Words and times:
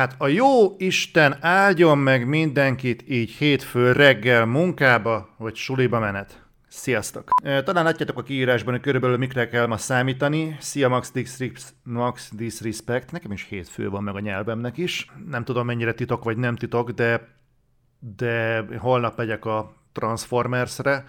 Hát 0.00 0.14
a 0.18 0.26
jó 0.26 0.74
Isten 0.78 1.36
áldjon 1.40 1.98
meg 1.98 2.26
mindenkit 2.26 3.04
így 3.08 3.30
hétfő 3.30 3.92
reggel 3.92 4.46
munkába 4.46 5.34
vagy 5.36 5.54
suliba 5.54 5.98
menet. 5.98 6.42
Sziasztok! 6.68 7.28
Talán 7.42 7.84
látjátok 7.84 8.18
a 8.18 8.22
kiírásban, 8.22 8.72
hogy 8.72 8.82
körülbelül 8.82 9.16
mikre 9.16 9.48
kell 9.48 9.66
ma 9.66 9.76
számítani. 9.76 10.56
Szia 10.60 10.88
Max, 10.88 11.10
Disrespect, 11.12 11.74
Max 11.82 12.30
Disrespect. 12.34 13.12
Nekem 13.12 13.32
is 13.32 13.46
hétfő 13.48 13.88
van 13.88 14.02
meg 14.02 14.14
a 14.14 14.20
nyelvemnek 14.20 14.76
is. 14.76 15.06
Nem 15.26 15.44
tudom 15.44 15.66
mennyire 15.66 15.92
titok 15.92 16.24
vagy 16.24 16.36
nem 16.36 16.56
titok, 16.56 16.90
de, 16.90 17.28
de 18.16 18.64
holnap 18.78 19.16
megyek 19.16 19.44
a 19.44 19.76
Transformersre, 19.92 21.04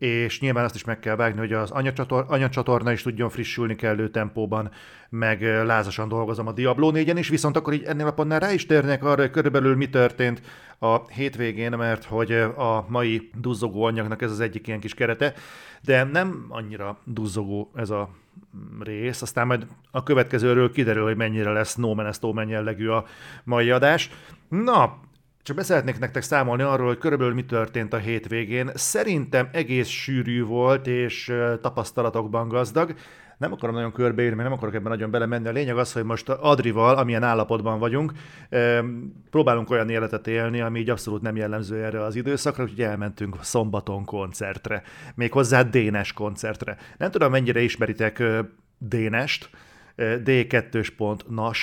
és 0.00 0.40
nyilván 0.40 0.64
azt 0.64 0.74
is 0.74 0.84
meg 0.84 0.98
kell 0.98 1.16
vágni, 1.16 1.38
hogy 1.38 1.52
az 1.52 1.70
anyacsator, 1.70 2.24
anyacsatorna 2.28 2.92
is 2.92 3.02
tudjon 3.02 3.28
frissülni 3.28 3.74
kellő 3.74 4.08
tempóban, 4.08 4.70
meg 5.08 5.42
lázasan 5.42 6.08
dolgozom 6.08 6.46
a 6.46 6.52
Diablo 6.52 6.90
4-en 6.94 7.16
is, 7.16 7.28
viszont 7.28 7.56
akkor 7.56 7.72
így 7.72 7.82
ennél 7.82 8.06
a 8.06 8.12
pontnál 8.12 8.40
rá 8.40 8.52
is 8.52 8.66
térnek 8.66 9.04
arra, 9.04 9.20
hogy 9.20 9.30
körülbelül 9.30 9.76
mi 9.76 9.88
történt 9.88 10.42
a 10.78 11.08
hétvégén, 11.08 11.70
mert 11.70 12.04
hogy 12.04 12.32
a 12.56 12.84
mai 12.88 13.30
duzzogó 13.40 13.84
anyagnak 13.84 14.22
ez 14.22 14.30
az 14.30 14.40
egyik 14.40 14.66
ilyen 14.66 14.80
kis 14.80 14.94
kerete, 14.94 15.34
de 15.82 16.04
nem 16.04 16.46
annyira 16.48 16.98
duzzogó 17.04 17.70
ez 17.74 17.90
a 17.90 18.10
rész, 18.80 19.22
aztán 19.22 19.46
majd 19.46 19.66
a 19.90 20.02
következőről 20.02 20.72
kiderül, 20.72 21.04
hogy 21.04 21.16
mennyire 21.16 21.52
lesz 21.52 21.74
No 21.74 21.94
Man 22.32 22.48
jellegű 22.48 22.88
a 22.88 23.04
mai 23.44 23.70
adás. 23.70 24.10
Na, 24.48 24.98
csak 25.42 25.56
beszeretnék 25.56 25.98
nektek 25.98 26.22
számolni 26.22 26.62
arról, 26.62 26.86
hogy 26.86 26.98
körülbelül 26.98 27.34
mi 27.34 27.44
történt 27.44 27.92
a 27.92 27.96
hétvégén. 27.96 28.70
Szerintem 28.74 29.48
egész 29.52 29.88
sűrű 29.88 30.44
volt, 30.44 30.86
és 30.86 31.32
tapasztalatokban 31.60 32.48
gazdag. 32.48 32.94
Nem 33.38 33.52
akarom 33.52 33.74
nagyon 33.74 33.92
körbeírni, 33.92 34.42
nem 34.42 34.52
akarok 34.52 34.74
ebben 34.74 34.90
nagyon 34.90 35.10
belemenni. 35.10 35.48
A 35.48 35.52
lényeg 35.52 35.78
az, 35.78 35.92
hogy 35.92 36.04
most 36.04 36.28
Adrival, 36.28 36.96
amilyen 36.96 37.22
állapotban 37.22 37.78
vagyunk, 37.78 38.12
próbálunk 39.30 39.70
olyan 39.70 39.88
életet 39.88 40.26
élni, 40.26 40.60
ami 40.60 40.80
így 40.80 40.90
abszolút 40.90 41.22
nem 41.22 41.36
jellemző 41.36 41.84
erre 41.84 42.02
az 42.02 42.16
időszakra, 42.16 42.62
úgyhogy 42.62 42.82
elmentünk 42.82 43.36
szombaton 43.40 44.04
koncertre. 44.04 44.82
Méghozzá 45.14 45.62
Dénes 45.62 46.12
koncertre. 46.12 46.76
Nem 46.98 47.10
tudom, 47.10 47.30
mennyire 47.30 47.60
ismeritek 47.60 48.22
Dénest, 48.78 49.50
D2.nas, 49.96 51.58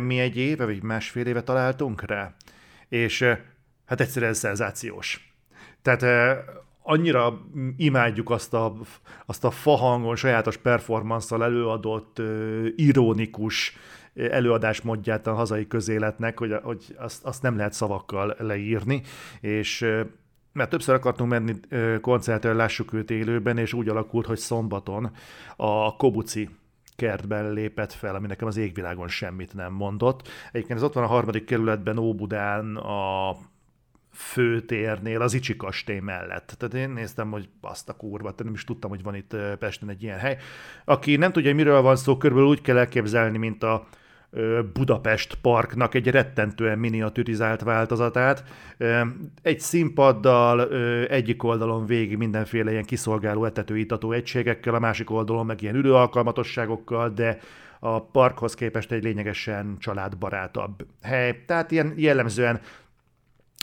mi 0.00 0.18
egy 0.18 0.36
éve, 0.36 0.64
vagy 0.64 0.82
másfél 0.82 1.26
éve 1.26 1.42
találtunk 1.42 2.06
rá, 2.06 2.34
és 2.88 3.24
hát 3.86 4.00
egyszerűen 4.00 4.34
szenzációs. 4.34 5.32
Tehát 5.82 6.04
annyira 6.82 7.40
imádjuk 7.76 8.30
azt 8.30 8.54
a, 8.54 8.74
azt 9.26 9.44
a 9.44 9.50
fahangon, 9.50 10.16
sajátos 10.16 10.56
performanszal 10.56 11.44
előadott, 11.44 12.22
ironikus 12.76 13.76
előadás 14.14 14.80
módját 14.80 15.26
a 15.26 15.34
hazai 15.34 15.66
közéletnek, 15.66 16.38
hogy, 16.38 16.54
hogy 16.62 16.94
azt, 16.98 17.24
azt 17.24 17.42
nem 17.42 17.56
lehet 17.56 17.72
szavakkal 17.72 18.36
leírni, 18.38 19.02
és 19.40 19.86
mert 20.52 20.70
többször 20.70 20.94
akartunk 20.94 21.30
menni 21.30 21.54
koncertre, 22.00 22.52
lássuk 22.52 22.92
őt 22.92 23.10
élőben, 23.10 23.58
és 23.58 23.72
úgy 23.72 23.88
alakult, 23.88 24.26
hogy 24.26 24.38
szombaton 24.38 25.10
a 25.56 25.96
Kobuci 25.96 26.48
kertben 26.98 27.52
lépett 27.52 27.92
fel, 27.92 28.14
ami 28.14 28.26
nekem 28.26 28.46
az 28.46 28.56
égvilágon 28.56 29.08
semmit 29.08 29.54
nem 29.54 29.72
mondott. 29.72 30.28
Egyébként 30.52 30.78
ez 30.78 30.84
ott 30.84 30.94
van 30.94 31.04
a 31.04 31.06
harmadik 31.06 31.44
kerületben, 31.44 31.98
Óbudán, 31.98 32.76
a 32.76 33.36
főtérnél, 34.12 35.20
az 35.20 35.34
Icsi 35.34 35.56
kastély 35.56 35.98
mellett. 35.98 36.54
Tehát 36.58 36.74
én 36.74 36.90
néztem, 36.90 37.30
hogy 37.30 37.48
azt 37.60 37.88
a 37.88 37.96
kurva, 37.96 38.34
nem 38.36 38.52
is 38.52 38.64
tudtam, 38.64 38.90
hogy 38.90 39.02
van 39.02 39.14
itt 39.14 39.36
Pesten 39.58 39.88
egy 39.88 40.02
ilyen 40.02 40.18
hely. 40.18 40.38
Aki 40.84 41.16
nem 41.16 41.32
tudja, 41.32 41.48
hogy 41.48 41.58
miről 41.58 41.82
van 41.82 41.96
szó, 41.96 42.16
körülbelül 42.16 42.50
úgy 42.50 42.60
kell 42.60 42.78
elképzelni, 42.78 43.38
mint 43.38 43.62
a 43.62 43.86
Budapest 44.72 45.34
Parknak 45.34 45.94
egy 45.94 46.10
rettentően 46.10 46.78
miniaturizált 46.78 47.62
változatát. 47.62 48.44
Egy 49.42 49.60
színpaddal, 49.60 50.72
egyik 51.06 51.42
oldalon 51.42 51.86
végig 51.86 52.16
mindenféle 52.16 52.70
ilyen 52.70 52.84
kiszolgáló 52.84 53.44
etető-itató 53.44 54.12
egységekkel, 54.12 54.74
a 54.74 54.78
másik 54.78 55.10
oldalon 55.10 55.46
meg 55.46 55.62
ilyen 55.62 55.74
ülőalkalmatosságokkal, 55.74 57.08
de 57.08 57.38
a 57.80 58.00
parkhoz 58.00 58.54
képest 58.54 58.92
egy 58.92 59.02
lényegesen 59.02 59.76
családbarátabb 59.78 60.86
hely. 61.02 61.44
Tehát 61.46 61.70
ilyen 61.70 61.92
jellemzően 61.96 62.60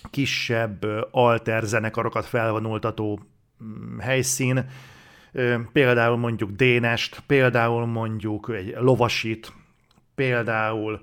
kisebb 0.09 0.85
alter 1.11 1.63
zenekarokat 1.63 2.25
felvonultató 2.25 3.19
mm, 3.63 3.97
helyszín, 3.97 4.69
például 5.71 6.17
mondjuk 6.17 6.51
Dénest, 6.51 7.23
például 7.27 7.85
mondjuk 7.85 8.51
egy 8.55 8.75
lovasit, 8.79 9.53
például 10.15 10.99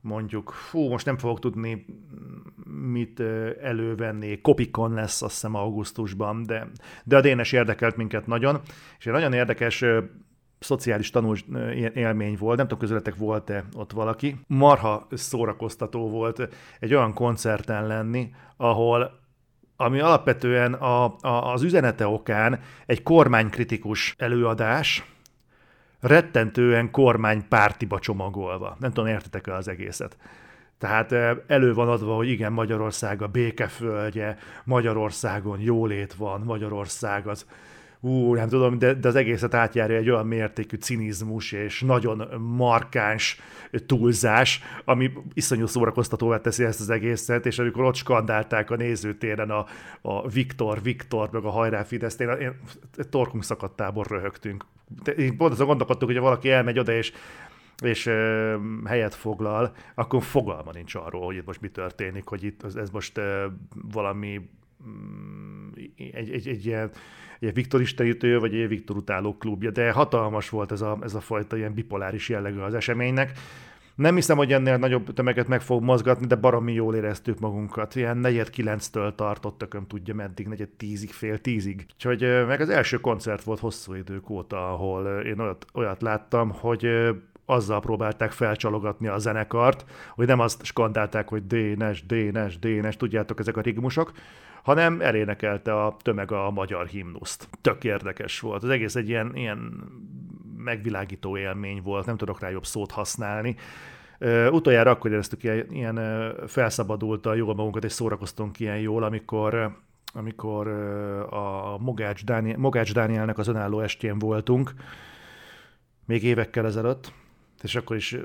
mondjuk, 0.00 0.50
fú, 0.50 0.88
most 0.88 1.06
nem 1.06 1.18
fogok 1.18 1.38
tudni 1.38 1.84
mit 2.64 3.20
elővenni, 3.62 4.40
Kopikon 4.40 4.92
lesz 4.92 5.22
azt 5.22 5.32
hiszem 5.32 5.54
augusztusban, 5.54 6.42
de, 6.42 6.66
de 7.04 7.16
a 7.16 7.20
Dénes 7.20 7.52
érdekelt 7.52 7.96
minket 7.96 8.26
nagyon, 8.26 8.60
és 8.98 9.06
egy 9.06 9.12
nagyon 9.12 9.32
érdekes 9.32 9.84
szociális 10.58 11.10
tanús 11.10 11.44
élmény 11.94 12.36
volt, 12.38 12.56
nem 12.56 12.66
tudom, 12.66 12.78
közületek 12.78 13.16
volt-e 13.16 13.64
ott 13.76 13.92
valaki. 13.92 14.36
Marha 14.46 15.06
szórakoztató 15.10 16.10
volt 16.10 16.48
egy 16.80 16.94
olyan 16.94 17.14
koncerten 17.14 17.86
lenni, 17.86 18.30
ahol 18.56 19.20
ami 19.76 20.00
alapvetően 20.00 20.72
a, 20.72 21.04
a, 21.20 21.52
az 21.52 21.62
üzenete 21.62 22.06
okán 22.06 22.60
egy 22.86 23.02
kormánykritikus 23.02 24.14
előadás, 24.18 25.11
rettentően 26.02 26.90
kormánypártiba 26.90 27.98
csomagolva. 27.98 28.76
Nem 28.80 28.92
tudom, 28.92 29.10
értetek-e 29.10 29.54
az 29.54 29.68
egészet. 29.68 30.16
Tehát 30.78 31.12
elő 31.46 31.74
van 31.74 31.88
adva, 31.88 32.14
hogy 32.14 32.28
igen, 32.28 32.52
Magyarország 32.52 33.22
a 33.22 33.26
békeföldje, 33.26 34.38
Magyarországon 34.64 35.60
jólét 35.60 36.14
van, 36.14 36.40
Magyarország 36.40 37.26
az, 37.26 37.46
ú, 38.00 38.34
nem 38.34 38.48
tudom, 38.48 38.78
de, 38.78 38.94
de 38.94 39.08
az 39.08 39.14
egészet 39.14 39.54
átjárja 39.54 39.96
egy 39.96 40.10
olyan 40.10 40.26
mértékű 40.26 40.76
cinizmus 40.76 41.52
és 41.52 41.80
nagyon 41.80 42.40
markáns 42.40 43.40
túlzás, 43.86 44.62
ami 44.84 45.12
iszonyú 45.34 45.66
szórakoztatóvá 45.66 46.40
teszi 46.40 46.64
ezt 46.64 46.80
az 46.80 46.90
egészet, 46.90 47.46
és 47.46 47.58
amikor 47.58 47.84
ott 47.84 47.94
skandálták 47.94 48.70
a 48.70 48.76
nézőtéren 48.76 49.50
a, 49.50 49.66
a 50.00 50.28
Viktor, 50.28 50.82
Viktor, 50.82 51.28
meg 51.32 51.44
a 51.44 51.50
hajrá 51.50 51.82
Fidesz, 51.82 52.18
én, 52.18 52.28
én 52.28 52.54
torkunk 53.10 53.44
szakadtából 53.44 54.04
röhögtünk. 54.08 54.64
Pont 55.36 55.52
azon 55.52 55.66
gondolkodtuk, 55.66 56.08
hogy 56.08 56.18
valaki 56.18 56.50
elmegy 56.50 56.78
oda, 56.78 56.92
és 56.92 57.12
és 57.82 58.06
ö, 58.06 58.56
helyet 58.84 59.14
foglal, 59.14 59.74
akkor 59.94 60.22
fogalma 60.22 60.72
nincs 60.72 60.94
arról, 60.94 61.24
hogy 61.24 61.36
itt 61.36 61.46
most 61.46 61.60
mi 61.60 61.68
történik, 61.68 62.26
hogy 62.26 62.44
itt 62.44 62.64
ez 62.76 62.90
most 62.90 63.18
ö, 63.18 63.46
valami 63.92 64.48
mm, 64.86 65.68
egy, 65.96 66.30
egy, 66.30 66.48
egy 66.48 66.66
ilyen 66.66 66.90
egy 67.40 67.54
Viktor 67.54 67.80
istenítő, 67.80 68.38
vagy 68.38 68.54
egy 68.54 68.68
Viktor 68.68 68.96
utáló 68.96 69.36
klubja, 69.36 69.70
de 69.70 69.92
hatalmas 69.92 70.48
volt 70.48 70.72
ez 70.72 70.80
a, 70.80 70.98
ez 71.02 71.14
a 71.14 71.20
fajta 71.20 71.56
ilyen 71.56 71.74
bipoláris 71.74 72.28
jellegű 72.28 72.58
az 72.58 72.74
eseménynek. 72.74 73.32
Nem 73.94 74.14
hiszem, 74.14 74.36
hogy 74.36 74.52
ennél 74.52 74.76
nagyobb 74.76 75.12
tömeget 75.12 75.48
meg 75.48 75.60
fog 75.60 75.82
mozgatni, 75.82 76.26
de 76.26 76.34
baromi 76.34 76.72
jól 76.72 76.94
éreztük 76.94 77.38
magunkat. 77.38 77.94
Ilyen 77.94 78.16
negyed 78.16 78.50
kilenctől 78.50 79.14
tartott, 79.14 79.58
tököm 79.58 79.86
tudja 79.86 80.14
meddig, 80.14 80.46
negyed 80.46 80.68
tízig, 80.68 81.10
fél 81.10 81.38
tízig. 81.38 81.86
Úgyhogy 81.94 82.46
meg 82.46 82.60
az 82.60 82.68
első 82.68 83.00
koncert 83.00 83.42
volt 83.42 83.60
hosszú 83.60 83.94
idők 83.94 84.30
óta, 84.30 84.72
ahol 84.72 85.20
én 85.20 85.38
olyat, 85.38 85.66
olyat 85.74 86.02
láttam, 86.02 86.50
hogy 86.50 86.88
azzal 87.46 87.80
próbálták 87.80 88.30
felcsalogatni 88.30 89.06
a 89.06 89.18
zenekart, 89.18 89.84
hogy 90.14 90.26
nem 90.26 90.40
azt 90.40 90.64
skandálták, 90.64 91.28
hogy 91.28 91.46
Dénes, 91.46 92.06
Dénes, 92.06 92.58
Dénes, 92.58 92.96
tudjátok, 92.96 93.38
ezek 93.38 93.56
a 93.56 93.60
rigmusok, 93.60 94.12
hanem 94.62 95.00
elénekelte 95.00 95.84
a 95.84 95.96
tömeg 96.02 96.32
a 96.32 96.50
magyar 96.50 96.86
himnuszt. 96.86 97.48
Tök 97.60 97.84
érdekes 97.84 98.40
volt. 98.40 98.62
Az 98.62 98.68
egész 98.68 98.94
egy 98.94 99.08
ilyen, 99.08 99.30
ilyen 99.34 99.84
megvilágító 100.64 101.36
élmény 101.36 101.82
volt, 101.82 102.06
nem 102.06 102.16
tudok 102.16 102.40
rá 102.40 102.48
jobb 102.48 102.66
szót 102.66 102.90
használni. 102.90 103.56
Utoljára 104.50 104.90
akkor 104.90 105.10
éreztük 105.10 105.42
ilyen, 105.42 105.66
ilyen 105.70 105.96
a 107.26 107.34
jól 107.34 107.54
magunkat, 107.54 107.84
és 107.84 107.92
szórakoztunk 107.92 108.60
ilyen 108.60 108.78
jól, 108.78 109.02
amikor 109.02 109.80
amikor 110.14 110.68
a 111.30 111.76
Mogács, 111.78 112.24
Dániel, 112.24 112.58
Mogács 112.58 112.92
Dánielnek 112.92 113.38
az 113.38 113.48
önálló 113.48 113.80
estjén 113.80 114.18
voltunk, 114.18 114.72
még 116.06 116.24
évekkel 116.24 116.66
ezelőtt, 116.66 117.12
és 117.62 117.74
akkor 117.74 117.96
is 117.96 118.16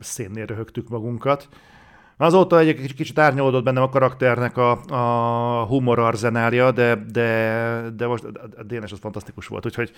szénnél 0.00 0.46
röhögtük 0.46 0.88
magunkat. 0.88 1.48
Azóta 2.16 2.58
egy 2.58 2.94
kicsit 2.94 3.18
árnyalódott 3.18 3.64
bennem 3.64 3.82
a 3.82 3.88
karakternek 3.88 4.56
a, 4.56 4.80
a 5.60 5.64
humor 5.64 5.98
arzenálja, 5.98 6.70
de, 6.70 6.94
de, 6.94 7.90
de 7.96 8.06
most 8.06 8.24
a 8.56 8.62
Dénes 8.62 8.92
az 8.92 8.98
fantasztikus 8.98 9.46
volt, 9.46 9.66
úgyhogy 9.66 9.92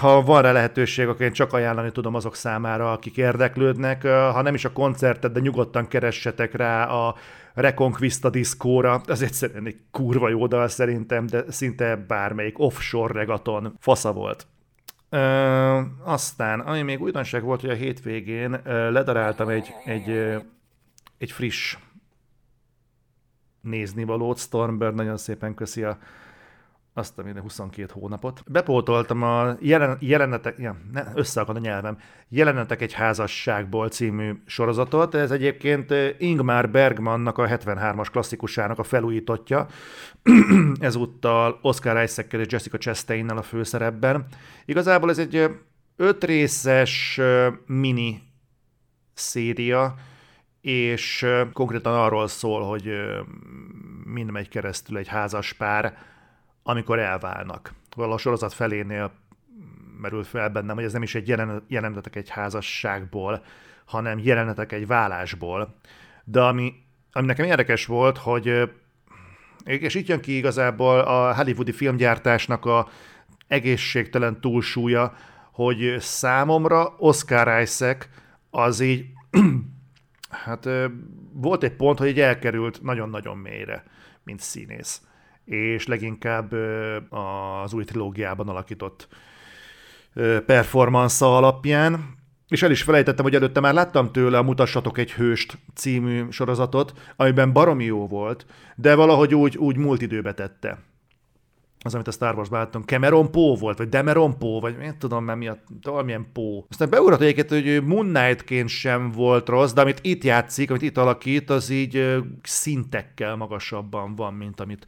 ha 0.00 0.22
van 0.22 0.42
rá 0.42 0.52
lehetőség, 0.52 1.08
akkor 1.08 1.20
én 1.20 1.32
csak 1.32 1.52
ajánlani 1.52 1.92
tudom 1.92 2.14
azok 2.14 2.34
számára, 2.34 2.92
akik 2.92 3.16
érdeklődnek. 3.16 4.04
Eh, 4.04 4.32
ha 4.32 4.42
nem 4.42 4.54
is 4.54 4.64
a 4.64 4.72
koncertet, 4.72 5.32
de 5.32 5.40
nyugodtan 5.40 5.88
keressetek 5.88 6.54
rá 6.54 6.84
a 6.84 7.14
Reconquista 7.54 8.30
diszkóra. 8.30 9.00
Ez 9.06 9.22
egyszerűen 9.22 9.66
egy 9.66 9.76
kurva 9.90 10.28
jó 10.28 10.46
dal 10.46 10.68
szerintem, 10.68 11.26
de 11.26 11.44
szinte 11.48 11.96
bármelyik 11.96 12.58
offshore 12.58 13.12
regaton 13.12 13.74
fasza 13.78 14.12
volt. 14.12 14.46
Ö, 15.10 15.80
aztán, 16.04 16.60
ami 16.60 16.82
még 16.82 17.00
újdonság 17.00 17.42
volt, 17.42 17.60
hogy 17.60 17.70
a 17.70 17.74
hétvégén 17.74 18.60
ledaráltam 18.64 19.48
egy, 19.48 19.74
egy, 19.84 20.10
ö, 20.10 20.36
egy 21.18 21.32
friss 21.32 21.76
néznivalót. 23.60 24.38
Stormbird 24.38 24.94
nagyon 24.94 25.16
szépen 25.16 25.54
köszi 25.54 25.82
a 25.82 25.98
azt 26.98 27.18
a 27.18 27.22
minden 27.22 27.42
22 27.42 27.92
hónapot. 27.92 28.42
Bepótoltam 28.46 29.22
a 29.22 29.56
jelen, 29.60 29.96
jelenetek, 30.00 30.58
ja, 30.58 30.76
ne, 30.92 31.04
összeakad 31.14 31.56
a 31.56 31.60
nyelvem, 31.60 31.98
Jelenetek 32.30 32.82
egy 32.82 32.92
házasságból 32.92 33.88
című 33.88 34.32
sorozatot. 34.46 35.14
Ez 35.14 35.30
egyébként 35.30 35.94
Ingmar 36.18 36.70
Bergmannak 36.70 37.38
a 37.38 37.46
73-as 37.46 38.06
klasszikusának 38.10 38.78
a 38.78 38.82
felújítottja. 38.82 39.66
Ezúttal 40.80 41.58
Oscar 41.62 42.02
isaac 42.02 42.32
és 42.32 42.46
Jessica 42.48 42.78
Chastainnel 42.78 43.36
a 43.36 43.42
főszerepben. 43.42 44.26
Igazából 44.64 45.10
ez 45.10 45.18
egy 45.18 45.50
öt 45.96 46.24
részes 46.24 47.20
mini 47.66 48.22
széria, 49.14 49.94
és 50.60 51.26
konkrétan 51.52 51.94
arról 51.94 52.26
szól, 52.26 52.62
hogy 52.62 52.90
mind 54.04 54.30
megy 54.30 54.48
keresztül 54.48 54.96
egy 54.96 55.08
házas 55.08 55.52
pár, 55.52 55.96
amikor 56.68 56.98
elválnak. 56.98 57.72
Valahol 57.96 58.16
a 58.16 58.20
sorozat 58.20 58.52
felénél 58.52 59.12
merül 60.00 60.24
fel 60.24 60.48
bennem, 60.48 60.74
hogy 60.74 60.84
ez 60.84 60.92
nem 60.92 61.02
is 61.02 61.14
egy 61.14 61.28
jelenetek 61.68 62.16
egy 62.16 62.28
házasságból, 62.28 63.44
hanem 63.84 64.18
jelenetek 64.18 64.72
egy 64.72 64.86
vállásból. 64.86 65.74
De 66.24 66.40
ami, 66.40 66.74
ami 67.12 67.26
nekem 67.26 67.44
érdekes 67.44 67.86
volt, 67.86 68.18
hogy 68.18 68.70
és 69.64 69.94
itt 69.94 70.06
jön 70.06 70.20
ki 70.20 70.36
igazából 70.36 70.98
a 70.98 71.34
hollywoodi 71.34 71.72
filmgyártásnak 71.72 72.64
a 72.64 72.88
egészségtelen 73.46 74.40
túlsúlya, 74.40 75.14
hogy 75.52 75.96
számomra 75.98 76.94
Oscar 76.98 77.60
Isaac 77.60 78.06
az 78.50 78.80
így, 78.80 79.06
hát 80.44 80.68
volt 81.32 81.62
egy 81.62 81.76
pont, 81.76 81.98
hogy 81.98 82.08
így 82.08 82.20
elkerült 82.20 82.82
nagyon-nagyon 82.82 83.36
mélyre, 83.36 83.84
mint 84.24 84.40
színész 84.40 85.02
és 85.48 85.86
leginkább 85.86 86.52
az 87.62 87.72
új 87.72 87.84
trilógiában 87.84 88.48
alakított 88.48 89.08
performance 90.46 91.26
alapján, 91.26 92.16
és 92.48 92.62
el 92.62 92.70
is 92.70 92.82
felejtettem, 92.82 93.24
hogy 93.24 93.34
előtte 93.34 93.60
már 93.60 93.74
láttam 93.74 94.12
tőle 94.12 94.38
a 94.38 94.42
Mutassatok 94.42 94.98
egy 94.98 95.12
hőst 95.12 95.58
című 95.74 96.24
sorozatot, 96.30 96.92
amiben 97.16 97.52
baromi 97.52 97.84
jó 97.84 98.06
volt, 98.06 98.46
de 98.76 98.94
valahogy 98.94 99.34
úgy, 99.34 99.56
úgy 99.56 99.76
múlt 99.76 100.02
időbe 100.02 100.34
tette. 100.34 100.78
Az, 101.84 101.94
amit 101.94 102.06
a 102.08 102.10
Star 102.10 102.34
Wars-ban 102.34 102.58
láttam, 102.58 102.82
Cameron 102.82 103.30
Poe 103.30 103.58
volt, 103.58 103.78
vagy 103.78 103.88
Demeron 103.88 104.38
Poe, 104.38 104.60
vagy 104.60 104.76
én 104.82 104.98
tudom 104.98 105.24
már 105.24 105.36
miatt, 105.36 105.66
valamilyen 105.82 106.26
Poe. 106.32 106.62
Aztán 106.68 106.90
beugrott 106.90 107.20
egyébként, 107.20 107.48
hogy 107.48 107.84
Moon 107.84 108.06
Knight-ként 108.06 108.68
sem 108.68 109.10
volt 109.10 109.48
rossz, 109.48 109.72
de 109.72 109.80
amit 109.80 109.98
itt 110.02 110.24
játszik, 110.24 110.70
amit 110.70 110.82
itt 110.82 110.96
alakít, 110.96 111.50
az 111.50 111.70
így 111.70 112.22
szintekkel 112.42 113.36
magasabban 113.36 114.14
van, 114.14 114.34
mint 114.34 114.60
amit 114.60 114.86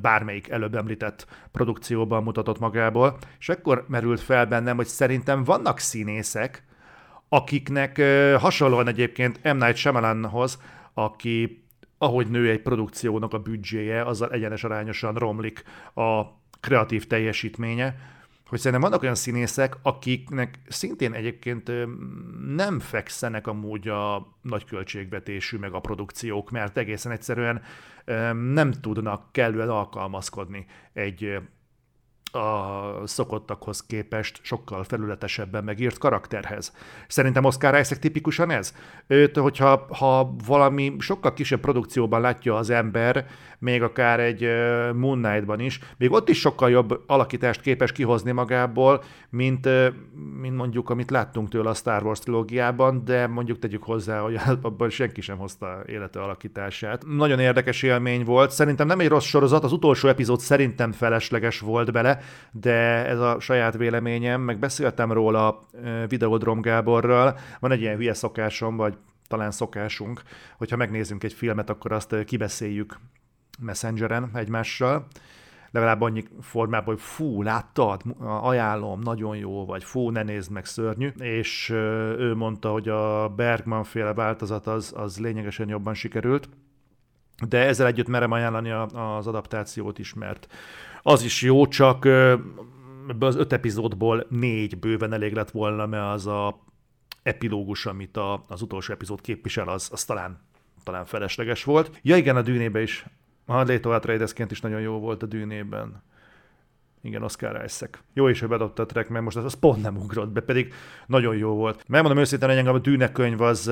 bármelyik 0.00 0.48
előbb 0.48 0.74
említett 0.74 1.26
produkcióban 1.52 2.22
mutatott 2.22 2.58
magából, 2.58 3.18
és 3.38 3.48
ekkor 3.48 3.84
merült 3.88 4.20
fel 4.20 4.46
bennem, 4.46 4.76
hogy 4.76 4.86
szerintem 4.86 5.44
vannak 5.44 5.78
színészek, 5.78 6.64
akiknek 7.28 8.02
hasonlóan 8.38 8.88
egyébként 8.88 9.42
M. 9.42 9.56
Night 9.56 9.76
Shyamalanhoz, 9.76 10.62
aki 10.94 11.64
ahogy 11.98 12.26
nő 12.26 12.50
egy 12.50 12.62
produkciónak 12.62 13.32
a 13.32 13.38
büdzséje, 13.38 14.02
azzal 14.02 14.30
egyenes 14.30 14.64
arányosan 14.64 15.14
romlik 15.14 15.62
a 15.94 16.22
kreatív 16.60 17.06
teljesítménye, 17.06 17.96
hogy 18.48 18.58
szerintem 18.58 18.88
vannak 18.88 19.02
olyan 19.02 19.14
színészek, 19.14 19.76
akiknek 19.82 20.58
szintén 20.68 21.12
egyébként 21.12 21.70
nem 22.54 22.80
fekszenek 22.80 23.46
amúgy 23.46 23.88
a 23.88 24.36
nagy 24.42 24.64
költségvetésű 24.64 25.56
meg 25.56 25.72
a 25.72 25.80
produkciók, 25.80 26.50
mert 26.50 26.76
egészen 26.76 27.12
egyszerűen 27.12 27.62
nem 28.52 28.72
tudnak 28.72 29.32
kellően 29.32 29.68
alkalmazkodni 29.68 30.66
egy 30.92 31.38
a 32.34 33.06
szokottakhoz 33.06 33.86
képest 33.86 34.38
sokkal 34.42 34.84
felületesebben 34.84 35.64
megírt 35.64 35.98
karakterhez. 35.98 36.72
Szerintem 37.08 37.44
Oscar 37.44 37.78
Isaac 37.78 37.98
tipikusan 37.98 38.50
ez. 38.50 38.74
Őt, 39.06 39.36
hogyha 39.36 39.86
ha 39.96 40.34
valami 40.46 40.96
sokkal 40.98 41.32
kisebb 41.32 41.60
produkcióban 41.60 42.20
látja 42.20 42.56
az 42.56 42.70
ember, 42.70 43.26
még 43.64 43.82
akár 43.82 44.20
egy 44.20 44.48
Moon 44.94 45.22
Knight-ban 45.22 45.60
is, 45.60 45.80
még 45.96 46.12
ott 46.12 46.28
is 46.28 46.38
sokkal 46.38 46.70
jobb 46.70 47.02
alakítást 47.06 47.60
képes 47.60 47.92
kihozni 47.92 48.32
magából, 48.32 49.02
mint, 49.30 49.68
mint 50.40 50.56
mondjuk, 50.56 50.90
amit 50.90 51.10
láttunk 51.10 51.48
tőle 51.48 51.68
a 51.68 51.74
Star 51.74 52.02
Wars 52.02 52.18
trilógiában, 52.18 53.04
de 53.04 53.26
mondjuk 53.26 53.58
tegyük 53.58 53.82
hozzá, 53.82 54.20
hogy 54.20 54.36
abban 54.62 54.90
senki 54.90 55.20
sem 55.20 55.38
hozta 55.38 55.82
élete 55.86 56.20
alakítását. 56.20 57.04
Nagyon 57.06 57.38
érdekes 57.38 57.82
élmény 57.82 58.24
volt. 58.24 58.50
Szerintem 58.50 58.86
nem 58.86 59.00
egy 59.00 59.08
rossz 59.08 59.26
sorozat, 59.26 59.64
az 59.64 59.72
utolsó 59.72 60.08
epizód 60.08 60.40
szerintem 60.40 60.92
felesleges 60.92 61.60
volt 61.60 61.92
bele, 61.92 62.18
de 62.52 63.06
ez 63.06 63.18
a 63.18 63.40
saját 63.40 63.76
véleményem, 63.76 64.40
meg 64.40 64.58
beszéltem 64.58 65.12
róla 65.12 65.68
Videodrom 66.08 66.60
Gáborral, 66.60 67.38
van 67.60 67.72
egy 67.72 67.80
ilyen 67.80 67.96
hülye 67.96 68.14
szokásom, 68.14 68.76
vagy 68.76 68.94
talán 69.28 69.50
szokásunk, 69.50 70.22
hogyha 70.56 70.76
megnézzünk 70.76 71.24
egy 71.24 71.32
filmet, 71.32 71.70
akkor 71.70 71.92
azt 71.92 72.24
kibeszéljük 72.24 72.98
Messengeren 73.60 74.30
egymással, 74.34 75.06
legalább 75.70 76.00
annyi 76.00 76.24
formában, 76.40 76.94
hogy 76.94 77.02
fú, 77.02 77.42
láttad, 77.42 78.02
ajánlom, 78.20 79.00
nagyon 79.00 79.36
jó, 79.36 79.64
vagy 79.64 79.84
fú, 79.84 80.10
ne 80.10 80.22
nézd 80.22 80.50
meg, 80.50 80.64
szörnyű. 80.64 81.08
És 81.18 81.70
ő 82.18 82.34
mondta, 82.34 82.70
hogy 82.70 82.88
a 82.88 83.28
Bergman 83.28 83.84
féle 83.84 84.14
változat 84.14 84.66
az, 84.66 84.92
az 84.96 85.18
lényegesen 85.18 85.68
jobban 85.68 85.94
sikerült, 85.94 86.48
de 87.48 87.58
ezzel 87.58 87.86
együtt 87.86 88.08
merem 88.08 88.32
ajánlani 88.32 88.70
az 88.70 89.26
adaptációt 89.26 89.98
is, 89.98 90.14
mert 90.14 90.46
az 91.02 91.22
is 91.22 91.42
jó, 91.42 91.66
csak 91.66 92.04
ebből 93.08 93.28
az 93.28 93.36
öt 93.36 93.52
epizódból 93.52 94.26
négy 94.28 94.78
bőven 94.78 95.12
elég 95.12 95.32
lett 95.32 95.50
volna, 95.50 95.86
mert 95.86 96.14
az 96.14 96.26
a 96.26 96.64
epilógus, 97.22 97.86
amit 97.86 98.16
a, 98.16 98.44
az 98.48 98.62
utolsó 98.62 98.92
epizód 98.92 99.20
képvisel, 99.20 99.68
az, 99.68 99.88
az 99.92 100.04
talán, 100.04 100.40
talán 100.82 101.04
felesleges 101.04 101.64
volt. 101.64 101.98
Ja 102.02 102.16
igen, 102.16 102.36
a 102.36 102.42
dűnébe 102.42 102.82
is. 102.82 103.04
A 103.46 103.62
Leto 103.62 103.90
Atreidesként 103.90 104.50
is 104.50 104.60
nagyon 104.60 104.80
jó 104.80 104.98
volt 104.98 105.22
a 105.22 105.26
dűnében. 105.26 106.02
Igen, 107.04 107.22
Oscar 107.22 107.64
Isaac. 107.64 107.98
Jó 108.12 108.28
is, 108.28 108.40
hogy 108.40 108.48
bedobta 108.48 108.82
a 108.82 108.86
track, 108.86 109.08
mert 109.08 109.24
most 109.24 109.36
az, 109.36 109.44
az 109.44 109.54
pont 109.54 109.82
nem 109.82 109.96
ugrott 109.96 110.28
be, 110.28 110.40
pedig 110.40 110.74
nagyon 111.06 111.36
jó 111.36 111.54
volt. 111.54 111.84
Megmondom 111.88 112.20
őszintén, 112.20 112.48
hogy 112.48 112.56
engem 112.56 112.74
a 112.74 112.78
Dűne 112.78 113.12
könyv 113.12 113.40
az, 113.40 113.66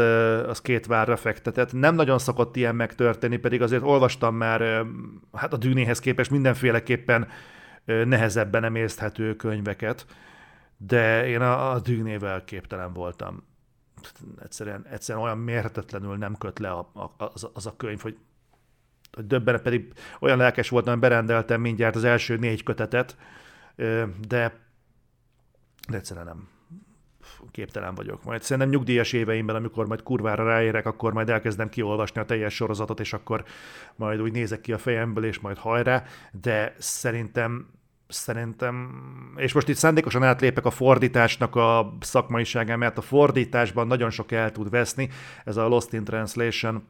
az 0.46 0.60
két 0.60 0.86
várra 0.86 1.16
fektetett. 1.16 1.72
Nem 1.72 1.94
nagyon 1.94 2.18
szokott 2.18 2.56
ilyen 2.56 2.74
megtörténni, 2.74 3.36
pedig 3.36 3.62
azért 3.62 3.82
olvastam 3.82 4.34
már 4.34 4.86
hát 5.32 5.52
a 5.52 5.56
Dűnéhez 5.56 5.98
képest 5.98 6.30
mindenféleképpen 6.30 7.28
nehezebben 7.84 8.64
emészthető 8.64 9.36
könyveket, 9.36 10.06
de 10.76 11.26
én 11.26 11.40
a, 11.40 11.72
a 11.72 11.80
Dűnével 11.80 12.44
képtelen 12.44 12.92
voltam. 12.92 13.42
Egyszerűen, 14.42 14.86
egyszerűen 14.90 15.24
olyan 15.24 15.38
mérhetetlenül 15.38 16.16
nem 16.16 16.36
köt 16.38 16.58
le 16.58 16.70
a, 16.70 16.90
a, 16.94 17.24
az, 17.32 17.50
az 17.52 17.66
a 17.66 17.76
könyv, 17.76 18.00
hogy 18.00 18.16
hogy 19.12 19.26
döbbenet, 19.26 19.62
pedig 19.62 19.92
olyan 20.20 20.38
lelkes 20.38 20.68
voltam, 20.68 21.00
berendeltem 21.00 21.60
mindjárt 21.60 21.96
az 21.96 22.04
első 22.04 22.36
négy 22.36 22.62
kötetet, 22.62 23.16
de, 24.28 24.52
de 25.88 25.96
egyszerűen 25.96 26.26
nem. 26.26 26.48
Képtelen 27.50 27.94
vagyok. 27.94 28.24
Majd. 28.24 28.42
Szerintem 28.42 28.72
nyugdíjas 28.72 29.12
éveimben, 29.12 29.56
amikor 29.56 29.86
majd 29.86 30.02
kurvára 30.02 30.44
ráérek, 30.44 30.86
akkor 30.86 31.12
majd 31.12 31.28
elkezdem 31.28 31.68
kiolvasni 31.68 32.20
a 32.20 32.24
teljes 32.24 32.54
sorozatot, 32.54 33.00
és 33.00 33.12
akkor 33.12 33.44
majd 33.96 34.20
úgy 34.20 34.32
nézek 34.32 34.60
ki 34.60 34.72
a 34.72 34.78
fejemből, 34.78 35.24
és 35.24 35.38
majd 35.38 35.58
hajrá, 35.58 36.04
de 36.32 36.74
szerintem 36.78 37.66
szerintem, 38.08 38.90
és 39.36 39.52
most 39.52 39.68
itt 39.68 39.76
szándékosan 39.76 40.22
átlépek 40.22 40.64
a 40.64 40.70
fordításnak 40.70 41.56
a 41.56 41.96
szakmaiságán, 42.00 42.78
mert 42.78 42.98
a 42.98 43.02
fordításban 43.02 43.86
nagyon 43.86 44.10
sok 44.10 44.32
el 44.32 44.52
tud 44.52 44.70
veszni, 44.70 45.08
ez 45.44 45.56
a 45.56 45.68
Lost 45.68 45.92
in 45.92 46.04
Translation 46.04 46.86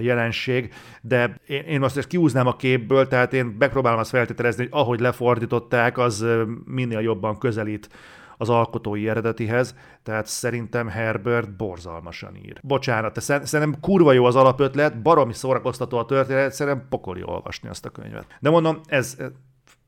jelenség, 0.00 0.72
de 1.02 1.40
én, 1.46 1.62
én 1.62 1.80
most 1.80 1.96
ezt 1.96 2.08
kiúznám 2.08 2.46
a 2.46 2.56
képből, 2.56 3.08
tehát 3.08 3.32
én 3.32 3.56
megpróbálom 3.58 3.98
azt 3.98 4.10
feltételezni, 4.10 4.62
hogy 4.62 4.72
ahogy 4.80 5.00
lefordították, 5.00 5.98
az 5.98 6.26
minél 6.64 7.00
jobban 7.00 7.38
közelít 7.38 7.88
az 8.36 8.48
alkotói 8.48 9.08
eredetihez, 9.08 9.76
tehát 10.02 10.26
szerintem 10.26 10.88
Herbert 10.88 11.56
borzalmasan 11.56 12.36
ír. 12.36 12.60
Bocsánat, 12.62 13.20
szerintem 13.20 13.80
kurva 13.80 14.12
jó 14.12 14.24
az 14.24 14.36
alapötlet, 14.36 15.02
baromi 15.02 15.32
szórakoztató 15.32 15.98
a 15.98 16.04
történet, 16.04 16.52
szerintem 16.52 16.86
pokoli 16.88 17.22
olvasni 17.24 17.68
azt 17.68 17.86
a 17.86 17.90
könyvet. 17.90 18.26
De 18.40 18.50
mondom, 18.50 18.80
ez, 18.86 19.16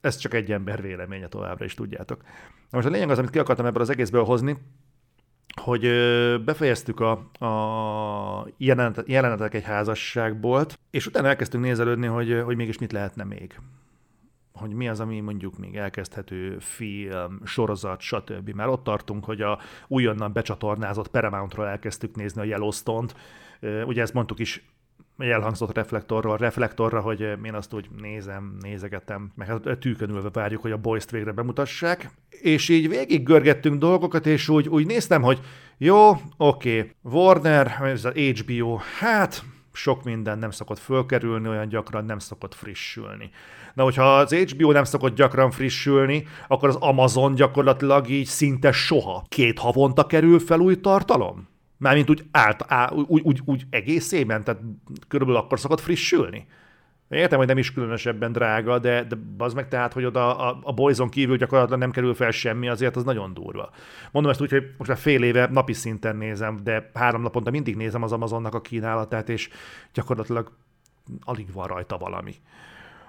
ez 0.00 0.16
csak 0.16 0.34
egy 0.34 0.52
ember 0.52 0.82
véleménye 0.82 1.28
továbbra 1.28 1.64
is 1.64 1.74
tudjátok. 1.74 2.22
Na 2.70 2.80
most 2.80 2.86
a 2.86 2.90
lényeg 2.90 3.10
az, 3.10 3.18
amit 3.18 3.30
ki 3.30 3.38
akartam 3.38 3.66
ebből 3.66 3.82
az 3.82 3.90
egészből 3.90 4.24
hozni, 4.24 4.56
hogy 5.60 5.80
befejeztük 6.44 7.00
a, 7.00 7.10
a 7.46 8.46
jelenet, 8.56 9.02
jelenetek 9.06 9.54
egy 9.54 9.62
házasságból, 9.62 10.66
és 10.90 11.06
utána 11.06 11.28
elkezdtünk 11.28 11.64
nézelődni, 11.64 12.06
hogy, 12.06 12.42
hogy 12.44 12.56
mégis 12.56 12.78
mit 12.78 12.92
lehetne 12.92 13.24
még. 13.24 13.60
hogy 14.52 14.72
mi 14.72 14.88
az, 14.88 15.00
ami 15.00 15.20
mondjuk 15.20 15.58
még 15.58 15.76
elkezdhető 15.76 16.58
film, 16.58 17.40
sorozat, 17.44 18.00
stb. 18.00 18.50
Már 18.50 18.68
ott 18.68 18.84
tartunk, 18.84 19.24
hogy 19.24 19.40
a 19.40 19.58
újonnan 19.88 20.32
becsatornázott 20.32 21.08
Paramountról 21.08 21.66
elkezdtük 21.66 22.14
nézni 22.16 22.40
a 22.40 22.44
Yellowstone-t. 22.44 23.16
Ugye 23.86 24.02
ezt 24.02 24.14
mondtuk 24.14 24.38
is 24.38 24.73
elhangzott 25.18 25.74
reflektorról, 25.74 26.36
reflektorra, 26.36 27.00
hogy 27.00 27.20
én 27.20 27.54
azt 27.54 27.74
úgy 27.74 27.88
nézem, 28.00 28.56
nézegetem, 28.60 29.32
meg 29.34 29.46
hát 29.46 29.78
tűkönülve 29.78 30.28
várjuk, 30.32 30.62
hogy 30.62 30.72
a 30.72 30.76
boys 30.76 31.04
végre 31.10 31.32
bemutassák. 31.32 32.10
És 32.30 32.68
így 32.68 32.88
végig 32.88 33.22
görgettünk 33.22 33.78
dolgokat, 33.78 34.26
és 34.26 34.48
úgy, 34.48 34.68
úgy 34.68 34.86
néztem, 34.86 35.22
hogy 35.22 35.40
jó, 35.78 36.10
oké, 36.36 36.78
okay, 36.78 36.90
Warner, 37.02 37.76
ez 37.82 38.04
az 38.04 38.12
HBO, 38.14 38.78
hát 38.98 39.44
sok 39.72 40.04
minden 40.04 40.38
nem 40.38 40.50
szokott 40.50 40.78
fölkerülni, 40.78 41.48
olyan 41.48 41.68
gyakran 41.68 42.04
nem 42.04 42.18
szokott 42.18 42.54
frissülni. 42.54 43.30
Na, 43.74 43.82
hogyha 43.82 44.16
az 44.16 44.34
HBO 44.34 44.72
nem 44.72 44.84
szokott 44.84 45.14
gyakran 45.14 45.50
frissülni, 45.50 46.26
akkor 46.48 46.68
az 46.68 46.76
Amazon 46.76 47.34
gyakorlatilag 47.34 48.08
így 48.08 48.26
szinte 48.26 48.72
soha. 48.72 49.24
Két 49.28 49.58
havonta 49.58 50.06
kerül 50.06 50.38
fel 50.38 50.60
új 50.60 50.80
tartalom? 50.80 51.48
Mármint 51.76 52.10
úgy, 52.10 52.24
állt, 52.30 52.64
á, 52.66 52.90
úgy, 52.90 53.22
úgy, 53.22 53.40
úgy 53.44 53.66
egészében, 53.70 54.44
tehát 54.44 54.60
körülbelül 55.08 55.40
akkor 55.40 55.58
szokott 55.58 55.80
frissülni. 55.80 56.46
Értem, 57.08 57.38
hogy 57.38 57.46
nem 57.46 57.58
is 57.58 57.72
különösebben 57.72 58.32
drága, 58.32 58.78
de, 58.78 59.04
de 59.04 59.16
az 59.38 59.54
meg 59.54 59.68
tehát, 59.68 59.92
hogy 59.92 60.04
oda 60.04 60.36
a, 60.36 60.58
a 60.62 60.72
Boyzon 60.72 61.08
kívül 61.08 61.36
gyakorlatilag 61.36 61.80
nem 61.80 61.90
kerül 61.90 62.14
fel 62.14 62.30
semmi, 62.30 62.68
azért 62.68 62.96
az 62.96 63.04
nagyon 63.04 63.34
durva. 63.34 63.70
Mondom 64.10 64.32
ezt 64.32 64.40
úgy, 64.40 64.50
hogy 64.50 64.74
most 64.76 64.90
már 64.90 64.98
fél 64.98 65.22
éve 65.22 65.48
napi 65.52 65.72
szinten 65.72 66.16
nézem, 66.16 66.58
de 66.62 66.90
három 66.94 67.22
naponta 67.22 67.50
mindig 67.50 67.76
nézem 67.76 68.02
az 68.02 68.12
Amazonnak 68.12 68.54
a 68.54 68.60
kínálatát, 68.60 69.28
és 69.28 69.48
gyakorlatilag 69.92 70.52
alig 71.20 71.52
van 71.52 71.66
rajta 71.66 71.98
valami. 71.98 72.34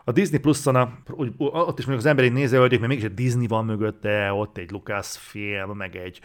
A 0.04 0.12
Disney 0.12 0.40
Plus-on, 0.40 0.76
a, 0.76 0.92
ott 1.38 1.80
is 1.80 1.86
mondjuk 1.86 1.98
az 1.98 2.06
emberi 2.06 2.30
nézőölték, 2.30 2.80
mert 2.80 2.92
mégis 2.92 3.06
egy 3.06 3.14
Disney 3.14 3.48
van 3.48 3.66
mögötte, 3.66 4.34
ott 4.34 4.58
egy 4.58 4.72
Lucas 4.72 5.18
film, 5.18 5.78
meg 5.78 5.96
egy 5.96 6.20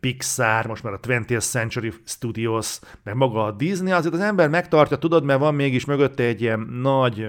Pixar, 0.00 0.66
most 0.66 0.82
már 0.82 0.92
a 0.92 1.00
20th 1.00 1.50
Century 1.50 1.92
Studios, 2.04 2.78
meg 3.02 3.14
maga 3.14 3.44
a 3.44 3.52
Disney, 3.52 3.92
azért 3.92 4.14
az 4.14 4.20
ember 4.20 4.48
megtartja, 4.48 4.96
tudod, 4.96 5.24
mert 5.24 5.40
van 5.40 5.54
mégis 5.54 5.84
mögötte 5.84 6.22
egy 6.22 6.40
ilyen 6.40 6.60
nagy 6.60 7.28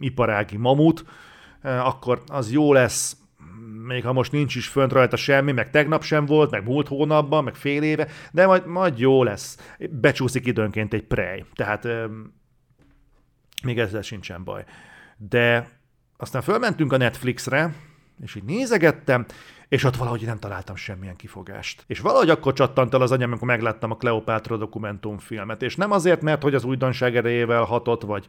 iparági 0.00 0.56
mamut, 0.56 1.04
akkor 1.62 2.22
az 2.26 2.52
jó 2.52 2.72
lesz, 2.72 3.16
még 3.86 4.04
ha 4.04 4.12
most 4.12 4.32
nincs 4.32 4.54
is 4.54 4.68
fönt 4.68 4.92
rajta 4.92 5.16
semmi, 5.16 5.52
meg 5.52 5.70
tegnap 5.70 6.02
sem 6.02 6.26
volt, 6.26 6.50
meg 6.50 6.64
múlt 6.64 6.88
hónapban, 6.88 7.44
meg 7.44 7.54
fél 7.54 7.82
éve, 7.82 8.08
de 8.32 8.46
majd, 8.46 8.66
majd 8.66 8.98
jó 8.98 9.22
lesz. 9.22 9.74
Becsúszik 9.90 10.46
időnként 10.46 10.94
egy 10.94 11.04
prej, 11.04 11.44
tehát 11.54 11.88
még 13.62 13.78
ezzel 13.78 14.02
sincsen 14.02 14.44
baj. 14.44 14.64
De 15.16 15.68
aztán 16.16 16.42
fölmentünk 16.42 16.92
a 16.92 16.96
Netflixre, 16.96 17.74
és 18.22 18.34
így 18.34 18.44
nézegettem, 18.44 19.26
és 19.68 19.84
ott 19.84 19.96
valahogy 19.96 20.24
nem 20.24 20.38
találtam 20.38 20.76
semmilyen 20.76 21.16
kifogást. 21.16 21.84
És 21.86 22.00
valahogy 22.00 22.30
akkor 22.30 22.52
csattant 22.52 22.94
el 22.94 23.00
az 23.00 23.12
anyám, 23.12 23.28
amikor 23.28 23.48
megláttam 23.48 23.90
a 23.90 23.96
Kleopátra 23.96 24.56
dokumentumfilmet, 24.56 25.62
és 25.62 25.76
nem 25.76 25.90
azért, 25.90 26.22
mert 26.22 26.42
hogy 26.42 26.54
az 26.54 26.64
újdonság 26.64 27.16
erejével 27.16 27.62
hatott, 27.62 28.02
vagy, 28.02 28.26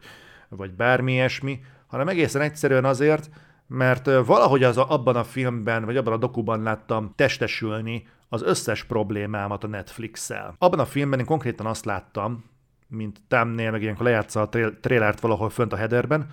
vagy 0.48 0.72
bármi 0.72 1.12
ilyesmi, 1.12 1.60
hanem 1.86 2.08
egészen 2.08 2.42
egyszerűen 2.42 2.84
azért, 2.84 3.30
mert 3.66 4.10
valahogy 4.26 4.62
az 4.62 4.76
a, 4.76 4.90
abban 4.90 5.16
a 5.16 5.24
filmben, 5.24 5.84
vagy 5.84 5.96
abban 5.96 6.12
a 6.12 6.16
dokuban 6.16 6.62
láttam 6.62 7.12
testesülni 7.16 8.06
az 8.28 8.42
összes 8.42 8.84
problémámat 8.84 9.64
a 9.64 9.66
Netflix-szel. 9.66 10.54
Abban 10.58 10.78
a 10.78 10.84
filmben 10.84 11.18
én 11.18 11.24
konkrétan 11.24 11.66
azt 11.66 11.84
láttam, 11.84 12.44
mint 12.88 13.20
Tamnél, 13.28 13.70
meg 13.70 13.82
ilyenkor 13.82 14.04
lejátsza 14.04 14.40
a 14.40 14.48
trélert 14.80 15.20
valahol 15.20 15.50
fönt 15.50 15.72
a 15.72 15.76
headerben, 15.76 16.30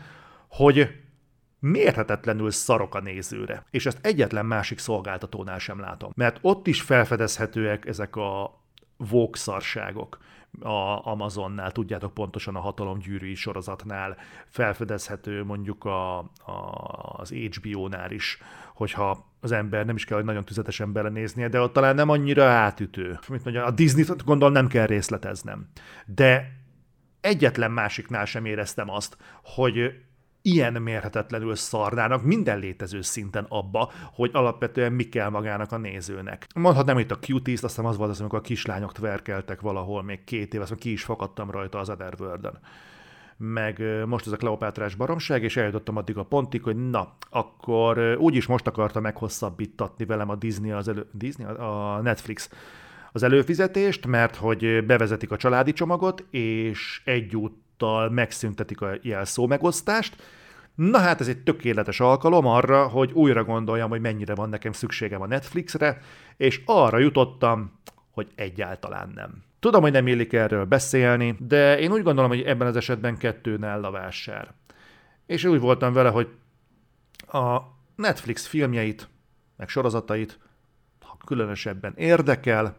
hogy 0.47 1.00
mérhetetlenül 1.61 2.51
szarok 2.51 2.95
a 2.95 2.99
nézőre. 2.99 3.65
És 3.69 3.85
ezt 3.85 3.99
egyetlen 4.01 4.45
másik 4.45 4.79
szolgáltatónál 4.79 5.59
sem 5.59 5.79
látom. 5.79 6.11
Mert 6.15 6.37
ott 6.41 6.67
is 6.67 6.81
felfedezhetőek 6.81 7.85
ezek 7.85 8.15
a 8.15 8.59
vókszarságok 8.97 10.17
a 10.59 11.07
Amazonnál, 11.07 11.71
tudjátok 11.71 12.13
pontosan 12.13 12.55
a 12.55 12.59
hatalomgyűrűi 12.59 13.35
sorozatnál, 13.35 14.17
felfedezhető 14.49 15.43
mondjuk 15.43 15.85
a, 15.85 16.17
a, 16.17 16.29
az 17.17 17.29
HBO-nál 17.29 18.11
is, 18.11 18.37
hogyha 18.73 19.25
az 19.39 19.51
ember 19.51 19.85
nem 19.85 19.95
is 19.95 20.05
kell, 20.05 20.17
hogy 20.17 20.25
nagyon 20.25 20.45
tüzetesen 20.45 20.91
belenéznie, 20.91 21.47
de 21.47 21.59
ott 21.59 21.73
talán 21.73 21.95
nem 21.95 22.09
annyira 22.09 22.45
átütő. 22.45 23.19
Mint 23.27 23.43
mondja, 23.43 23.65
a 23.65 23.71
Disney-t 23.71 24.23
gondol 24.23 24.51
nem 24.51 24.67
kell 24.67 24.85
részleteznem. 24.85 25.69
De 26.05 26.51
egyetlen 27.21 27.71
másiknál 27.71 28.25
sem 28.25 28.45
éreztem 28.45 28.89
azt, 28.89 29.17
hogy 29.43 30.03
ilyen 30.41 30.81
mérhetetlenül 30.81 31.55
szarnának 31.55 32.23
minden 32.23 32.59
létező 32.59 33.01
szinten 33.01 33.45
abba, 33.49 33.91
hogy 34.13 34.29
alapvetően 34.33 34.93
mi 34.93 35.03
kell 35.03 35.29
magának 35.29 35.71
a 35.71 35.77
nézőnek. 35.77 36.47
Mondhatnám 36.55 36.99
itt 36.99 37.11
a 37.11 37.19
cuties 37.19 37.61
aztán 37.61 37.85
az 37.85 37.97
volt 37.97 38.09
az, 38.09 38.19
amikor 38.19 38.39
a 38.39 38.41
kislányok 38.41 38.91
tverkeltek 38.91 39.61
valahol 39.61 40.03
még 40.03 40.23
két 40.23 40.53
év, 40.53 40.61
azt 40.61 40.75
ki 40.75 40.91
is 40.91 41.03
fakadtam 41.03 41.51
rajta 41.51 41.79
az 41.79 41.89
Otherworld-en 41.89 42.59
meg 43.43 43.83
most 44.05 44.25
ez 44.25 44.31
a 44.31 44.37
Kleopátrás 44.37 44.95
baromság, 44.95 45.43
és 45.43 45.57
eljutottam 45.57 45.97
addig 45.97 46.17
a 46.17 46.23
pontig, 46.23 46.63
hogy 46.63 46.89
na, 46.89 47.13
akkor 47.29 48.17
úgyis 48.19 48.45
most 48.45 48.67
akarta 48.67 48.99
meghosszabbítatni 48.99 50.05
velem 50.05 50.29
a 50.29 50.35
Disney, 50.35 50.71
az 50.71 50.87
elő, 50.87 51.07
Disney, 51.11 51.45
a 51.45 51.99
Netflix 52.03 52.49
az 53.11 53.23
előfizetést, 53.23 54.07
mert 54.07 54.35
hogy 54.35 54.85
bevezetik 54.85 55.31
a 55.31 55.37
családi 55.37 55.73
csomagot, 55.73 56.25
és 56.29 57.01
egyútt 57.05 57.60
ezúttal 57.81 58.09
megszüntetik 58.09 58.81
a 58.81 58.91
jelszó 59.01 59.47
megosztást. 59.47 60.15
Na 60.75 60.97
hát 60.97 61.19
ez 61.19 61.27
egy 61.27 61.43
tökéletes 61.43 61.99
alkalom 61.99 62.45
arra, 62.45 62.87
hogy 62.87 63.11
újra 63.11 63.43
gondoljam, 63.43 63.89
hogy 63.89 64.01
mennyire 64.01 64.35
van 64.35 64.49
nekem 64.49 64.71
szükségem 64.71 65.21
a 65.21 65.27
Netflixre, 65.27 66.01
és 66.37 66.61
arra 66.65 66.97
jutottam, 66.97 67.79
hogy 68.11 68.27
egyáltalán 68.35 69.11
nem. 69.15 69.43
Tudom, 69.59 69.81
hogy 69.81 69.91
nem 69.91 70.07
illik 70.07 70.33
erről 70.33 70.65
beszélni, 70.65 71.35
de 71.39 71.79
én 71.79 71.91
úgy 71.91 72.03
gondolom, 72.03 72.29
hogy 72.29 72.41
ebben 72.41 72.67
az 72.67 72.75
esetben 72.75 73.17
kettőn 73.17 73.63
a 73.63 73.91
vásár. 73.91 74.53
És 75.25 75.43
úgy 75.43 75.59
voltam 75.59 75.93
vele, 75.93 76.09
hogy 76.09 76.27
a 77.27 77.59
Netflix 77.95 78.45
filmjeit, 78.45 79.09
meg 79.57 79.69
sorozatait, 79.69 80.39
ha 80.99 81.17
különösebben 81.25 81.93
érdekel, 81.95 82.75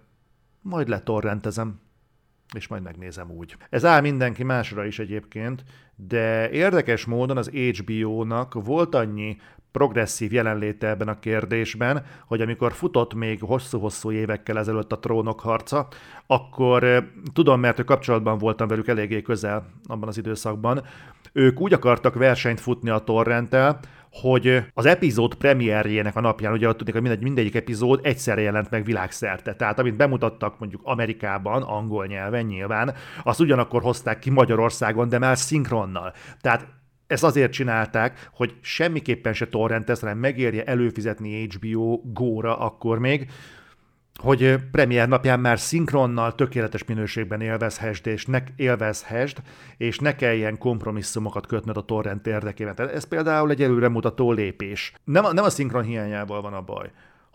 majd 0.61 0.89
letorrentezem 0.89 1.81
és 2.55 2.69
majd 2.69 2.83
megnézem 2.83 3.31
úgy. 3.31 3.57
Ez 3.71 3.85
áll 3.85 4.01
mindenki 4.01 4.43
másra 4.43 4.85
is 4.85 4.99
egyébként, 4.99 5.65
de 5.97 6.51
érdekes 6.51 7.05
módon 7.05 7.37
az 7.37 7.49
HBO-nak 7.49 8.65
volt 8.65 8.95
annyi 8.95 9.37
progresszív 9.73 10.33
jelenléte 10.33 10.89
ebben 10.89 11.09
a 11.09 11.19
kérdésben, 11.19 12.05
hogy 12.27 12.41
amikor 12.41 12.73
futott 12.73 13.15
még 13.15 13.41
hosszú-hosszú 13.41 14.11
évekkel 14.11 14.59
ezelőtt 14.59 14.93
a 14.93 14.99
trónok 14.99 15.41
harca, 15.41 15.89
akkor 16.27 16.85
eh, 16.85 17.05
tudom, 17.33 17.61
mert 17.61 17.79
ő 17.79 17.85
kapcsolatban 17.85 18.39
voltam 18.39 18.69
velük 18.69 18.89
eléggé 18.89 19.23
közel 19.23 19.67
abban 19.87 20.09
az 20.09 20.19
időszakban, 20.19 20.83
ők 21.33 21.61
úgy 21.61 21.73
akartak 21.73 22.15
versenyt 22.15 22.61
futni 22.61 22.91
a 22.91 22.99
torrenttel, 22.99 23.81
hogy 24.13 24.65
az 24.75 24.87
epizód 24.87 25.35
premierjének 25.35 26.17
a 26.17 26.21
napján, 26.21 26.53
ugye 26.53 26.69
ott 26.69 26.77
tudnék, 26.77 26.95
hogy 26.95 27.03
mindegy, 27.03 27.23
mindegyik 27.23 27.55
epizód 27.55 28.01
egyszerre 28.03 28.41
jelent 28.41 28.71
meg 28.71 28.85
világszerte. 28.85 29.55
Tehát 29.55 29.79
amit 29.79 29.97
bemutattak 29.97 30.59
mondjuk 30.59 30.81
Amerikában, 30.85 31.63
angol 31.63 32.07
nyelven 32.07 32.45
nyilván, 32.45 32.95
azt 33.23 33.41
ugyanakkor 33.41 33.83
hozták 33.83 34.19
ki 34.19 34.31
Magyarországon, 34.31 35.09
de 35.09 35.19
már 35.19 35.39
szinkronnal. 35.39 36.13
Tehát 36.41 36.67
ezt 37.07 37.25
azért 37.25 37.53
csinálták, 37.53 38.29
hogy 38.35 38.55
semmiképpen 38.61 39.33
se 39.33 39.49
torrentez, 39.49 40.01
hanem 40.01 40.19
megérje 40.19 40.65
előfizetni 40.65 41.47
HBO 41.47 42.01
góra 42.05 42.59
akkor 42.59 42.99
még, 42.99 43.31
hogy 44.21 44.57
premier 44.71 45.09
napján 45.09 45.41
már 45.41 45.59
szinkronnal 45.59 46.35
tökéletes 46.35 46.85
minőségben 46.85 47.41
élvezhessd, 47.41 48.07
és 48.07 48.27
ne, 48.27 48.43
élvezhessd, 48.57 49.37
és 49.77 49.99
ne 49.99 50.15
kelljen 50.15 50.59
kompromisszumokat 50.59 51.47
kötnöd 51.47 51.77
a 51.77 51.85
torrent 51.85 52.27
érdekében. 52.27 52.75
Tehát 52.75 52.93
ez 52.93 53.05
például 53.05 53.51
egy 53.51 53.63
előremutató 53.63 54.33
lépés. 54.33 54.93
Nem 55.05 55.25
a, 55.25 55.33
nem 55.33 55.45
a 55.45 55.51
szinkron 55.51 55.83
hiányával 55.83 56.43
van 56.43 56.55
a 56.55 56.61
baj, 56.61 56.91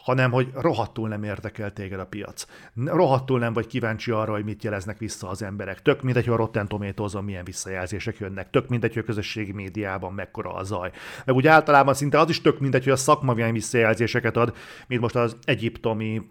hanem 0.08 0.32
hogy 0.32 0.50
rohadtul 0.54 1.08
nem 1.08 1.24
érdekel 1.24 1.74
téged 1.74 2.00
a 2.00 2.06
piac. 2.06 2.46
Rohadtul 2.86 3.40
nem 3.40 3.54
vagy 3.54 3.68
kíváncsi 3.68 4.12
arra, 4.12 4.32
hogy 4.32 4.44
mit 4.44 4.64
jeleznek 4.64 4.98
vissza 4.98 5.30
az 5.30 5.42
emberek. 5.42 5.82
Tök 5.82 6.02
mindegy, 6.02 6.26
hogy 6.26 6.34
a 6.34 6.38
Rotten 6.38 6.68
tomatoes 6.68 7.14
milyen 7.22 7.44
visszajelzések 7.44 8.18
jönnek. 8.18 8.50
Tök 8.50 8.68
mindegy, 8.68 8.94
hogy 8.94 9.02
a 9.02 9.06
közösségi 9.06 9.52
médiában 9.52 10.14
mekkora 10.14 10.54
a 10.54 10.64
zaj. 10.64 10.92
Meg 11.26 11.36
úgy 11.36 11.48
általában 11.48 11.94
szinte 11.94 12.20
az 12.20 12.30
is 12.30 12.42
tök 12.42 12.60
mindegy, 12.60 12.84
hogy 12.84 12.94
a 12.94 12.96
szakma 12.96 13.34
milyen 13.34 13.54
visszajelzéseket 13.54 14.38
ad, 14.38 14.56
mint 14.88 15.02
most 15.02 15.16
az 15.16 15.38
egyiptomi 15.44 16.22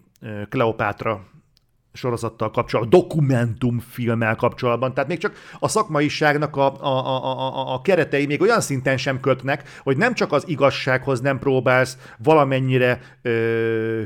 Kleopátra 0.49 1.25
sorozattal 1.97 2.51
kapcsolatban, 2.51 2.99
dokumentumfilmmel 2.99 4.35
kapcsolatban. 4.35 4.93
Tehát 4.93 5.09
még 5.09 5.17
csak 5.17 5.35
a 5.59 5.67
szakmaiságnak 5.67 6.55
a, 6.55 6.81
a, 6.81 7.05
a, 7.07 7.23
a, 7.23 7.73
a 7.73 7.81
keretei 7.81 8.25
még 8.25 8.41
olyan 8.41 8.61
szinten 8.61 8.97
sem 8.97 9.19
kötnek, 9.19 9.79
hogy 9.83 9.97
nem 9.97 10.13
csak 10.13 10.31
az 10.31 10.47
igazsághoz 10.47 11.21
nem 11.21 11.39
próbálsz 11.39 11.97
valamennyire 12.17 12.99
ö, 13.21 13.29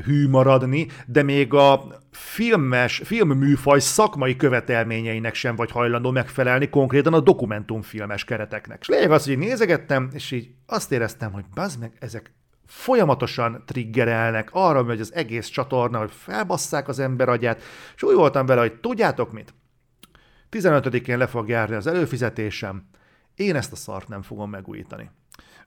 hű 0.04 0.28
maradni, 0.28 0.86
de 1.06 1.22
még 1.22 1.54
a 1.54 2.00
filmes, 2.10 3.00
filmműfaj 3.04 3.80
szakmai 3.80 4.36
követelményeinek 4.36 5.34
sem 5.34 5.56
vagy 5.56 5.70
hajlandó 5.70 6.10
megfelelni, 6.10 6.68
konkrétan 6.68 7.14
a 7.14 7.20
dokumentumfilmes 7.20 8.24
kereteknek. 8.24 8.78
És 8.80 8.88
lényeg 8.88 9.10
az, 9.10 9.26
hogy 9.26 9.38
nézegettem, 9.38 10.10
és 10.12 10.30
így 10.30 10.48
azt 10.66 10.92
éreztem, 10.92 11.32
hogy 11.32 11.44
bazd 11.54 11.80
meg, 11.80 11.92
ezek 11.98 12.32
folyamatosan 12.72 13.62
triggerelnek 13.66 14.48
arra, 14.52 14.82
hogy 14.82 15.00
az 15.00 15.14
egész 15.14 15.46
csatorna, 15.46 15.98
hogy 15.98 16.10
felbasszák 16.12 16.88
az 16.88 16.98
ember 16.98 17.28
agyát, 17.28 17.62
és 17.94 18.02
úgy 18.02 18.14
voltam 18.14 18.46
vele, 18.46 18.60
hogy 18.60 18.74
tudjátok 18.74 19.32
mit? 19.32 19.54
15-én 20.50 21.18
le 21.18 21.26
fog 21.26 21.48
járni 21.48 21.74
az 21.74 21.86
előfizetésem, 21.86 22.88
én 23.34 23.56
ezt 23.56 23.72
a 23.72 23.76
szart 23.76 24.08
nem 24.08 24.22
fogom 24.22 24.50
megújítani. 24.50 25.10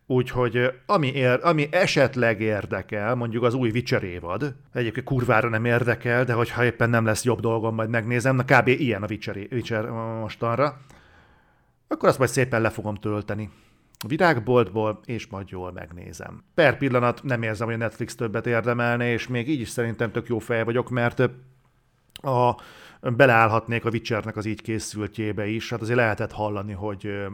Úgyhogy 0.06 0.72
ami, 0.86 1.08
ér, 1.08 1.40
ami 1.44 1.68
esetleg 1.72 2.42
érdekel, 2.42 3.16
mondjuk 3.16 3.44
az 3.44 3.54
új 3.54 3.70
Witcher 3.70 4.04
évad, 4.04 4.56
egyébként 4.74 5.06
kurvára 5.06 5.50
nem 5.50 5.66
érdekel, 5.66 6.24
de 6.24 6.34
hogyha 6.34 6.66
éppen 6.66 6.90
nem 6.90 7.06
lesz 7.06 7.24
jobb 7.24 7.40
dolgom, 7.40 7.76
majd 7.76 7.90
megnézem, 7.90 8.36
na 8.36 8.44
kb. 8.44 8.68
ilyen 8.68 9.04
a 9.04 9.08
Witcher, 9.10 9.36
Witcher 9.52 9.86
mostanra, 10.20 10.78
akkor 11.88 12.10
azt 12.10 12.18
majd 12.18 12.30
szépen 12.30 12.62
le 12.62 12.70
fogom 12.70 12.96
tölteni 12.96 13.50
virágboltból, 14.08 15.00
és 15.06 15.28
majd 15.28 15.50
jól 15.50 15.72
megnézem. 15.72 16.44
Per 16.54 16.78
pillanat 16.78 17.24
nem 17.24 17.42
érzem, 17.42 17.66
hogy 17.66 17.76
a 17.76 17.80
Netflix 17.80 18.16
többet 18.16 18.48
érdemelne, 18.48 19.12
és 19.12 19.28
még 19.28 19.50
így 19.50 19.60
is 19.60 19.70
szerintem 19.70 20.12
tök 20.12 20.28
jó 20.28 20.40
fej 20.40 20.64
vagyok, 20.64 20.90
mert 20.90 21.20
a, 22.14 22.56
beleállhatnék 23.02 23.86
a 23.86 23.90
Witchernek 23.90 24.36
az 24.36 24.46
így 24.46 24.62
készültjébe 24.62 25.48
is. 25.48 25.70
Hát 25.70 25.82
azért 25.82 25.98
lehetett 25.98 26.32
hallani, 26.32 26.74
hogy 26.74 27.26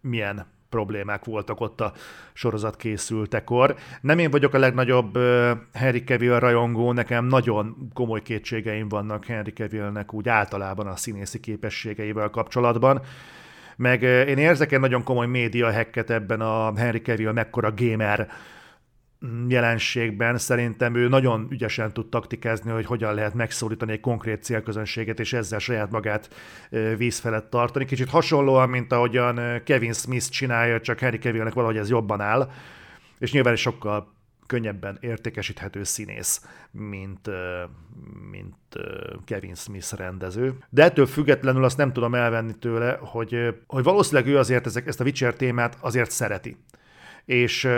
milyen 0.00 0.46
problémák 0.68 1.24
voltak 1.24 1.60
ott 1.60 1.80
a 1.80 1.92
sorozat 2.32 2.76
készültekor. 2.76 3.76
Nem 4.00 4.18
én 4.18 4.30
vagyok 4.30 4.54
a 4.54 4.58
legnagyobb 4.58 5.18
Henry 5.72 6.04
Cavill 6.04 6.38
rajongó, 6.38 6.92
nekem 6.92 7.24
nagyon 7.24 7.90
komoly 7.94 8.22
kétségeim 8.22 8.88
vannak 8.88 9.24
Henry 9.24 9.52
Cavillnek 9.52 10.12
úgy 10.12 10.28
általában 10.28 10.86
a 10.86 10.96
színészi 10.96 11.40
képességeivel 11.40 12.30
kapcsolatban 12.30 13.00
meg 13.76 14.02
én 14.02 14.38
érzek 14.38 14.72
egy 14.72 14.80
nagyon 14.80 15.02
komoly 15.02 15.26
média 15.26 15.72
hacket 15.72 16.10
ebben 16.10 16.40
a 16.40 16.76
Henry 16.76 17.00
Cavill 17.00 17.32
mekkora 17.32 17.72
gamer 17.76 18.28
jelenségben 19.48 20.38
szerintem 20.38 20.94
ő 20.94 21.08
nagyon 21.08 21.46
ügyesen 21.50 21.92
tud 21.92 22.08
taktikázni, 22.08 22.70
hogy 22.70 22.86
hogyan 22.86 23.14
lehet 23.14 23.34
megszólítani 23.34 23.92
egy 23.92 24.00
konkrét 24.00 24.42
célközönséget, 24.42 25.20
és 25.20 25.32
ezzel 25.32 25.58
saját 25.58 25.90
magát 25.90 26.34
víz 26.96 27.18
felett 27.18 27.50
tartani. 27.50 27.84
Kicsit 27.84 28.08
hasonlóan, 28.08 28.68
mint 28.68 28.92
ahogyan 28.92 29.62
Kevin 29.64 29.92
Smith 29.92 30.28
csinálja, 30.28 30.80
csak 30.80 30.98
Henry 30.98 31.18
Cavillnek 31.18 31.54
valahogy 31.54 31.76
ez 31.76 31.90
jobban 31.90 32.20
áll, 32.20 32.50
és 33.18 33.32
nyilván 33.32 33.52
is 33.52 33.60
sokkal 33.60 34.14
könnyebben 34.46 34.98
értékesíthető 35.00 35.84
színész, 35.84 36.44
mint, 36.70 37.30
mint 38.30 38.54
Kevin 39.24 39.54
Smith 39.54 39.92
rendező. 39.96 40.54
De 40.70 40.82
ettől 40.82 41.06
függetlenül 41.06 41.64
azt 41.64 41.76
nem 41.76 41.92
tudom 41.92 42.14
elvenni 42.14 42.58
tőle, 42.58 42.98
hogy, 43.00 43.54
hogy 43.66 43.84
valószínűleg 43.84 44.28
ő 44.28 44.38
azért 44.38 44.66
ezek, 44.66 44.86
ezt 44.86 45.00
a 45.00 45.04
Witcher 45.04 45.34
témát 45.34 45.76
azért 45.80 46.10
szereti 46.10 46.56
és 47.26 47.68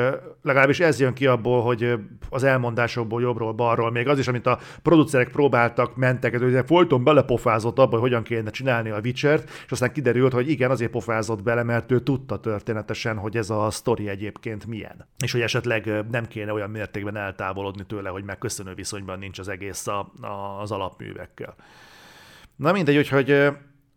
legalábbis 0.43 0.81
ez 0.81 1.01
jön 1.01 1.15
ki 1.15 1.27
abból, 1.27 1.63
hogy 1.63 1.95
az 2.31 2.43
elmondásokból 2.43 3.21
jobbról, 3.21 3.53
balról, 3.53 3.91
még 3.91 4.09
az 4.09 4.19
is, 4.19 4.29
amit 4.29 4.47
a 4.47 4.59
producerek 4.83 5.31
próbáltak, 5.31 5.97
mentek, 5.97 6.39
hogy 6.39 6.63
folyton 6.67 7.05
belepofázott 7.05 7.79
abba, 7.79 7.91
hogy 7.91 8.01
hogyan 8.01 8.23
kéne 8.23 8.51
csinálni 8.51 8.91
a 8.91 9.01
witcher 9.05 9.43
és 9.65 9.71
aztán 9.71 9.93
kiderült, 9.93 10.33
hogy 10.33 10.51
igen, 10.51 10.71
azért 10.71 10.91
pofázott 10.91 11.43
bele, 11.43 11.63
mert 11.63 11.93
ő 11.93 12.01
tudta 12.01 12.41
történetesen, 12.41 13.17
hogy 13.17 13.37
ez 13.37 13.51
a 13.51 13.71
sztori 13.71 14.09
egyébként 14.09 14.67
milyen. 14.67 15.09
És 15.25 15.33
hogy 15.33 15.41
esetleg 15.41 16.05
nem 16.11 16.27
kéne 16.27 16.53
olyan 16.53 16.71
mértékben 16.71 17.17
eltávolodni 17.17 17.87
tőle, 17.87 18.09
hogy 18.09 18.25
megköszönő 18.25 18.75
viszonyban 18.75 19.19
nincs 19.19 19.39
az 19.39 19.49
egész 19.49 19.87
a, 19.87 20.13
a, 20.21 20.61
az 20.61 20.71
alapművekkel. 20.71 21.55
Na 22.57 22.73
mindegy, 22.73 22.97
úgyhogy, 22.97 23.49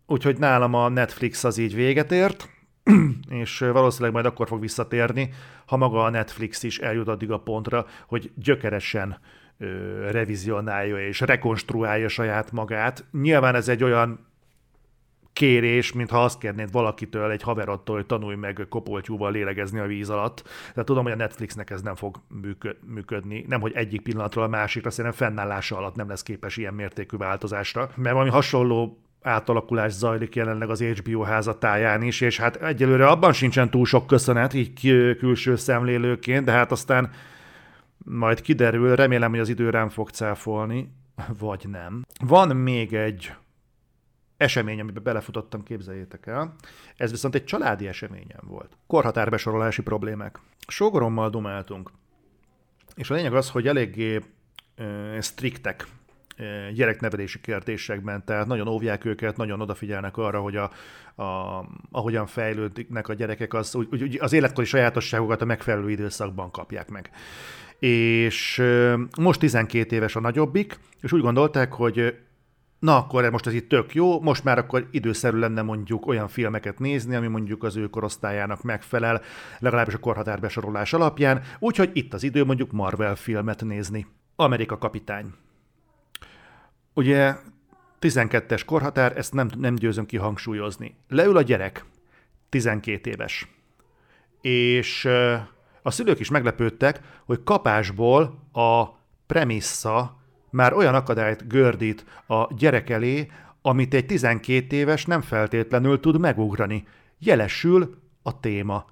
úgyhogy 0.06 0.38
nálam 0.38 0.74
a 0.74 0.88
Netflix 0.88 1.44
az 1.44 1.58
így 1.58 1.74
véget 1.74 2.12
ért, 2.12 2.48
és 3.42 3.58
valószínűleg 3.58 4.12
majd 4.12 4.26
akkor 4.26 4.46
fog 4.46 4.60
visszatérni, 4.60 5.30
ha 5.66 5.76
maga 5.76 6.04
a 6.04 6.10
Netflix 6.10 6.62
is 6.62 6.78
eljut 6.78 7.08
addig 7.08 7.30
a 7.30 7.38
pontra, 7.38 7.86
hogy 8.06 8.30
gyökeresen 8.34 9.18
ö, 9.58 9.66
revizionálja 10.10 11.06
és 11.06 11.20
rekonstruálja 11.20 12.08
saját 12.08 12.52
magát. 12.52 13.04
Nyilván 13.12 13.54
ez 13.54 13.68
egy 13.68 13.84
olyan 13.84 14.30
kérés, 15.32 15.92
mintha 15.92 16.24
azt 16.24 16.38
kérnéd 16.38 16.72
valakitől, 16.72 17.30
egy 17.30 17.42
haverottól, 17.42 17.96
hogy 17.96 18.06
tanulj 18.06 18.36
meg 18.36 18.66
kopoltyúval 18.68 19.32
lélegezni 19.32 19.78
a 19.78 19.86
víz 19.86 20.10
alatt. 20.10 20.48
De 20.74 20.84
tudom, 20.84 21.02
hogy 21.02 21.12
a 21.12 21.16
Netflixnek 21.16 21.70
ez 21.70 21.82
nem 21.82 21.94
fog 21.94 22.20
működni. 22.86 23.44
Nem, 23.48 23.60
hogy 23.60 23.72
egyik 23.74 24.02
pillanatról 24.02 24.44
a 24.44 24.48
másikra, 24.48 24.90
szerintem 24.90 25.26
fennállása 25.26 25.76
alatt 25.76 25.94
nem 25.94 26.08
lesz 26.08 26.22
képes 26.22 26.56
ilyen 26.56 26.74
mértékű 26.74 27.16
változásra. 27.16 27.90
Mert 27.96 28.14
valami 28.14 28.30
hasonló 28.30 29.02
átalakulás 29.22 29.92
zajlik 29.92 30.34
jelenleg 30.34 30.70
az 30.70 30.82
HBO 30.82 31.22
házatáján 31.22 32.02
is, 32.02 32.20
és 32.20 32.38
hát 32.38 32.56
egyelőre 32.56 33.06
abban 33.06 33.32
sincsen 33.32 33.70
túl 33.70 33.84
sok 33.84 34.06
köszönet, 34.06 34.54
így 34.54 34.80
külső 35.18 35.56
szemlélőként, 35.56 36.44
de 36.44 36.52
hát 36.52 36.72
aztán 36.72 37.10
majd 38.04 38.40
kiderül, 38.40 38.96
remélem, 38.96 39.30
hogy 39.30 39.38
az 39.38 39.48
idő 39.48 39.70
rám 39.70 39.88
fog 39.88 40.08
cáfolni, 40.08 40.92
vagy 41.38 41.64
nem. 41.68 42.04
Van 42.24 42.56
még 42.56 42.94
egy 42.94 43.32
esemény, 44.36 44.80
amiben 44.80 45.02
belefutottam, 45.02 45.62
képzeljétek 45.62 46.26
el. 46.26 46.54
Ez 46.96 47.10
viszont 47.10 47.34
egy 47.34 47.44
családi 47.44 47.86
eseményem 47.88 48.40
volt. 48.46 48.76
Korhatárbesorolási 48.86 49.82
problémák. 49.82 50.38
Sógorommal 50.66 51.30
dumáltunk. 51.30 51.90
És 52.94 53.10
a 53.10 53.14
lényeg 53.14 53.34
az, 53.34 53.50
hogy 53.50 53.66
eléggé 53.66 54.16
uh, 54.16 55.20
striktek 55.20 55.86
gyereknevelési 56.74 57.40
kérdésekben, 57.40 58.24
tehát 58.24 58.46
nagyon 58.46 58.68
óvják 58.68 59.04
őket, 59.04 59.36
nagyon 59.36 59.60
odafigyelnek 59.60 60.16
arra, 60.16 60.40
hogy 60.40 60.56
a, 60.56 60.70
a, 61.22 61.64
ahogyan 61.90 62.26
fejlődnek 62.26 63.08
a 63.08 63.14
gyerekek, 63.14 63.54
az, 63.54 63.74
úgy, 63.74 64.02
úgy, 64.02 64.18
az 64.20 64.32
életkori 64.32 64.66
sajátosságokat 64.66 65.42
a 65.42 65.44
megfelelő 65.44 65.90
időszakban 65.90 66.50
kapják 66.50 66.90
meg. 66.90 67.10
És 67.78 68.62
most 69.18 69.40
12 69.40 69.96
éves 69.96 70.16
a 70.16 70.20
nagyobbik, 70.20 70.78
és 71.00 71.12
úgy 71.12 71.20
gondolták, 71.20 71.72
hogy 71.72 72.14
na 72.78 72.96
akkor 72.96 73.30
most 73.30 73.46
ez 73.46 73.52
itt 73.52 73.68
tök 73.68 73.94
jó, 73.94 74.20
most 74.20 74.44
már 74.44 74.58
akkor 74.58 74.88
időszerű 74.90 75.38
lenne 75.38 75.62
mondjuk 75.62 76.06
olyan 76.06 76.28
filmeket 76.28 76.78
nézni, 76.78 77.14
ami 77.14 77.26
mondjuk 77.26 77.62
az 77.62 77.76
ő 77.76 77.86
korosztályának 77.86 78.62
megfelel, 78.62 79.22
legalábbis 79.58 79.94
a 79.94 79.98
korhatárbesorolás 79.98 80.92
alapján, 80.92 81.42
úgyhogy 81.58 81.90
itt 81.92 82.14
az 82.14 82.22
idő 82.22 82.44
mondjuk 82.44 82.72
Marvel 82.72 83.14
filmet 83.14 83.64
nézni. 83.64 84.06
Amerika 84.36 84.78
kapitány. 84.78 85.32
Ugye 86.94 87.34
12-es 88.00 88.62
korhatár, 88.66 89.16
ezt 89.16 89.32
nem, 89.32 89.50
nem 89.56 89.74
győzöm 89.74 90.06
kihangsúlyozni. 90.06 90.96
Leül 91.08 91.36
a 91.36 91.42
gyerek, 91.42 91.84
12 92.48 93.10
éves. 93.10 93.48
És 94.40 95.04
a 95.82 95.90
szülők 95.90 96.20
is 96.20 96.30
meglepődtek, 96.30 97.00
hogy 97.24 97.42
kapásból 97.44 98.38
a 98.52 98.84
premissza 99.26 100.20
már 100.50 100.72
olyan 100.72 100.94
akadályt 100.94 101.48
gördít 101.48 102.04
a 102.26 102.54
gyerek 102.54 102.90
elé, 102.90 103.30
amit 103.62 103.94
egy 103.94 104.06
12 104.06 104.76
éves 104.76 105.04
nem 105.04 105.20
feltétlenül 105.20 106.00
tud 106.00 106.20
megugrani. 106.20 106.86
Jelesül 107.18 108.00
a 108.22 108.40
téma. 108.40 108.84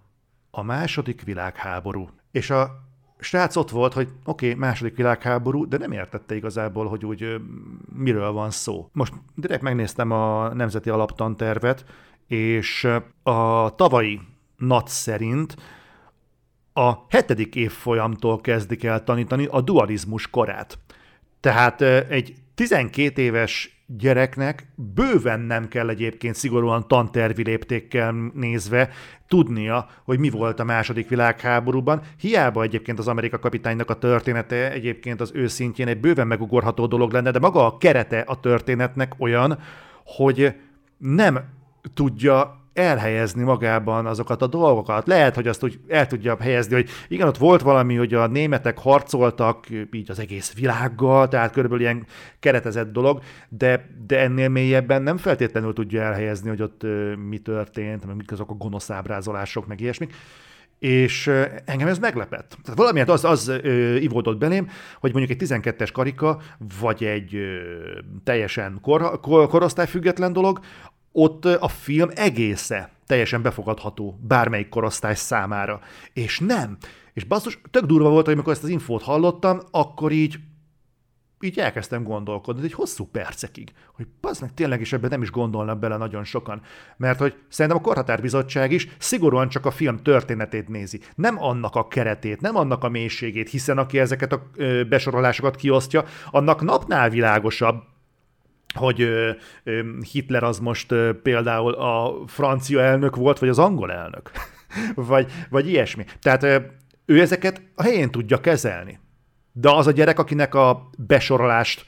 A 0.51 0.63
második 0.63 1.23
világháború. 1.23 2.09
És 2.31 2.51
a 2.51 2.90
srác 3.21 3.57
ott 3.57 3.71
volt, 3.71 3.93
hogy 3.93 4.09
oké, 4.25 4.47
okay, 4.47 4.59
második 4.59 4.97
világháború, 4.97 5.69
de 5.69 5.79
nem 5.79 5.93
értette 5.93 6.35
igazából, 6.35 6.89
hogy 6.89 7.05
úgy 7.05 7.41
miről 7.95 8.33
van 8.33 8.51
szó. 8.51 8.89
Most 8.93 9.13
direkt 9.35 9.63
megnéztem 9.63 10.11
a 10.11 10.55
Nemzeti 10.55 10.91
Alaptantervet, 10.91 11.85
és 12.27 12.89
a 13.23 13.75
tavalyi 13.75 14.21
NAT 14.57 14.89
szerint 14.89 15.57
a 16.73 16.93
hetedik 17.09 17.55
évfolyamtól 17.55 18.41
kezdik 18.41 18.85
el 18.85 19.05
tanítani 19.05 19.47
a 19.47 19.61
dualizmus 19.61 20.31
korát. 20.31 20.79
Tehát 21.41 21.81
egy 21.81 22.35
12 22.55 23.23
éves 23.23 23.80
gyereknek 23.99 24.73
bőven 24.95 25.41
nem 25.41 25.69
kell 25.69 25.89
egyébként 25.89 26.35
szigorúan 26.35 26.89
tantervi 26.89 27.43
léptékkel 27.43 28.31
nézve 28.35 28.91
tudnia, 29.29 29.89
hogy 30.05 30.19
mi 30.19 30.31
volt 30.31 30.61
a 30.61 30.65
második 30.65 31.09
világháborúban. 31.09 32.01
Hiába 32.19 32.63
egyébként 32.63 32.99
az 32.99 33.09
Amerika 33.09 33.39
kapitánynak 33.39 33.91
a 33.91 33.99
története 33.99 34.73
egyébként 34.73 35.21
az 35.21 35.31
őszintjén 35.35 35.89
egy 35.89 36.01
bőven 36.01 36.27
megugorható 36.27 36.87
dolog 36.87 37.13
lenne, 37.13 37.31
de 37.31 37.39
maga 37.39 37.67
a 37.67 37.77
kerete 37.77 38.21
a 38.21 38.41
történetnek 38.41 39.15
olyan, 39.19 39.59
hogy 40.05 40.55
nem 40.99 41.39
tudja 41.95 42.60
elhelyezni 42.73 43.43
magában 43.43 44.07
azokat 44.07 44.43
a 44.43 44.47
dolgokat. 44.47 45.07
Lehet, 45.07 45.35
hogy 45.35 45.49
azt 45.49 45.65
úgy 45.65 45.81
el 45.89 46.07
tudja 46.07 46.37
helyezni, 46.41 46.75
hogy 46.75 46.89
igen, 47.09 47.27
ott 47.27 47.37
volt 47.37 47.61
valami, 47.61 47.95
hogy 47.95 48.15
a 48.15 48.27
németek 48.27 48.79
harcoltak 48.79 49.67
így 49.93 50.11
az 50.11 50.19
egész 50.19 50.55
világgal, 50.55 51.29
tehát 51.29 51.53
körülbelül 51.53 51.85
ilyen 51.85 52.07
keretezett 52.41 52.93
dolog, 52.93 53.21
de, 53.49 53.89
de 54.07 54.21
ennél 54.21 54.49
mélyebben 54.49 55.03
nem 55.03 55.17
feltétlenül 55.17 55.73
tudja 55.73 56.03
elhelyezni, 56.03 56.49
hogy 56.49 56.63
ott 56.63 56.83
mi 57.29 57.39
történt, 57.39 58.07
meg 58.07 58.17
mik 58.17 58.33
azok 58.33 58.51
a 58.51 58.55
gonosz 58.55 58.91
ábrázolások, 58.91 59.67
meg 59.67 59.81
ilyesmik 59.81 60.15
és 60.79 61.31
engem 61.65 61.89
ez 61.89 61.99
meglepett. 61.99 62.57
Tehát 62.63 62.79
valamiért 62.79 63.09
az, 63.09 63.25
az 63.25 63.49
ö, 63.49 63.95
ivódott 63.95 64.39
belém, 64.39 64.69
hogy 65.01 65.13
mondjuk 65.13 65.41
egy 65.41 65.49
12-es 65.49 65.89
karika, 65.93 66.41
vagy 66.81 67.05
egy 67.05 67.35
ö, 67.35 67.59
teljesen 68.25 68.79
kor, 68.83 69.21
kor, 69.21 69.49
korosztályfüggetlen 69.49 70.33
dolog, 70.33 70.61
ott 71.13 71.45
a 71.45 71.69
film 71.69 72.09
egésze 72.15 72.91
teljesen 73.07 73.43
befogadható 73.43 74.19
bármelyik 74.23 74.69
korosztály 74.69 75.15
számára. 75.15 75.81
És 76.13 76.39
nem. 76.39 76.77
És 77.13 77.25
basszus, 77.25 77.61
tök 77.71 77.85
durva 77.85 78.11
volt, 78.11 78.25
hogy 78.25 78.35
amikor 78.35 78.53
ezt 78.53 78.63
az 78.63 78.69
infót 78.69 79.03
hallottam, 79.03 79.61
akkor 79.71 80.13
így 80.13 80.39
így 81.43 81.59
elkezdtem 81.59 82.03
gondolkodni, 82.03 82.65
egy 82.65 82.73
hosszú 82.73 83.05
percekig, 83.05 83.73
hogy 83.95 84.07
az 84.21 84.39
meg 84.39 84.55
tényleg 84.55 84.81
is 84.81 84.93
ebben 84.93 85.11
nem 85.11 85.23
is 85.23 85.31
gondolnak 85.31 85.79
bele 85.79 85.97
nagyon 85.97 86.25
sokan. 86.25 86.63
Mert 86.97 87.19
hogy 87.19 87.35
szerintem 87.49 87.81
a 87.81 87.87
Korhatárbizottság 87.87 88.73
is 88.73 88.89
szigorúan 88.99 89.49
csak 89.49 89.67
a 89.67 89.71
film 89.71 89.97
történetét 89.97 90.69
nézi. 90.69 91.01
Nem 91.15 91.43
annak 91.43 91.75
a 91.75 91.89
keretét, 91.89 92.41
nem 92.41 92.57
annak 92.57 92.85
a 92.85 92.89
mélységét, 92.89 93.51
hiszen 93.51 93.79
aki 93.79 93.99
ezeket 93.99 94.33
a 94.33 94.51
besorolásokat 94.89 95.57
kiosztja, 95.57 96.05
annak 96.31 96.63
napnál 96.63 97.11
világosabb, 97.11 97.83
hogy 98.75 99.09
Hitler 100.13 100.43
az 100.43 100.59
most 100.59 100.95
például 101.23 101.75
a 101.75 102.15
francia 102.27 102.81
elnök 102.81 103.17
volt, 103.17 103.39
vagy 103.39 103.49
az 103.49 103.59
angol 103.59 103.93
elnök, 103.93 104.31
vagy, 104.95 105.33
vagy 105.51 105.69
ilyesmi. 105.69 106.05
Tehát 106.21 106.43
ő 107.05 107.21
ezeket 107.21 107.63
a 107.75 107.83
helyén 107.83 108.11
tudja 108.11 108.41
kezelni. 108.41 108.99
De 109.53 109.71
az 109.71 109.87
a 109.87 109.91
gyerek, 109.91 110.19
akinek 110.19 110.55
a 110.55 110.91
besorolást 110.99 111.85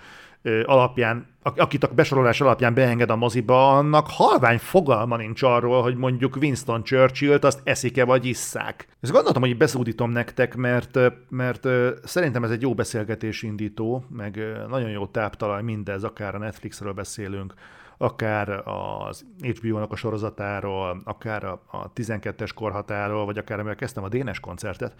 alapján, 0.65 1.27
akit 1.43 1.85
a 1.85 1.89
besorolás 1.95 2.41
alapján 2.41 2.75
beenged 2.75 3.11
a 3.11 3.17
moziba, 3.17 3.77
annak 3.77 4.07
halvány 4.09 4.59
fogalma 4.59 5.17
nincs 5.17 5.43
arról, 5.43 5.83
hogy 5.83 5.97
mondjuk 5.97 6.37
Winston 6.37 6.83
Churchill-t 6.83 7.45
azt 7.45 7.61
eszik-e 7.65 8.05
vagy 8.05 8.25
isszák. 8.25 8.89
Ezt 9.01 9.13
gondoltam, 9.13 9.43
hogy 9.43 9.57
beszúdítom 9.57 10.11
nektek, 10.11 10.57
mert, 10.57 10.99
mert 11.29 11.69
szerintem 12.05 12.45
ez 12.45 12.51
egy 12.51 12.63
jó 12.63 12.75
beszélgetés 12.75 13.43
indító, 13.43 14.05
meg 14.09 14.41
nagyon 14.69 14.91
jó 14.91 15.07
táptalaj 15.07 15.63
mindez, 15.63 16.05
akár 16.05 16.35
a 16.35 16.39
Netflixről 16.39 16.93
beszélünk, 16.93 17.55
akár 17.97 18.63
az 18.69 19.25
HBO-nak 19.41 19.93
a 19.93 19.97
sorozatáról, 19.97 21.01
akár 21.05 21.45
a, 21.45 21.63
a 21.71 21.93
12-es 21.93 22.51
korhatáról, 22.55 23.25
vagy 23.25 23.39
akár 23.39 23.59
amivel 23.59 23.77
kezdtem 23.77 24.05
a 24.05 24.09
Dénes 24.09 24.41
koncertet, 24.41 24.95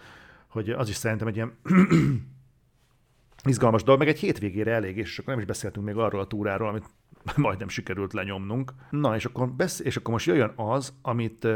hogy 0.47 0.69
az 0.69 0.89
is 0.89 0.95
szerintem 0.95 1.27
egy 1.27 1.35
ilyen 1.35 1.53
izgalmas 3.45 3.83
dolog, 3.83 3.99
meg 3.99 4.09
egy 4.09 4.19
hétvégére 4.19 4.71
elég, 4.71 4.97
és 4.97 5.17
akkor 5.17 5.29
nem 5.29 5.41
is 5.41 5.47
beszéltünk 5.47 5.85
még 5.85 5.95
arról 5.95 6.21
a 6.21 6.27
túráról, 6.27 6.67
amit 6.67 6.89
majdnem 7.35 7.67
sikerült 7.67 8.13
lenyomnunk. 8.13 8.73
Na, 8.89 9.15
és 9.15 9.25
akkor, 9.25 9.49
besz- 9.49 9.79
és 9.79 9.97
akkor 9.97 10.13
most 10.13 10.25
jöjjön 10.25 10.53
az, 10.55 10.93
amit, 11.01 11.47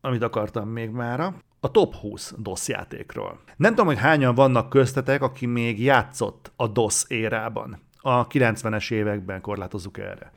amit 0.00 0.22
akartam 0.22 0.68
még 0.68 0.90
mára, 0.90 1.34
a 1.60 1.70
top 1.70 1.94
20 1.94 2.34
DOS 2.38 2.68
játékról. 2.68 3.40
Nem 3.56 3.70
tudom, 3.70 3.86
hogy 3.86 3.98
hányan 3.98 4.34
vannak 4.34 4.68
köztetek, 4.68 5.22
aki 5.22 5.46
még 5.46 5.82
játszott 5.82 6.52
a 6.56 6.66
DOS 6.68 7.04
érában. 7.08 7.78
A 8.00 8.26
90-es 8.26 8.92
években 8.92 9.40
korlátozzuk 9.40 9.98
erre. 9.98 10.32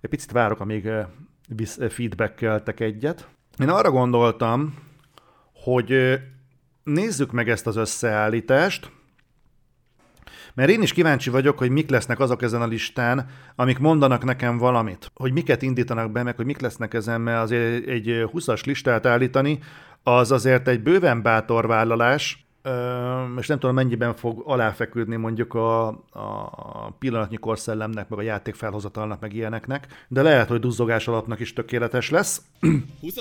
Egy 0.00 0.10
picit 0.10 0.32
várok, 0.32 0.60
amíg 0.60 0.90
feedbackeltek 1.88 2.80
egyet. 2.80 3.28
Én 3.58 3.68
arra 3.68 3.90
gondoltam, 3.90 4.74
hogy 5.54 6.20
nézzük 6.82 7.32
meg 7.32 7.48
ezt 7.48 7.66
az 7.66 7.76
összeállítást, 7.76 8.90
mert 10.54 10.70
én 10.70 10.82
is 10.82 10.92
kíváncsi 10.92 11.30
vagyok, 11.30 11.58
hogy 11.58 11.70
mik 11.70 11.90
lesznek 11.90 12.20
azok 12.20 12.42
ezen 12.42 12.62
a 12.62 12.66
listán, 12.66 13.26
amik 13.56 13.78
mondanak 13.78 14.24
nekem 14.24 14.58
valamit. 14.58 15.10
Hogy 15.14 15.32
miket 15.32 15.62
indítanak 15.62 16.12
be, 16.12 16.22
meg 16.22 16.36
hogy 16.36 16.46
mik 16.46 16.60
lesznek 16.60 16.94
ezen, 16.94 17.20
mert 17.20 17.42
azért 17.42 17.86
egy 17.86 18.06
20-as 18.06 18.64
listát 18.64 19.06
állítani, 19.06 19.58
az 20.02 20.32
azért 20.32 20.68
egy 20.68 20.82
bőven 20.82 21.22
bátor 21.22 21.66
vállalás, 21.66 22.44
és 23.38 23.46
nem 23.46 23.58
tudom, 23.58 23.74
mennyiben 23.74 24.14
fog 24.14 24.42
aláfeküdni 24.46 25.16
mondjuk 25.16 25.54
a, 25.54 25.86
a 26.10 26.90
pillanatnyi 26.98 27.36
korszellemnek, 27.36 28.08
meg 28.08 28.18
a 28.18 28.22
játék 28.22 28.54
felhozatalnak, 28.54 29.20
meg 29.20 29.34
ilyeneknek, 29.34 30.06
de 30.08 30.22
lehet, 30.22 30.48
hogy 30.48 30.60
duzzogás 30.60 31.08
alapnak 31.08 31.40
is 31.40 31.52
tökéletes 31.52 32.10
lesz. 32.10 32.42
20. 33.00 33.14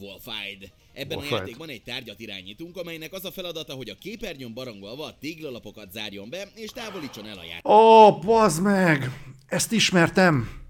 Wolfide. 0.00 0.81
Ebben 0.92 1.18
a 1.18 1.24
játékban 1.30 1.68
egy 1.68 1.82
tárgyat 1.82 2.20
irányítunk, 2.20 2.76
amelynek 2.76 3.12
az 3.12 3.24
a 3.24 3.30
feladata, 3.30 3.74
hogy 3.74 3.88
a 3.88 3.94
képernyőn 4.00 4.54
barangolva 4.54 5.04
a 5.04 5.16
téglalapokat 5.20 5.92
zárjon 5.92 6.30
be, 6.30 6.48
és 6.54 6.70
távolítson 6.70 7.26
el 7.26 7.38
a 7.38 7.44
játékot. 7.44 7.72
Ó, 7.72 8.06
oh, 8.06 8.24
bazd 8.24 8.62
meg! 8.62 9.10
Ezt 9.46 9.72
ismertem! 9.72 10.60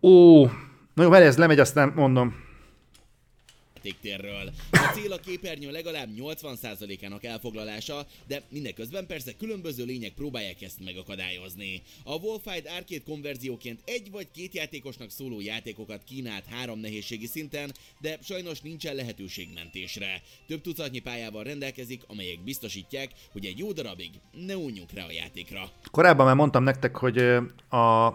Ó, 0.00 0.44
na 0.94 1.02
jó, 1.02 1.08
várj, 1.08 1.24
ez 1.24 1.36
lemegy, 1.36 1.58
azt 1.58 1.74
nem 1.74 1.92
mondom 1.94 2.48
játéktérről. 3.80 4.50
A 4.70 4.90
cél 4.94 5.12
a 5.12 5.18
képernyő 5.18 5.70
legalább 5.70 6.08
80%-ának 6.16 7.24
elfoglalása, 7.24 8.06
de 8.26 8.42
mindeközben 8.48 9.06
persze 9.06 9.36
különböző 9.36 9.84
lények 9.84 10.12
próbálják 10.12 10.62
ezt 10.62 10.84
megakadályozni. 10.84 11.82
A 12.04 12.14
Wolfide 12.14 12.70
Arcade 12.70 13.02
konverzióként 13.06 13.80
egy 13.84 14.10
vagy 14.10 14.30
két 14.30 14.54
játékosnak 14.54 15.10
szóló 15.10 15.40
játékokat 15.40 16.04
kínált 16.04 16.44
három 16.46 16.78
nehézségi 16.78 17.26
szinten, 17.26 17.72
de 18.00 18.18
sajnos 18.22 18.60
nincsen 18.60 18.94
lehetőség 18.94 19.48
mentésre. 19.54 20.22
Több 20.46 20.60
tucatnyi 20.60 20.98
pályával 20.98 21.44
rendelkezik, 21.44 22.02
amelyek 22.06 22.40
biztosítják, 22.40 23.10
hogy 23.32 23.44
egy 23.44 23.58
jó 23.58 23.72
darabig 23.72 24.10
ne 24.46 24.56
unjunk 24.56 24.92
rá 24.92 25.04
a 25.04 25.10
játékra. 25.10 25.70
Korábban 25.90 26.26
már 26.26 26.34
mondtam 26.34 26.62
nektek, 26.62 26.96
hogy 26.96 27.18
a 27.68 28.08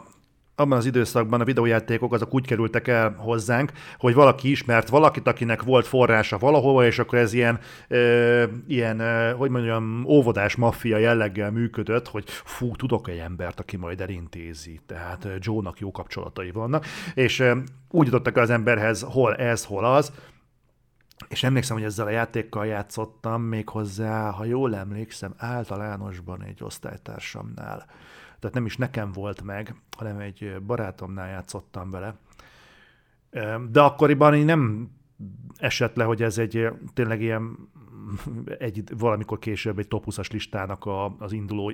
abban 0.55 0.77
az 0.77 0.85
időszakban 0.85 1.41
a 1.41 1.45
videójátékok 1.45 2.13
azok 2.13 2.33
úgy 2.33 2.45
kerültek 2.45 2.87
el 2.87 3.15
hozzánk, 3.17 3.71
hogy 3.97 4.13
valaki 4.13 4.49
ismert 4.49 4.89
valakit, 4.89 5.27
akinek 5.27 5.63
volt 5.63 5.87
forrása 5.87 6.37
valahova, 6.37 6.85
és 6.85 6.99
akkor 6.99 7.19
ez 7.19 7.33
ilyen, 7.33 7.59
ö, 7.87 8.43
ilyen 8.67 8.99
ö, 8.99 9.33
hogy 9.37 9.49
mondjam, 9.49 10.05
óvodás 10.07 10.55
maffia 10.55 10.97
jelleggel 10.97 11.51
működött, 11.51 12.07
hogy 12.07 12.23
fú, 12.27 12.75
tudok 12.75 13.07
egy 13.09 13.17
embert, 13.17 13.59
aki 13.59 13.77
majd 13.77 14.01
elintézi, 14.01 14.79
tehát 14.85 15.27
Joe-nak 15.39 15.79
jó 15.79 15.91
kapcsolatai 15.91 16.51
vannak, 16.51 16.85
és 17.13 17.39
ö, 17.39 17.57
úgy 17.89 18.05
jutottak 18.05 18.37
az 18.37 18.49
emberhez, 18.49 19.01
hol 19.01 19.35
ez, 19.35 19.65
hol 19.65 19.85
az, 19.85 20.11
és 21.27 21.43
emlékszem, 21.43 21.77
hogy 21.77 21.85
ezzel 21.85 22.05
a 22.05 22.09
játékkal 22.09 22.65
játszottam 22.65 23.41
még 23.41 23.69
hozzá, 23.69 24.29
ha 24.29 24.45
jól 24.45 24.75
emlékszem, 24.75 25.33
általánosban 25.37 26.43
egy 26.43 26.63
osztálytársamnál 26.63 27.85
tehát 28.45 28.59
nem 28.59 28.65
is 28.65 28.77
nekem 28.77 29.11
volt 29.11 29.41
meg, 29.41 29.75
hanem 29.97 30.19
egy 30.19 30.61
barátomnál 30.65 31.29
játszottam 31.29 31.91
vele. 31.91 32.15
De 33.69 33.81
akkoriban 33.81 34.35
így 34.35 34.45
nem 34.45 34.91
esett 35.57 35.95
le, 35.95 36.03
hogy 36.03 36.23
ez 36.23 36.37
egy 36.37 36.67
tényleg 36.93 37.21
ilyen 37.21 37.57
egy, 38.57 38.83
valamikor 38.97 39.39
később 39.39 39.79
egy 39.79 39.87
top 39.87 40.03
20-as 40.07 40.31
listának 40.31 40.85
a, 40.85 41.15
az 41.19 41.31
induló 41.31 41.73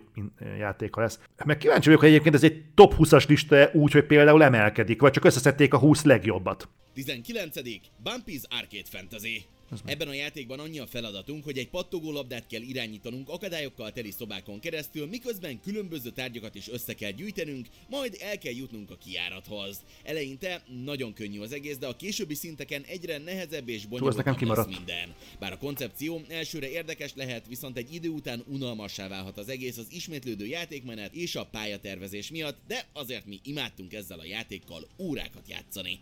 játéka 0.57 1.01
lesz. 1.01 1.19
Meg 1.45 1.57
kíváncsi 1.57 1.85
vagyok, 1.85 1.99
hogy 1.99 2.09
egyébként 2.09 2.35
ez 2.35 2.43
egy 2.43 2.65
top 2.73 2.93
20-as 2.97 3.27
lista 3.27 3.69
úgy, 3.73 3.91
hogy 3.91 4.05
például 4.05 4.43
emelkedik, 4.43 5.01
vagy 5.01 5.11
csak 5.11 5.25
összeszedték 5.25 5.73
a 5.73 5.77
20 5.77 6.03
legjobbat. 6.03 6.69
19. 6.93 7.55
Bumpy's 8.03 8.43
Arcade 8.49 8.89
Fantasy. 8.89 9.45
Ebben 9.85 10.07
a 10.07 10.13
játékban 10.13 10.59
annyi 10.59 10.79
a 10.79 10.87
feladatunk, 10.87 11.43
hogy 11.43 11.57
egy 11.57 11.69
pattogó 11.69 12.11
labdát 12.11 12.47
kell 12.47 12.61
irányítanunk 12.61 13.29
akadályokkal 13.29 13.91
teli 13.91 14.11
szobákon 14.11 14.59
keresztül, 14.59 15.07
miközben 15.07 15.61
különböző 15.61 16.09
tárgyakat 16.09 16.55
is 16.55 16.69
össze 16.69 16.93
kell 16.93 17.11
gyűjtenünk, 17.11 17.67
majd 17.89 18.17
el 18.19 18.37
kell 18.37 18.53
jutnunk 18.53 18.91
a 18.91 18.97
kiárathoz. 18.97 19.81
Eleinte 20.03 20.63
nagyon 20.83 21.13
könnyű 21.13 21.39
az 21.39 21.51
egész, 21.51 21.77
de 21.77 21.87
a 21.87 21.95
későbbi 21.95 22.33
szinteken 22.33 22.83
egyre 22.83 23.17
nehezebb 23.17 23.69
és 23.69 23.85
bonyolultabb 23.85 24.41
lesz 24.41 24.67
minden. 24.67 25.15
Bár 25.39 25.51
a 25.51 25.57
koncepció 25.57 26.21
elsőre 26.27 26.69
érdekes 26.69 27.11
lehet, 27.15 27.47
viszont 27.47 27.77
egy 27.77 27.93
idő 27.93 28.09
után 28.09 28.43
unalmassá 28.47 29.07
válhat 29.07 29.37
az 29.37 29.49
egész 29.49 29.77
az 29.77 29.87
ismétlődő 29.91 30.45
játékmenet 30.45 31.13
és 31.13 31.35
a 31.35 31.45
pályatervezés 31.45 32.31
miatt, 32.31 32.57
de 32.67 32.87
azért 32.93 33.25
mi 33.25 33.39
imádtunk 33.43 33.93
ezzel 33.93 34.19
a 34.19 34.25
játékkal 34.25 34.87
órákat 34.97 35.49
játszani. 35.49 35.99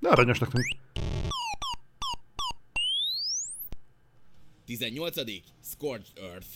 De 0.00 0.08
aranyosnak 0.08 0.50
tűnik. 0.50 0.76
18. 4.64 5.14
Scorched 5.64 6.18
Earth. 6.32 6.46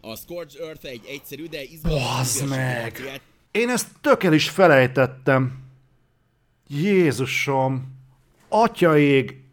A 0.00 0.16
Scorched 0.16 0.60
Earth 0.60 0.86
egy 0.86 1.04
egyszerű, 1.08 1.46
de 1.46 1.62
izgalmas... 1.62 2.42
meg! 2.42 3.20
Én 3.50 3.68
ezt 3.68 3.88
tökél 4.00 4.32
is 4.32 4.48
felejtettem. 4.50 5.62
Jézusom! 6.68 7.96
Atyaég! 8.48 9.47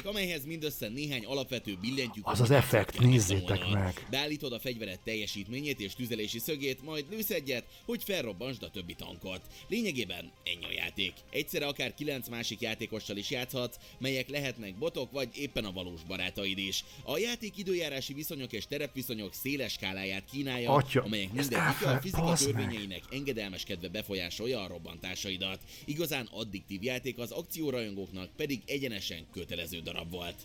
Amelyhez 0.00 0.44
mindössze 0.44 0.88
néhány 0.88 1.24
alapvető 1.24 1.76
billentyűk. 1.80 2.26
Az 2.26 2.40
az 2.40 2.50
effekt, 2.50 3.00
nézzétek 3.00 3.68
meg. 3.68 4.06
Beállítod 4.10 4.52
a 4.52 4.58
fegyvered 4.58 5.00
teljesítményét 5.00 5.80
és 5.80 5.94
tüzelési 5.94 6.38
szögét, 6.38 6.82
majd 6.82 7.04
lősz 7.10 7.30
egyet, 7.30 7.64
hogy 7.84 8.02
felrobbansd 8.04 8.62
a 8.62 8.70
többi 8.70 8.94
tankot. 8.94 9.40
Lényegében 9.68 10.32
ennyi 10.44 10.64
a 10.64 10.72
játék. 10.72 11.12
Egyszerre 11.30 11.66
akár 11.66 11.94
kilenc 11.94 12.28
másik 12.28 12.60
játékossal 12.60 13.16
is 13.16 13.30
játszhatsz, 13.30 13.76
melyek 13.98 14.28
lehetnek 14.28 14.78
botok 14.78 15.10
vagy 15.10 15.28
éppen 15.34 15.64
a 15.64 15.72
valós 15.72 16.02
barátaid 16.02 16.58
is. 16.58 16.84
A 17.04 17.18
játék 17.18 17.56
időjárási 17.56 18.14
viszonyok 18.14 18.52
és 18.52 18.66
terepviszonyok 18.66 19.34
széles 19.34 19.72
skáláját 19.72 20.24
kínálja, 20.30 20.70
Atya, 20.70 21.02
amelyek 21.02 21.32
mindegyik 21.32 21.86
a 21.86 21.98
fizika 22.00 22.34
törvényeinek 22.34 23.02
engedelmeskedve 23.10 23.88
befolyásolja 23.88 24.60
a 24.60 24.66
robbantásaidat. 24.66 25.60
Igazán 25.84 26.28
addiktív 26.32 26.82
játék 26.82 27.18
az 27.18 27.30
akciórajongóknak 27.30 28.30
pedig 28.36 28.62
egyenesen 28.66 29.26
kötelező 29.32 29.81
darab 29.82 30.10
volt. 30.10 30.36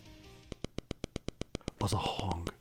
Az 1.78 1.94
a 1.94 1.98
hang. 1.98 2.54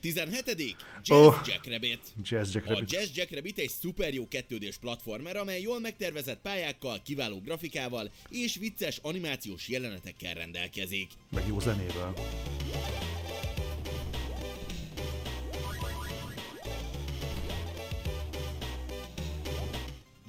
17. 0.00 0.76
Jazz 1.02 1.26
Oh. 1.26 1.40
Jackrabbit. 1.46 2.00
Jazz 2.22 2.54
Jack 2.54 2.66
A 2.66 2.70
Rabbit. 2.72 2.92
Jazz 2.92 3.16
Jackrabbit 3.16 3.58
egy 3.58 3.68
szuper 3.68 4.14
jó 4.14 4.28
kettődés 4.28 4.76
platformer, 4.76 5.36
amely 5.36 5.60
jól 5.60 5.80
megtervezett 5.80 6.40
pályákkal, 6.40 7.02
kiváló 7.04 7.40
grafikával 7.40 8.10
és 8.28 8.56
vicces 8.56 8.98
animációs 9.02 9.68
jelenetekkel 9.68 10.34
rendelkezik. 10.34 11.10
Meg 11.30 11.46
jó 11.46 11.60
zenével. 11.60 12.14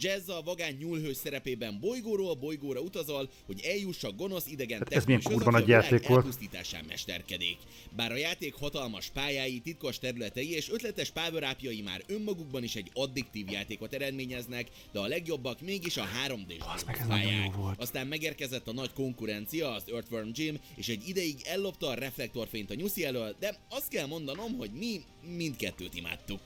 Jazz 0.03 0.29
a 0.29 0.41
vagány 0.45 0.77
nyúlhős 0.79 1.15
szerepében 1.17 1.79
bolygóról 1.79 2.33
bolygóra 2.33 2.79
utazol, 2.79 3.29
hogy 3.45 3.61
eljuss 3.63 4.03
a 4.03 4.11
gonosz 4.11 4.47
idegen 4.47 4.77
Hát 4.79 4.93
ez 4.93 5.05
milyen 5.05 5.21
kurva 5.21 5.51
nagy 5.51 5.67
játék 5.67 6.07
volt. 6.07 6.19
elpusztításán 6.19 6.85
mesterkedik. 6.87 7.57
Bár 7.95 8.11
a 8.11 8.15
játék 8.15 8.53
hatalmas 8.53 9.09
pályái, 9.13 9.59
titkos 9.59 9.99
területei 9.99 10.51
és 10.51 10.71
ötletes 10.71 11.11
power 11.11 11.57
már 11.83 12.01
önmagukban 12.07 12.63
is 12.63 12.75
egy 12.75 12.91
addiktív 12.93 13.51
játékot 13.51 13.93
eredményeznek, 13.93 14.67
de 14.91 14.99
a 14.99 15.07
legjobbak 15.07 15.61
mégis 15.61 15.97
a 15.97 16.03
3D-s 16.27 16.83
meg, 16.85 16.97
ez 16.99 17.07
nagyon 17.07 17.23
pályák. 17.23 17.53
Aztán 17.77 18.07
megérkezett 18.07 18.67
a 18.67 18.73
nagy 18.73 18.93
konkurencia, 18.93 19.71
az 19.71 19.83
Earthworm 19.87 20.29
Jim, 20.33 20.59
és 20.75 20.87
egy 20.87 21.07
ideig 21.07 21.35
ellopta 21.45 21.87
a 21.87 21.93
reflektorfényt 21.93 22.71
a 22.71 22.73
nyuszi 22.73 23.05
elől, 23.05 23.35
de 23.39 23.55
azt 23.69 23.87
kell 23.87 24.07
mondanom, 24.07 24.57
hogy 24.57 24.71
mi 24.71 25.01
mindkettőt 25.35 25.95
imádtuk. 25.95 26.39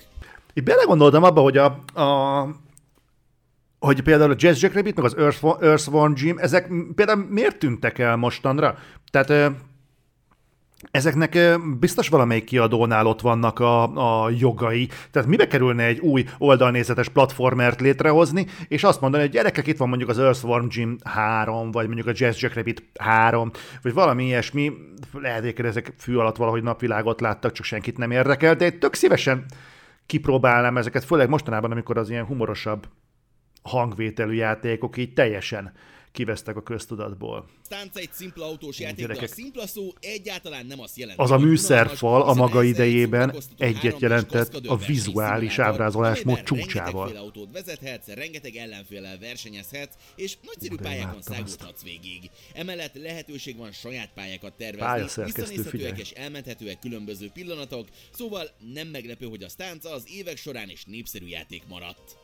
Itt 0.53 0.63
belegondoltam 0.63 1.23
abba, 1.23 1.41
hogy 1.41 1.57
a, 1.57 1.65
a 1.93 2.47
hogy 3.79 4.01
például 4.01 4.31
a 4.31 4.35
Jazz 4.37 4.61
Jack 4.61 4.73
meg 4.73 5.03
az 5.03 5.17
Earth, 5.17 5.45
Earthworm 5.61 6.13
Jim, 6.15 6.37
ezek 6.37 6.71
például 6.95 7.27
miért 7.29 7.57
tűntek 7.57 7.99
el 7.99 8.15
mostanra? 8.15 8.77
Tehát 9.11 9.53
ezeknek 10.91 11.59
biztos 11.79 12.07
valamelyik 12.09 12.43
kiadónál 12.43 13.05
ott 13.05 13.21
vannak 13.21 13.59
a, 13.59 13.83
a 14.23 14.29
jogai. 14.29 14.89
Tehát 15.11 15.27
mibe 15.27 15.47
kerülne 15.47 15.83
egy 15.83 15.99
új 15.99 16.25
oldalnézetes 16.37 17.09
platformert 17.09 17.81
létrehozni, 17.81 18.45
és 18.67 18.83
azt 18.83 19.01
mondani, 19.01 19.23
hogy 19.23 19.31
gyerekek, 19.31 19.67
itt 19.67 19.77
van 19.77 19.87
mondjuk 19.87 20.09
az 20.09 20.19
Earthworm 20.19 20.65
Jim 20.69 20.97
3, 21.03 21.71
vagy 21.71 21.85
mondjuk 21.85 22.07
a 22.07 22.11
Jazz 22.13 22.41
Jack 22.41 22.55
Rabbit 22.55 22.83
3, 22.99 23.51
vagy 23.81 23.93
valami 23.93 24.25
ilyesmi, 24.25 24.71
lehet, 25.13 25.55
hogy 25.55 25.65
ezek 25.65 25.93
fű 25.97 26.15
alatt 26.15 26.35
valahogy 26.35 26.63
napvilágot 26.63 27.21
láttak, 27.21 27.51
csak 27.51 27.65
senkit 27.65 27.97
nem 27.97 28.11
érdekel, 28.11 28.55
de 28.55 28.65
én 28.65 28.79
tök 28.79 28.93
szívesen 28.93 29.45
kipróbálnám 30.05 30.77
ezeket, 30.77 31.03
főleg 31.05 31.29
mostanában, 31.29 31.71
amikor 31.71 31.97
az 31.97 32.09
ilyen 32.09 32.25
humorosabb 32.25 32.87
hangvételű 33.67 34.33
játékok 34.33 34.97
így 34.97 35.13
teljesen 35.13 35.73
kivesztek 36.17 36.55
a 36.55 36.63
köztudatból. 36.63 37.49
Stánc 37.65 37.95
egy 37.95 38.11
szimpla 38.11 38.45
autós 38.45 38.79
játék, 38.79 38.97
de 38.97 39.03
a 39.03 39.07
gyerekek. 39.07 39.33
szimpla 39.33 39.67
szó 39.67 39.93
egyáltalán 39.99 40.65
nem 40.65 40.79
azt 40.79 40.97
jelenti. 40.97 41.21
Az 41.21 41.31
a 41.31 41.37
műszerfal 41.37 42.21
a 42.21 42.33
maga 42.33 42.63
idejében 42.63 43.35
egyet 43.57 43.93
3D-s 43.93 44.01
jelentett 44.01 44.55
a 44.67 44.75
vizuális 44.75 45.51
szimulátor, 45.51 45.81
ábrázolásmód 45.81 46.43
csúcsával. 46.43 47.15
autót 47.15 47.51
vezethetsz, 47.51 48.07
rengeteg 48.07 48.55
ellenféllel 48.55 49.17
versenyezhetsz, 49.19 49.93
és 50.15 50.37
nagyszerű 50.41 50.75
pályákon 50.75 51.11
imádtam 51.11 51.33
száguldhatsz 51.33 51.83
végig. 51.83 52.29
Emellett 52.53 52.95
lehetőség 52.95 53.57
van 53.57 53.71
saját 53.71 54.09
pályákat 54.13 54.53
tervezni, 54.53 55.23
visszanézhetőek 55.23 55.99
és 55.99 56.11
elmenthetőek 56.11 56.79
különböző 56.79 57.29
pillanatok, 57.33 57.87
szóval 58.11 58.49
nem 58.73 58.87
meglepő, 58.87 59.25
hogy 59.25 59.43
a 59.43 59.49
Stánca 59.49 59.91
az 59.91 60.03
évek 60.07 60.37
során 60.37 60.69
is 60.69 60.85
népszerű 60.85 61.27
játék 61.27 61.63
maradt. 61.67 62.17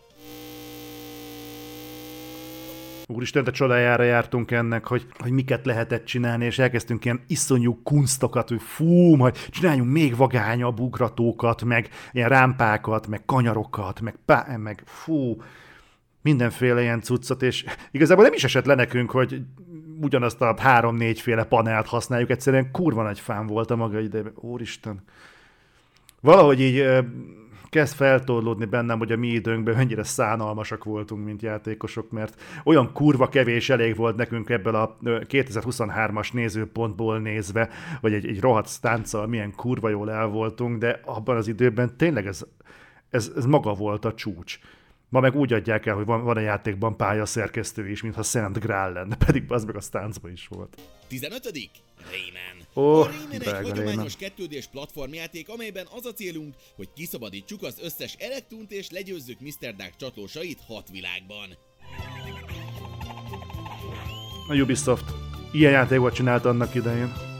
Úristen, 3.07 3.43
de 3.43 3.51
csodájára 3.51 4.03
jártunk 4.03 4.51
ennek, 4.51 4.87
hogy, 4.87 5.05
hogy 5.19 5.31
miket 5.31 5.65
lehetett 5.65 6.05
csinálni, 6.05 6.45
és 6.45 6.59
elkezdtünk 6.59 7.05
ilyen 7.05 7.21
iszonyú 7.27 7.81
kunstokat, 7.83 8.49
hogy 8.49 8.61
fú, 8.61 9.15
majd 9.15 9.37
csináljunk 9.49 9.91
még 9.91 10.15
vagányabb 10.15 10.79
ugratókat, 10.79 11.63
meg 11.63 11.89
ilyen 12.11 12.29
rámpákat, 12.29 13.07
meg 13.07 13.25
kanyarokat, 13.25 14.01
meg, 14.01 14.15
pá, 14.25 14.55
meg 14.57 14.83
fú, 14.85 15.37
mindenféle 16.21 16.81
ilyen 16.81 17.01
cuccot, 17.01 17.41
és 17.41 17.65
igazából 17.91 18.23
nem 18.23 18.33
is 18.33 18.43
esett 18.43 18.65
le 18.65 18.75
nekünk, 18.75 19.11
hogy 19.11 19.41
ugyanazt 20.01 20.41
a 20.41 20.55
három-négy 20.59 21.21
féle 21.21 21.43
panelt 21.43 21.87
használjuk, 21.87 22.29
egyszerűen 22.29 22.71
kurva 22.71 23.03
nagy 23.03 23.19
fán 23.19 23.47
volt 23.47 23.71
a 23.71 23.75
maga 23.75 23.99
idejében. 23.99 24.33
Úristen. 24.35 25.03
Valahogy 26.21 26.61
így 26.61 26.85
kezd 27.73 27.95
feltorlódni 27.95 28.65
bennem, 28.65 28.97
hogy 28.97 29.11
a 29.11 29.17
mi 29.17 29.27
időnkben 29.27 29.75
mennyire 29.75 30.03
szánalmasak 30.03 30.83
voltunk, 30.83 31.25
mint 31.25 31.41
játékosok, 31.41 32.11
mert 32.11 32.41
olyan 32.63 32.91
kurva 32.93 33.29
kevés 33.29 33.69
elég 33.69 33.95
volt 33.95 34.15
nekünk 34.15 34.49
ebből 34.49 34.75
a 34.75 34.97
ö, 35.03 35.21
2023-as 35.27 36.33
nézőpontból 36.33 37.19
nézve, 37.19 37.69
hogy 38.01 38.13
egy, 38.13 38.25
egy 38.25 38.39
rohadt 38.39 38.67
stánccal 38.67 39.27
milyen 39.27 39.55
kurva 39.55 39.89
jól 39.89 40.11
el 40.11 40.27
voltunk, 40.27 40.77
de 40.77 40.99
abban 41.05 41.37
az 41.37 41.47
időben 41.47 41.97
tényleg 41.97 42.25
ez, 42.27 42.45
ez, 43.09 43.31
ez 43.35 43.45
maga 43.45 43.73
volt 43.73 44.05
a 44.05 44.13
csúcs. 44.13 44.59
Ma 45.09 45.19
meg 45.19 45.35
úgy 45.35 45.53
adják 45.53 45.85
el, 45.85 45.95
hogy 45.95 46.05
van, 46.05 46.23
van 46.23 46.37
a 46.37 46.39
játékban 46.39 46.97
pályaszerkesztő 46.97 47.89
is, 47.89 48.01
mintha 48.01 48.23
Szent 48.23 48.59
Grál 48.59 48.91
lenne, 48.91 49.15
pedig 49.25 49.43
az 49.47 49.65
meg 49.65 49.75
a 49.75 49.81
stáncban 49.81 50.31
is 50.31 50.47
volt. 50.47 50.77
15. 51.07 51.51
Rayman. 52.11 52.42
Ó, 52.75 53.01
a 53.01 53.05
Rayman 53.05 53.41
egy 53.41 53.67
hagyományos 53.67 54.15
kettődés 54.15 54.67
platformjáték, 54.67 55.49
amelyben 55.49 55.87
az 55.95 56.05
a 56.05 56.13
célunk, 56.13 56.55
hogy 56.75 56.89
kiszabadítsuk 56.95 57.63
az 57.63 57.75
összes 57.81 58.15
elektunt 58.19 58.71
és 58.71 58.89
legyőzzük 58.89 59.39
Mr. 59.39 59.75
Dark 59.75 59.95
csatlósait 59.99 60.59
hat 60.67 60.89
világban. 60.91 61.57
A 64.47 64.55
Ubisoft 64.55 65.11
ilyen 65.51 65.71
játékot 65.71 66.13
csinált 66.13 66.45
annak 66.45 66.75
idején. 66.75 67.32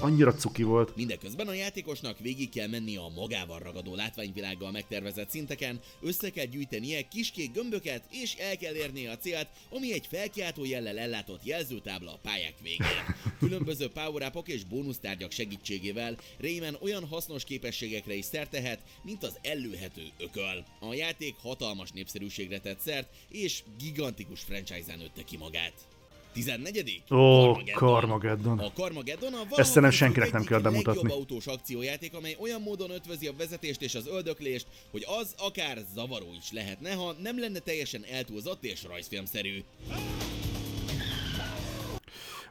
Annyira 0.00 0.34
cuki 0.34 0.62
volt. 0.62 0.96
Mindeközben 0.96 1.48
a 1.48 1.52
játékosnak 1.52 2.18
végig 2.18 2.50
kell 2.50 2.68
menni 2.68 2.96
a 2.96 3.12
magával 3.14 3.58
ragadó 3.58 3.94
látványvilággal 3.94 4.70
megtervezett 4.70 5.30
szinteken, 5.30 5.80
össze 6.00 6.30
kell 6.30 6.44
gyűjtenie 6.44 7.08
kiskék 7.08 7.52
gömböket, 7.52 8.04
és 8.10 8.34
el 8.34 8.56
kell 8.56 8.74
érnie 8.74 9.10
a 9.10 9.16
célt, 9.16 9.48
ami 9.70 9.92
egy 9.92 10.06
felkiáltó 10.06 10.64
jellel 10.64 10.98
ellátott 10.98 11.44
jelzőtábla 11.44 12.12
a 12.12 12.18
pályák 12.22 12.54
végén. 12.62 13.16
Különböző 13.38 13.88
power 13.88 14.32
és 14.44 14.64
bónusztárgyak 14.64 15.30
segítségével 15.30 16.16
Rayman 16.38 16.76
olyan 16.80 17.06
hasznos 17.06 17.44
képességekre 17.44 18.14
is 18.14 18.24
szert 18.24 18.50
tehet, 18.50 18.80
mint 19.02 19.24
az 19.24 19.38
ellőhető 19.42 20.02
ököl. 20.18 20.64
A 20.80 20.94
játék 20.94 21.34
hatalmas 21.36 21.90
népszerűségre 21.90 22.58
tett 22.58 22.80
szert, 22.80 23.08
és 23.28 23.62
gigantikus 23.78 24.40
franchise-án 24.40 24.98
nőtte 24.98 25.22
ki 25.22 25.36
magát. 25.36 25.89
14. 26.32 27.02
Ó, 27.10 27.52
Carmageddon. 27.74 28.58
A 28.58 28.70
Carmageddon 28.74 29.32
a 29.32 29.60
Ezt 29.60 29.68
szerintem 29.68 29.90
senkinek 29.90 30.32
nem 30.32 30.44
kell 30.44 30.60
bemutatni. 30.60 31.00
legjobb 31.02 31.18
autós 31.18 31.46
akciójáték, 31.46 32.14
amely 32.14 32.36
olyan 32.40 32.60
módon 32.60 32.90
ötvözi 32.90 33.26
a 33.26 33.32
vezetést 33.38 33.82
és 33.82 33.94
az 33.94 34.06
öldöklést, 34.06 34.66
hogy 34.90 35.04
az 35.20 35.34
akár 35.38 35.78
zavaró 35.94 36.26
is 36.38 36.52
lehetne, 36.52 36.94
ha 36.94 37.14
nem 37.22 37.38
lenne 37.38 37.58
teljesen 37.58 38.04
eltúlzott 38.12 38.64
és 38.64 38.84
rajzfilmszerű. 38.84 39.62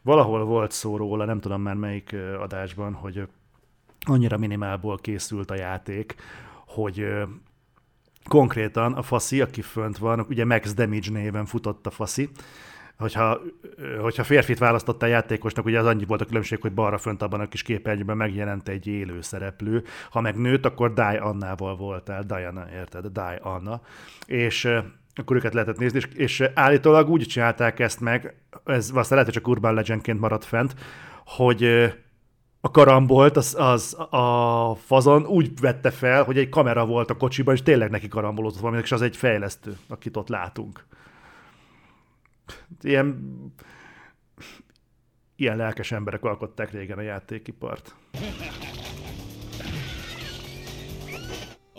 Valahol 0.01 0.43
volt 0.45 0.71
szó 0.71 0.97
róla, 0.97 1.25
nem 1.25 1.39
tudom 1.39 1.61
már 1.61 1.75
melyik 1.75 2.15
adásban, 2.39 2.93
hogy 2.93 3.21
annyira 4.05 4.37
minimálból 4.37 4.97
készült 4.97 5.51
a 5.51 5.55
játék, 5.55 6.15
hogy 6.67 7.05
konkrétan 8.23 8.93
a 8.93 9.01
faszi, 9.01 9.41
aki 9.41 9.61
fönt 9.61 9.97
van, 9.97 10.25
ugye 10.29 10.45
Max 10.45 10.73
Damage 10.73 11.11
néven 11.11 11.45
futott 11.45 11.85
a 11.85 11.91
faszi, 11.91 12.29
hogyha, 12.99 13.41
hogyha 14.01 14.23
férfit 14.23 14.57
választotta 14.57 15.05
a 15.05 15.09
játékosnak, 15.09 15.65
ugye 15.65 15.79
az 15.79 15.85
annyi 15.85 16.05
volt 16.05 16.21
a 16.21 16.25
különbség, 16.25 16.61
hogy 16.61 16.71
balra 16.71 16.97
fönt 16.97 17.21
abban 17.21 17.39
a 17.39 17.47
kis 17.47 17.61
képernyőben 17.61 18.17
megjelent 18.17 18.67
egy 18.67 18.87
élő 18.87 19.21
szereplő, 19.21 19.83
ha 20.11 20.21
meg 20.21 20.35
nőtt, 20.35 20.65
akkor 20.65 20.93
Die 20.93 21.19
Annával 21.21 21.75
voltál, 21.75 22.23
Diana, 22.23 22.65
érted? 22.73 23.05
Die 23.05 23.39
Anna. 23.41 23.81
És 24.25 24.63
ö, 24.63 24.79
akkor 25.15 25.35
őket 25.35 25.53
lehetett 25.53 25.77
nézni, 25.77 25.97
és, 25.97 26.07
és 26.13 26.49
állítólag 26.53 27.09
úgy 27.09 27.27
csinálták 27.27 27.79
ezt 27.79 27.99
meg, 27.99 28.35
ez 28.65 28.91
aztán 28.93 29.17
lehet, 29.17 29.25
hogy 29.25 29.33
csak 29.33 29.47
Urban 29.47 29.73
Legendként 29.73 30.19
maradt 30.19 30.45
fent, 30.45 30.75
hogy 31.25 31.63
ö, 31.63 31.87
a 32.61 32.71
karambolt 32.71 33.37
az, 33.37 33.55
az 33.59 33.97
a 34.09 34.75
fazon 34.75 35.25
úgy 35.25 35.59
vette 35.59 35.91
fel, 35.91 36.23
hogy 36.23 36.37
egy 36.37 36.49
kamera 36.49 36.85
volt 36.85 37.09
a 37.09 37.17
kocsiban, 37.17 37.53
és 37.53 37.63
tényleg 37.63 37.89
neki 37.89 38.07
karambolozott 38.07 38.61
valami, 38.61 38.81
és 38.81 38.91
az 38.91 39.01
egy 39.01 39.17
fejlesztő, 39.17 39.77
akit 39.87 40.17
ott 40.17 40.29
látunk. 40.29 40.87
Ilyen, 42.81 43.35
ilyen 45.35 45.57
lelkes 45.57 45.91
emberek 45.91 46.23
alkották 46.23 46.71
régen 46.71 46.97
a 46.97 47.01
játékipart. 47.01 47.95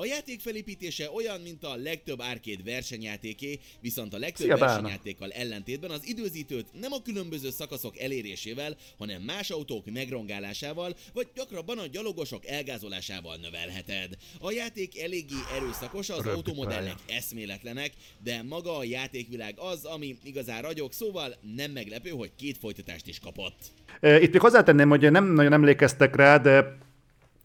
A 0.00 0.04
játék 0.04 0.40
felépítése 0.40 1.10
olyan, 1.10 1.40
mint 1.40 1.64
a 1.64 1.76
legtöbb 1.76 2.18
arcade 2.18 2.62
versenyjátéké, 2.64 3.58
viszont 3.80 4.14
a 4.14 4.18
legtöbb 4.18 4.46
Szia, 4.46 4.56
versenyjátékkal 4.56 5.30
ellentétben 5.30 5.90
az 5.90 6.06
időzítőt 6.06 6.66
nem 6.80 6.92
a 6.92 7.02
különböző 7.02 7.50
szakaszok 7.50 7.98
elérésével, 7.98 8.76
hanem 8.98 9.22
más 9.22 9.50
autók 9.50 9.90
megrongálásával, 9.90 10.96
vagy 11.12 11.28
gyakrabban 11.34 11.78
a 11.78 11.86
gyalogosok 11.86 12.46
elgázolásával 12.46 13.36
növelheted. 13.36 14.16
A 14.40 14.52
játék 14.52 15.00
eléggé 15.00 15.36
erőszakos, 15.56 16.10
az 16.10 16.26
automodellek 16.26 16.98
eszméletlenek, 17.08 17.92
de 18.22 18.42
maga 18.42 18.76
a 18.76 18.84
játékvilág 18.84 19.54
az, 19.58 19.84
ami 19.84 20.16
igazán 20.24 20.62
ragyog, 20.62 20.92
szóval 20.92 21.34
nem 21.56 21.70
meglepő, 21.70 22.10
hogy 22.10 22.30
két 22.36 22.58
folytatást 22.58 23.06
is 23.06 23.18
kapott. 23.18 23.58
Itt 24.00 24.32
még 24.32 24.40
hozzátenném, 24.40 24.88
hogy 24.88 25.10
nem 25.10 25.32
nagyon 25.32 25.52
emlékeztek 25.52 26.16
rá, 26.16 26.38
de 26.38 26.78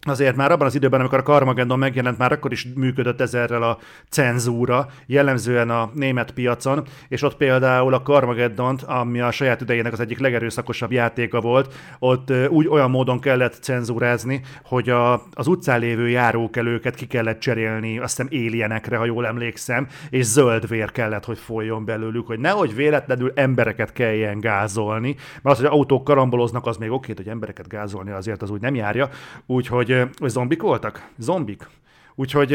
azért 0.06 0.36
már 0.36 0.52
abban 0.52 0.68
az 0.68 0.76
időben, 0.76 1.00
amikor 1.00 1.20
a 1.20 1.24
Carmageddon 1.24 1.80
megjelent, 1.80 2.18
már 2.18 2.32
akkor 2.32 2.52
is 2.52 2.68
működött 2.76 3.22
ezerrel 3.22 3.64
a 3.64 3.78
cenzúra, 4.10 4.88
jellemzően 5.06 5.70
a 5.70 5.90
német 5.94 6.32
piacon, 6.32 6.84
és 7.08 7.22
ott 7.22 7.38
például 7.38 7.94
a 7.94 8.02
Carmageddon, 8.02 8.80
ami 8.86 9.20
a 9.20 9.32
saját 9.32 9.62
idejének 9.62 9.94
az 9.94 10.00
egyik 10.00 10.20
legerőszakosabb 10.20 10.92
játéka 10.92 11.42
volt, 11.42 11.74
ott 12.00 12.34
úgy 12.50 12.68
olyan 12.68 12.90
módon 12.90 13.20
kellett 13.20 13.58
cenzúrázni, 13.62 14.42
hogy 14.64 14.90
a, 14.90 15.14
az 15.32 15.48
utcán 15.48 15.80
lévő 15.80 16.10
járókelőket 16.10 16.96
ki 16.96 17.06
kellett 17.06 17.40
cserélni, 17.40 18.00
azt 18.00 18.18
hiszem 18.18 18.46
alienekre, 18.46 18.98
ha 18.98 19.06
jól 19.06 19.26
emlékszem, 19.26 19.88
és 20.10 20.26
zöld 20.26 20.68
vér 20.68 20.92
kellett, 20.92 21.26
hogy 21.26 21.38
folyjon 21.38 21.86
belőlük, 21.86 22.28
hogy 22.28 22.40
nehogy 22.40 22.76
véletlenül 22.76 23.32
embereket 23.36 23.94
kelljen 23.94 24.40
gázolni, 24.40 25.16
mert 25.42 25.56
az, 25.56 25.64
hogy 25.64 25.72
autók 25.72 26.04
karamboloznak, 26.04 26.66
az 26.66 26.78
még 26.78 26.92
oké, 26.92 27.14
hogy 27.16 27.28
embereket 27.28 27.68
gázolni 27.68 28.12
azért 28.12 28.42
az 28.42 28.50
úgy 28.50 28.62
nem 28.62 28.76
járja, 28.76 29.10
úgyhogy 29.46 29.95
vagy 30.20 30.30
zombik 30.30 30.62
voltak? 30.62 31.12
Zombik. 31.18 31.68
Úgyhogy 32.16 32.54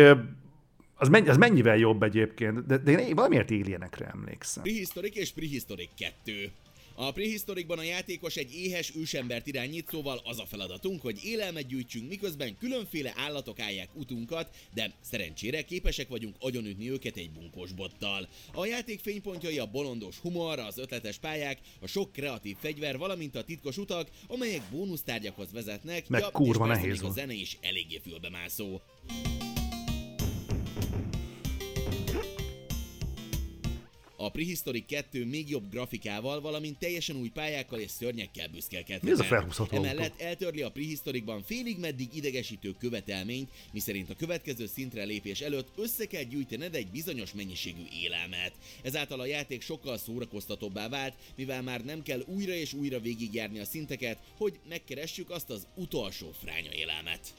az, 0.95 1.09
mennyi, 1.09 1.29
az 1.29 1.37
mennyivel 1.37 1.77
jobb 1.77 2.03
egyébként, 2.03 2.67
de, 2.67 2.77
de 2.77 2.91
én 2.91 3.15
valamiért 3.15 3.51
alienekre 3.51 4.07
emlékszem. 4.07 4.63
Prehistoric 4.63 5.17
és 5.17 5.33
Prehistoric 5.33 5.91
2. 5.97 6.51
A 7.03 7.13
Prehistoricban 7.13 7.79
a 7.79 7.83
játékos 7.83 8.37
egy 8.37 8.55
éhes 8.55 8.93
ősembert 8.97 9.47
irányít, 9.47 9.89
szóval 9.91 10.21
az 10.25 10.39
a 10.39 10.47
feladatunk, 10.47 11.01
hogy 11.01 11.21
élelmet 11.25 11.67
gyűjtsünk, 11.67 12.09
miközben 12.09 12.57
különféle 12.59 13.13
állatok 13.17 13.61
állják 13.61 13.89
utunkat, 13.95 14.55
de 14.75 14.93
szerencsére 15.01 15.63
képesek 15.63 16.09
vagyunk 16.09 16.37
agyonütni 16.39 16.91
őket 16.91 17.17
egy 17.17 17.31
bunkós 17.31 17.73
bottal. 17.73 18.29
A 18.53 18.67
játék 18.67 19.01
fénypontjai 19.01 19.59
a 19.59 19.67
bolondos 19.67 20.19
humor, 20.19 20.59
az 20.59 20.79
ötletes 20.79 21.19
pályák, 21.19 21.59
a 21.81 21.87
sok 21.87 22.13
kreatív 22.13 22.57
fegyver, 22.61 22.99
valamint 22.99 23.37
a 23.37 23.45
titkos 23.45 23.77
utak, 23.77 24.09
amelyek 24.27 24.63
bónusztárgyakhoz 24.71 25.53
vezetnek, 25.53 26.09
Meg 26.09 26.23
kurva 26.23 26.65
és 26.65 26.71
nehéz 26.71 27.01
még 27.01 27.11
a 27.11 27.13
zene 27.13 27.33
is 27.33 27.59
eléggé 27.61 28.01
fülbemászó. 28.05 28.81
A 34.23 34.31
Prehistoric 34.31 34.87
2 34.87 35.25
még 35.25 35.51
jobb 35.51 35.71
grafikával, 35.71 36.41
valamint 36.41 36.79
teljesen 36.79 37.17
új 37.17 37.29
pályákkal 37.29 37.79
és 37.79 37.91
szörnyekkel 37.91 38.49
büszkelkedhet. 38.49 39.03
Mi 39.03 39.11
ez 39.11 39.19
a 39.19 39.25
felhúzott 39.25 39.73
autó? 39.73 39.85
Emellett 39.85 40.21
eltörli 40.21 40.63
a 40.63 40.71
Prehistoricban 40.71 41.43
félig 41.43 41.79
meddig 41.79 42.09
idegesítő 42.15 42.75
követelményt, 42.79 43.51
miszerint 43.73 44.11
a 44.11 44.15
következő 44.15 44.67
szintre 44.67 45.05
lépés 45.05 45.41
előtt 45.41 45.69
össze 45.77 46.07
kell 46.07 46.23
gyűjtened 46.23 46.75
egy 46.75 46.91
bizonyos 46.91 47.33
mennyiségű 47.33 47.83
élelmet. 48.03 48.53
Ezáltal 48.83 49.21
a 49.21 49.27
játék 49.27 49.63
sokkal 49.63 49.99
szórakoztatóbbá 49.99 50.89
vált, 50.89 51.15
mivel 51.37 51.63
már 51.63 51.85
nem 51.85 52.03
kell 52.03 52.23
újra 52.27 52.53
és 52.53 52.73
újra 52.73 53.01
végigjárni 53.01 53.59
a 53.59 53.65
szinteket, 53.65 54.19
hogy 54.37 54.59
megkeressük 54.69 55.31
azt 55.31 55.51
az 55.51 55.67
utolsó 55.75 56.31
fránya 56.43 56.73
élelmet. 56.73 57.35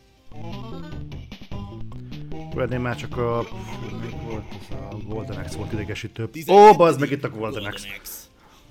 Venném 2.53 2.81
már 2.81 2.95
csak 2.95 3.17
a... 3.17 3.43
Fú, 3.43 3.97
volt 4.27 4.43
ez 4.69 4.75
a 4.91 4.97
Golden 5.07 5.37
Axe 5.37 5.57
volt 5.57 5.73
idegesítő. 5.73 6.23
Ó, 6.23 6.27
12. 6.27 6.77
bazd 6.77 6.99
meg 6.99 7.11
itt 7.11 7.23
a 7.23 7.29
Golden 7.29 7.65
Axe. 7.65 7.87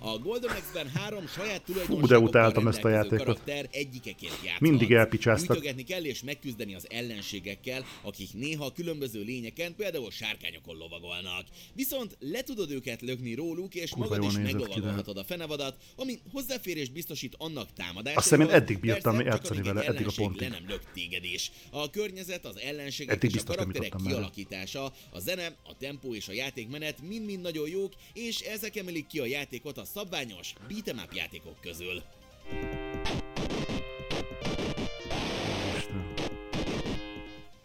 A 0.03 0.19
Golden 0.19 0.51
Axe-ben 0.51 0.89
három 0.89 1.27
saját 1.27 1.63
Fú, 1.85 2.07
de 2.07 2.19
utáltam 2.19 2.67
ezt 2.69 2.85
a 2.85 2.89
játékot. 2.89 3.19
karakter 3.19 3.69
egyikeként 3.73 4.33
játszhat. 4.45 4.61
Mindig 4.61 4.93
elpicsáztak. 4.93 5.57
Gyűjtögetni 5.57 5.83
kell 5.83 6.05
és 6.05 6.23
megküzdeni 6.23 6.75
az 6.75 6.87
ellenségekkel, 6.91 7.85
akik 8.03 8.33
néha 8.33 8.73
különböző 8.73 9.23
lényeken, 9.23 9.75
például 9.75 10.11
sárkányokon 10.11 10.77
lovagolnak. 10.77 11.47
Viszont 11.75 12.17
le 12.21 12.43
tudod 12.43 12.71
őket 12.71 13.01
lökni 13.01 13.35
róluk, 13.35 13.75
és 13.75 13.91
Kurva 13.91 14.09
magad 14.09 14.31
is 14.31 14.39
meglovagolhatod 14.39 15.17
a 15.17 15.25
fenevadat, 15.25 15.77
ami 15.97 16.19
hozzáférést 16.33 16.93
biztosít 16.93 17.35
annak 17.39 17.73
támadásához. 17.73 18.17
Azt 18.17 18.31
hiszem, 18.31 18.41
én 18.41 18.55
eddig 18.55 18.81
bírtam 18.81 19.17
persze, 19.17 19.31
játszani 19.31 19.63
vele, 19.63 19.83
eddig 19.83 20.07
a 20.07 20.13
pontig. 20.17 20.41
Le 20.41 20.49
nem 20.49 20.69
lök 20.69 20.83
téged 20.95 21.25
is. 21.25 21.51
A 21.71 21.91
környezet, 21.91 22.45
az 22.45 22.59
ellenségek 22.59 23.15
Eddig 23.15 23.35
és 23.35 23.41
a 23.41 23.45
karakterek 23.45 23.95
kialakítása, 24.05 24.93
a 25.11 25.19
zene, 25.19 25.57
a 25.65 25.77
tempó 25.79 26.15
és 26.15 26.29
a 26.29 26.33
játékmenet 26.33 27.03
mind-mind 27.03 27.41
nagyon 27.41 27.69
jók, 27.69 27.93
és 28.13 28.41
ezek 28.41 28.77
emelik 28.77 29.07
ki 29.07 29.19
a 29.19 29.27
játékot 29.27 29.79
a 29.79 29.85
szabványos 29.95 30.53
beat'em 30.69 30.99
játékok 31.13 31.61
közül. 31.61 32.03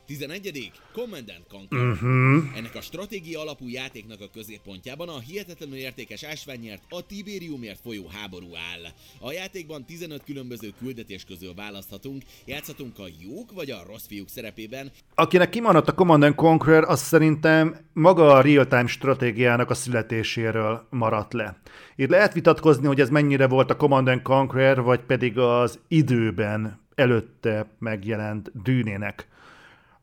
11. 0.07 0.71
Command 0.93 1.31
and 1.35 1.45
Conquer. 1.49 1.85
Mhm. 1.85 2.55
Ennek 2.55 2.75
a 2.75 2.81
stratégia 2.81 3.39
alapú 3.39 3.67
játéknak 3.67 4.21
a 4.21 4.29
középpontjában 4.33 5.09
a 5.09 5.19
hihetetlenül 5.19 5.75
értékes 5.75 6.23
ásványért, 6.23 6.83
a 6.89 7.05
Tiberiumért 7.05 7.79
folyó 7.83 8.07
háború 8.07 8.47
áll. 8.55 8.91
A 9.19 9.31
játékban 9.31 9.85
15 9.85 10.23
különböző 10.23 10.73
küldetés 10.79 11.23
közül 11.23 11.53
választhatunk, 11.53 12.23
játszhatunk 12.45 12.99
a 12.99 13.05
jók 13.19 13.51
vagy 13.51 13.71
a 13.71 13.83
rossz 13.87 14.07
fiúk 14.07 14.29
szerepében, 14.29 14.91
Akinek 15.15 15.49
kimaradt 15.49 15.87
a 15.87 15.93
Command 15.93 16.23
and 16.23 16.35
Conquer, 16.35 16.83
az 16.83 16.99
szerintem 16.99 17.77
maga 17.93 18.33
a 18.33 18.41
real-time 18.41 18.87
stratégiának 18.87 19.69
a 19.69 19.73
születéséről 19.73 20.87
maradt 20.89 21.33
le. 21.33 21.57
Itt 21.95 22.09
lehet 22.09 22.33
vitatkozni, 22.33 22.87
hogy 22.87 22.99
ez 22.99 23.09
mennyire 23.09 23.47
volt 23.47 23.69
a 23.69 23.75
Command 23.75 24.07
and 24.07 24.21
Conquer, 24.21 24.81
vagy 24.81 24.99
pedig 24.99 25.37
az 25.37 25.79
időben 25.87 26.79
előtte 26.95 27.67
megjelent 27.79 28.51
dűnének 28.63 29.27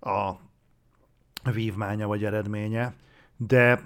a 0.02 0.40
vívmánya 1.52 2.06
vagy 2.06 2.24
eredménye, 2.24 2.94
de 3.36 3.82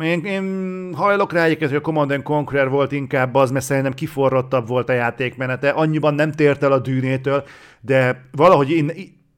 én, 0.00 0.24
én 0.24 0.94
hajlok 0.94 1.32
rá 1.32 1.44
egyébként, 1.44 1.70
hogy 1.70 1.78
a 1.78 1.82
Command 1.82 2.10
and 2.10 2.22
Conquer 2.22 2.68
volt 2.68 2.92
inkább 2.92 3.34
az, 3.34 3.50
mert 3.50 3.64
szerintem 3.64 3.92
kiforrottabb 3.92 4.66
volt 4.66 4.88
a 4.88 4.92
játékmenete, 4.92 5.70
annyiban 5.70 6.14
nem 6.14 6.32
tért 6.32 6.62
el 6.62 6.72
a 6.72 6.78
dűnétől, 6.78 7.44
de 7.80 8.28
valahogy 8.32 8.70
in, 8.70 8.90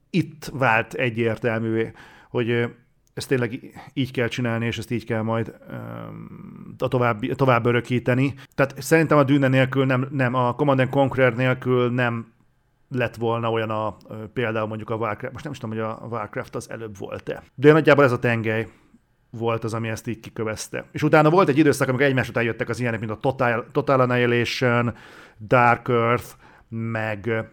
itt 0.09 0.51
vált 0.53 0.93
egyértelművé, 0.93 1.91
hogy 2.29 2.65
ezt 3.13 3.27
tényleg 3.27 3.59
így 3.93 4.11
kell 4.11 4.27
csinálni, 4.27 4.65
és 4.65 4.77
ezt 4.77 4.91
így 4.91 5.05
kell 5.05 5.21
majd 5.21 5.53
a 6.77 6.87
tovább, 6.87 7.19
tovább 7.19 7.65
örökíteni. 7.65 8.33
Tehát 8.55 8.81
szerintem 8.81 9.17
a 9.17 9.23
dűne 9.23 9.47
nélkül 9.47 9.85
nem, 9.85 10.07
nem 10.11 10.33
a 10.33 10.53
Command 10.53 10.79
and 10.79 10.89
Conquer 10.89 11.35
nélkül 11.35 11.91
nem 11.91 12.35
lett 12.89 13.15
volna 13.15 13.51
olyan 13.51 13.69
a, 13.69 13.97
például 14.33 14.67
mondjuk 14.67 14.89
a 14.89 14.95
Warcraft, 14.95 15.33
most 15.33 15.43
nem 15.43 15.53
is 15.53 15.59
tudom, 15.59 15.75
hogy 15.75 15.85
a 15.85 16.07
Warcraft 16.09 16.55
az 16.55 16.69
előbb 16.69 16.97
volt-e. 16.97 17.43
De 17.55 17.71
nagyjából 17.71 18.03
ez 18.03 18.11
a 18.11 18.19
tengely 18.19 18.67
volt 19.29 19.63
az, 19.63 19.73
ami 19.73 19.87
ezt 19.87 20.07
így 20.07 20.19
kikövezte. 20.19 20.85
És 20.91 21.03
utána 21.03 21.29
volt 21.29 21.49
egy 21.49 21.57
időszak, 21.57 21.87
amikor 21.87 22.05
egymás 22.05 22.29
után 22.29 22.43
jöttek 22.43 22.69
az 22.69 22.79
ilyenek, 22.79 22.99
mint 22.99 23.11
a 23.11 23.17
Total, 23.17 23.65
Total 23.71 23.99
Annihilation, 23.99 24.95
Dark 25.37 25.87
Earth, 25.87 26.27
meg 26.69 27.49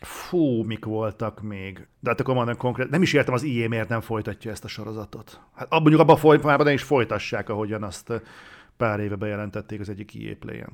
fú, 0.00 0.62
mik 0.62 0.84
voltak 0.84 1.42
még. 1.42 1.86
De 2.00 2.10
hát 2.10 2.20
a 2.20 2.22
Command 2.22 2.48
and 2.48 2.58
Conquer, 2.58 2.88
nem 2.88 3.02
is 3.02 3.12
értem 3.12 3.34
az 3.34 3.42
IE 3.42 3.68
miért 3.68 3.88
nem 3.88 4.00
folytatja 4.00 4.50
ezt 4.50 4.64
a 4.64 4.68
sorozatot. 4.68 5.40
Hát 5.54 5.70
mondjuk 5.70 6.00
abban 6.00 6.14
a 6.14 6.18
formában 6.18 6.68
is 6.68 6.82
folytassák, 6.82 7.48
ahogyan 7.48 7.82
azt 7.82 8.22
pár 8.76 9.00
éve 9.00 9.16
bejelentették 9.16 9.80
az 9.80 9.88
egyik 9.88 10.14
EA 10.14 10.34
Play-en. 10.38 10.72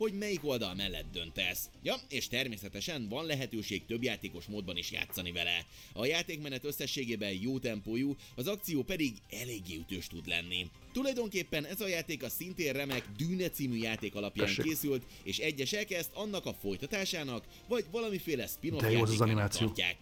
Hogy 0.00 0.12
melyik 0.12 0.44
oldal 0.44 0.74
mellett 0.74 1.12
döntesz. 1.12 1.68
Ja, 1.82 1.94
és 2.08 2.28
természetesen 2.28 3.08
van 3.08 3.26
lehetőség 3.26 3.86
több 3.86 4.02
játékos 4.02 4.46
módban 4.46 4.76
is 4.76 4.90
játszani 4.90 5.32
vele. 5.32 5.66
A 5.92 6.06
játékmenet 6.06 6.64
összességében 6.64 7.32
jó 7.32 7.58
tempójú, 7.58 8.16
az 8.34 8.46
akció 8.46 8.82
pedig 8.82 9.12
eléggé 9.30 9.76
ütős 9.76 10.06
tud 10.06 10.26
lenni. 10.26 10.66
Tulajdonképpen 10.92 11.64
ez 11.64 11.80
a 11.80 11.86
játék 11.88 12.22
a 12.22 12.28
szintén 12.28 12.72
remek 12.72 13.08
Dűne 13.16 13.50
című 13.50 13.76
játék 13.76 14.14
alapján 14.14 14.46
Tessék. 14.46 14.64
készült, 14.64 15.02
és 15.22 15.38
egyesek 15.38 15.90
ezt 15.90 16.10
annak 16.14 16.46
a 16.46 16.54
folytatásának, 16.54 17.44
vagy 17.68 17.84
valamiféle 17.90 18.46
spin-off 18.46 18.82
az 18.82 18.92
játékának 18.92 19.20
animáció. 19.20 19.66
tartják. 19.66 19.96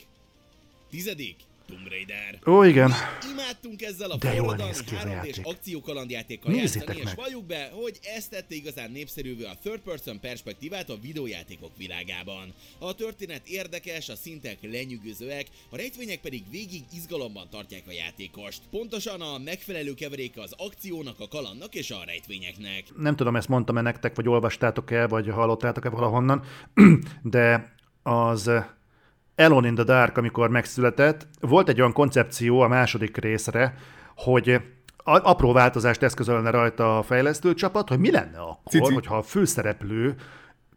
Tizedik. 0.90 1.37
Tomb 1.68 1.88
Raider. 1.88 2.38
Ó, 2.46 2.62
igen. 2.64 2.92
Imádtunk 3.33 3.83
ezzel 3.83 4.11
a 4.11 4.16
De 4.16 4.31
forradalmi 4.31 4.62
néz 4.62 4.81
ki 4.81 4.94
ez 4.94 5.02
a 5.04 5.07
3D 5.07 5.11
játék. 5.11 5.37
és 5.37 5.40
akciókalandjátékkal 5.44 6.52
Nézzétek 6.52 6.88
játszani, 6.88 6.98
és 6.98 7.04
meg. 7.04 7.16
valljuk 7.16 7.44
be, 7.46 7.70
hogy 7.72 7.98
ez 8.16 8.28
tette 8.28 8.54
igazán 8.54 8.90
népszerűvé 8.90 9.44
a 9.44 9.57
third 9.62 9.78
person 9.81 10.20
perspektívát 10.20 10.88
a 10.90 10.98
videójátékok 11.00 11.70
világában. 11.76 12.54
A 12.78 12.94
történet 12.94 13.48
érdekes, 13.48 14.09
a 14.09 14.16
szintek 14.16 14.59
lenyűgözőek, 14.62 15.46
a 15.70 15.76
rejtvények 15.76 16.20
pedig 16.20 16.42
végig 16.50 16.83
izgalomban 16.94 17.46
tartják 17.50 17.83
a 17.87 17.92
játékost. 17.92 18.61
Pontosan 18.70 19.20
a 19.20 19.38
megfelelő 19.38 19.94
keveréke 19.94 20.40
az 20.42 20.54
akciónak, 20.57 21.20
a 21.20 21.28
kalandnak 21.28 21.74
és 21.74 21.90
a 21.90 22.02
rejtvényeknek. 22.07 22.84
nem 22.97 23.16
tudom, 23.16 23.36
ezt 23.36 23.49
mondtam-e 23.49 23.80
nektek, 23.80 24.14
vagy 24.16 24.28
olvastátok-e, 24.28 25.07
vagy 25.07 25.28
hallottátok-e 25.28 25.88
valahonnan, 25.88 26.42
de 27.22 27.72
az 28.03 28.51
Alone 29.39 29.68
in 29.68 29.74
the 29.74 29.84
Dark, 29.84 30.16
amikor 30.16 30.49
megszületett, 30.51 31.26
volt 31.41 31.68
egy 31.68 31.80
olyan 31.80 31.93
koncepció 31.93 32.61
a 32.61 32.68
második 32.68 33.16
részre, 33.16 33.74
hogy 34.16 34.61
apró 35.05 35.53
változást 35.53 36.03
eszközölne 36.03 36.51
rajta 36.51 36.99
a 36.99 37.03
fejlesztő 37.03 37.55
csapat, 37.55 37.89
hogy 37.89 37.99
mi 37.99 38.11
lenne 38.11 38.39
akkor, 38.39 38.72
Cici. 38.72 38.93
hogyha 38.93 39.16
a 39.16 39.22
főszereplő 39.22 40.14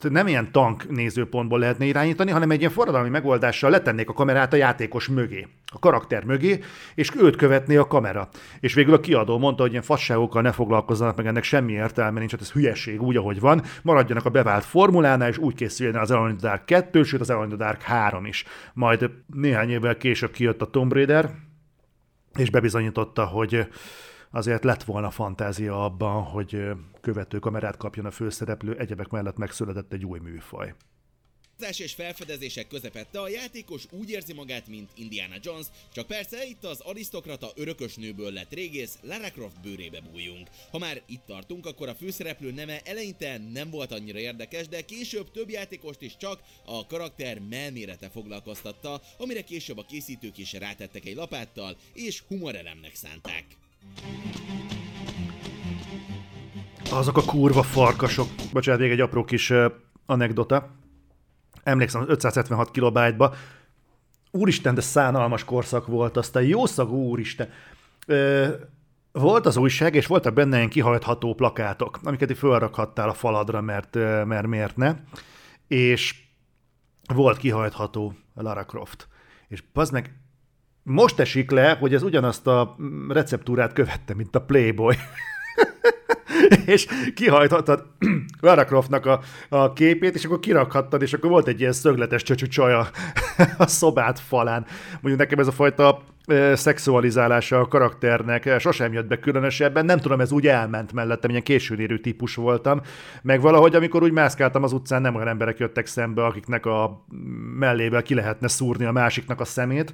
nem 0.09 0.27
ilyen 0.27 0.51
tank 0.51 0.89
nézőpontból 0.89 1.59
lehetne 1.59 1.85
irányítani, 1.85 2.31
hanem 2.31 2.51
egy 2.51 2.59
ilyen 2.59 2.71
forradalmi 2.71 3.09
megoldással 3.09 3.69
letennék 3.69 4.09
a 4.09 4.13
kamerát 4.13 4.53
a 4.53 4.55
játékos 4.55 5.07
mögé, 5.07 5.47
a 5.73 5.79
karakter 5.79 6.23
mögé, 6.23 6.59
és 6.95 7.11
őt 7.17 7.35
követné 7.35 7.75
a 7.75 7.87
kamera. 7.87 8.29
És 8.59 8.73
végül 8.73 8.93
a 8.93 8.99
kiadó 8.99 9.37
mondta, 9.37 9.61
hogy 9.61 9.71
ilyen 9.71 9.83
fasságokkal 9.83 10.41
ne 10.41 10.51
foglalkozzanak, 10.51 11.15
meg 11.15 11.27
ennek 11.27 11.43
semmi 11.43 11.71
értelme 11.71 12.19
nincs, 12.19 12.31
hát 12.31 12.41
ez 12.41 12.51
hülyeség 12.51 13.01
úgy, 13.01 13.15
ahogy 13.15 13.39
van, 13.39 13.61
maradjanak 13.81 14.25
a 14.25 14.29
bevált 14.29 14.63
formulánál, 14.63 15.29
és 15.29 15.37
úgy 15.37 15.55
készüljön 15.55 15.95
az 15.95 16.11
Alone 16.11 16.29
in 16.29 16.37
the 16.37 16.47
Dark 16.47 16.65
2, 16.65 17.03
sőt 17.03 17.21
az 17.21 17.29
Alone 17.29 17.51
in 17.51 17.57
Dark 17.57 17.81
3 17.81 18.25
is. 18.25 18.45
Majd 18.73 19.09
néhány 19.33 19.69
évvel 19.69 19.97
később 19.97 20.31
kijött 20.31 20.61
a 20.61 20.69
Tomb 20.69 20.93
Raider, 20.93 21.29
és 22.37 22.49
bebizonyította, 22.49 23.25
hogy 23.25 23.67
azért 24.31 24.63
lett 24.63 24.83
volna 24.83 25.09
fantázia 25.09 25.83
abban, 25.83 26.23
hogy 26.23 26.57
követő 27.01 27.39
kamerát 27.39 27.77
kapjon 27.77 28.05
a 28.05 28.11
főszereplő, 28.11 28.77
egyebek 28.77 29.09
mellett 29.09 29.37
megszületett 29.37 29.93
egy 29.93 30.05
új 30.05 30.19
műfaj. 30.19 30.73
Utazás 31.61 31.79
és 31.79 31.93
felfedezések 31.93 32.67
közepette 32.67 33.19
a 33.21 33.29
játékos 33.29 33.85
úgy 33.91 34.09
érzi 34.09 34.33
magát, 34.33 34.67
mint 34.67 34.89
Indiana 34.95 35.35
Jones, 35.41 35.65
csak 35.93 36.07
persze 36.07 36.45
itt 36.45 36.63
az 36.63 36.79
arisztokrata 36.79 37.51
örökös 37.55 37.95
nőből 37.95 38.31
lett 38.31 38.53
régész, 38.53 38.97
Lara 39.01 39.31
Croft 39.31 39.61
bőrébe 39.61 40.01
bújjunk. 40.11 40.47
Ha 40.71 40.77
már 40.77 41.01
itt 41.05 41.25
tartunk, 41.25 41.65
akkor 41.65 41.89
a 41.89 41.95
főszereplő 41.95 42.51
neme 42.51 42.79
eleinte 42.83 43.37
nem 43.53 43.69
volt 43.69 43.91
annyira 43.91 44.19
érdekes, 44.19 44.67
de 44.67 44.81
később 44.81 45.31
több 45.31 45.49
játékost 45.49 46.01
is 46.01 46.17
csak 46.17 46.41
a 46.65 46.87
karakter 46.87 47.39
melmérete 47.49 48.09
foglalkoztatta, 48.09 49.01
amire 49.17 49.41
később 49.41 49.77
a 49.77 49.85
készítők 49.85 50.37
is 50.37 50.53
rátettek 50.53 51.05
egy 51.05 51.15
lapáttal, 51.15 51.77
és 51.93 52.23
humorelemnek 52.27 52.95
szánták. 52.95 53.45
Azok 56.91 57.17
a 57.17 57.23
kurva 57.23 57.63
farkasok. 57.63 58.27
Bocsánat, 58.53 58.81
még 58.81 58.91
egy 58.91 58.99
apró 58.99 59.23
kis 59.23 59.49
uh, 59.49 59.71
anekdota. 60.05 60.69
Emlékszem, 61.63 62.01
az 62.01 62.07
576 62.09 62.71
kilobájtba. 62.71 63.33
Úristen, 64.31 64.75
de 64.75 64.81
szánalmas 64.81 65.43
korszak 65.43 65.87
volt, 65.87 66.17
aztán 66.17 66.43
jószagú 66.43 67.09
úristen. 67.09 67.49
Ö, 68.05 68.47
volt 69.11 69.45
az 69.45 69.57
újság, 69.57 69.95
és 69.95 70.07
voltak 70.07 70.33
benne 70.33 70.57
ilyen 70.57 70.69
kihajtható 70.69 71.33
plakátok, 71.33 71.99
amiket 72.03 72.31
így 72.31 72.37
felrakhattál 72.37 73.09
a 73.09 73.13
faladra, 73.13 73.61
mert, 73.61 73.95
mert 74.25 74.47
miért 74.47 74.75
ne. 74.75 74.95
És 75.67 76.15
volt 77.13 77.37
kihajtható 77.37 78.13
Lara 78.33 78.65
Croft. 78.65 79.07
És 79.47 79.63
az 79.73 79.89
meg 79.89 80.20
most 80.83 81.19
esik 81.19 81.51
le, 81.51 81.77
hogy 81.79 81.93
ez 81.93 82.03
ugyanazt 82.03 82.47
a 82.47 82.75
mm, 82.81 83.11
receptúrát 83.11 83.73
követte, 83.73 84.13
mint 84.13 84.35
a 84.35 84.41
Playboy. 84.41 84.95
és 86.65 86.87
kihajthattad 87.15 87.85
Lara 88.39 88.65
Croftnak 88.65 89.05
a, 89.05 89.19
a 89.49 89.73
képét, 89.73 90.15
és 90.15 90.25
akkor 90.25 90.39
kirakhattad, 90.39 91.01
és 91.01 91.13
akkor 91.13 91.29
volt 91.29 91.47
egy 91.47 91.59
ilyen 91.59 91.71
szögletes 91.71 92.23
csöcsű 92.23 92.45
csaj 92.45 92.73
a, 92.73 92.87
szobát 93.65 94.19
falán. 94.19 94.65
Mondjuk 94.91 95.17
nekem 95.17 95.39
ez 95.39 95.47
a 95.47 95.51
fajta 95.51 96.01
ö, 96.27 96.51
szexualizálása 96.55 97.59
a 97.59 97.67
karakternek 97.67 98.45
ö, 98.45 98.59
sosem 98.59 98.93
jött 98.93 99.07
be 99.07 99.19
különösebben, 99.19 99.85
nem 99.85 99.99
tudom, 99.99 100.19
ez 100.19 100.31
úgy 100.31 100.47
elment 100.47 100.93
mellettem, 100.93 101.29
ilyen 101.29 101.43
későn 101.43 101.79
érő 101.79 101.99
típus 101.99 102.35
voltam, 102.35 102.81
meg 103.21 103.41
valahogy, 103.41 103.75
amikor 103.75 104.03
úgy 104.03 104.11
mászkáltam 104.11 104.63
az 104.63 104.73
utcán, 104.73 105.01
nem 105.01 105.15
olyan 105.15 105.27
emberek 105.27 105.57
jöttek 105.57 105.85
szembe, 105.85 106.25
akiknek 106.25 106.65
a 106.65 107.05
mellével 107.57 108.01
ki 108.01 108.13
lehetne 108.13 108.47
szúrni 108.47 108.85
a 108.85 108.91
másiknak 108.91 109.39
a 109.39 109.45
szemét, 109.45 109.93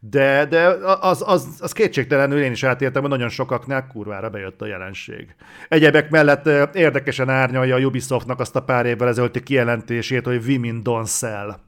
de, 0.00 0.46
de 0.46 0.66
az, 1.00 1.22
az, 1.26 1.58
az 1.60 1.72
kétségtelenül 1.72 2.42
én 2.42 2.52
is 2.52 2.62
átéltem, 2.62 3.00
hogy 3.00 3.10
nagyon 3.10 3.28
sokaknál 3.28 3.86
kurvára 3.86 4.30
bejött 4.30 4.62
a 4.62 4.66
jelenség. 4.66 5.34
Egyebek 5.68 6.10
mellett 6.10 6.74
érdekesen 6.74 7.28
árnyalja 7.28 7.74
a 7.74 7.78
Ubisoftnak 7.78 8.40
azt 8.40 8.56
a 8.56 8.62
pár 8.62 8.86
évvel 8.86 9.08
ezelőtti 9.08 9.42
kijelentését, 9.42 10.24
hogy 10.24 10.44
women 10.46 10.80
don't 10.84 11.18
sell. 11.18 11.58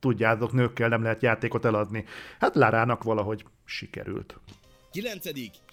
Tudjátok, 0.00 0.52
nőkkel 0.52 0.88
nem 0.88 1.02
lehet 1.02 1.22
játékot 1.22 1.64
eladni. 1.64 2.04
Hát 2.38 2.54
Lárának 2.54 3.02
valahogy 3.02 3.44
sikerült. 3.64 4.40
9. 4.92 5.24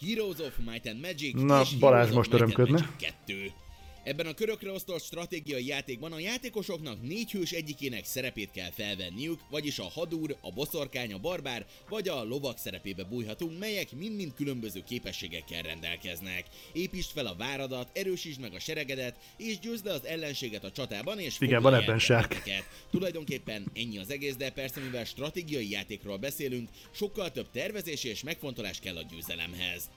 Heroes 0.07 0.39
of 0.39 0.57
Might 0.65 0.87
and 0.87 0.99
Magic 1.01 1.41
Na, 1.41 1.61
és 1.61 1.77
Balázs 1.77 1.99
Heroes 1.99 2.15
most 2.15 2.33
örömködne. 2.33 2.71
Magic 2.71 3.13
2. 3.25 3.62
Ebben 4.03 4.25
a 4.25 4.33
körökre 4.33 4.71
osztott 4.71 5.01
stratégiai 5.01 5.65
játékban 5.65 6.11
a 6.11 6.19
játékosoknak 6.19 7.01
négy 7.01 7.31
hős 7.31 7.51
egyikének 7.51 8.05
szerepét 8.05 8.51
kell 8.51 8.71
felvenniük, 8.71 9.39
vagyis 9.49 9.79
a 9.79 9.89
hadúr, 9.93 10.37
a 10.41 10.51
boszorkány, 10.51 11.13
a 11.13 11.17
barbár 11.17 11.65
vagy 11.89 12.07
a 12.07 12.23
lovak 12.23 12.57
szerepébe 12.57 13.03
bújhatunk, 13.03 13.59
melyek 13.59 13.91
mind-mind 13.91 14.33
különböző 14.33 14.83
képességekkel 14.87 15.61
rendelkeznek. 15.61 16.45
Építsd 16.73 17.11
fel 17.11 17.25
a 17.25 17.35
váradat, 17.35 17.97
erősítsd 17.97 18.39
meg 18.39 18.53
a 18.53 18.59
seregedet, 18.59 19.15
és 19.37 19.59
győzd 19.59 19.85
le 19.85 19.93
az 19.93 20.05
ellenséget 20.05 20.63
a 20.63 20.71
csatában, 20.71 21.19
és 21.19 21.35
Igen, 21.39 21.61
van 21.61 21.73
ebben 21.73 21.99
sárk. 21.99 22.43
Tulajdonképpen 22.91 23.71
ennyi 23.73 23.97
az 23.97 24.11
egész, 24.11 24.35
de 24.35 24.51
persze 24.51 24.79
mivel 24.79 25.05
stratégiai 25.05 25.69
játékról 25.69 26.17
beszélünk, 26.17 26.69
sokkal 26.91 27.31
több 27.31 27.51
tervezés 27.51 28.03
és 28.03 28.23
megfontolás 28.23 28.79
kell 28.79 28.97
a 28.97 29.05
győzelemhez. 29.09 29.89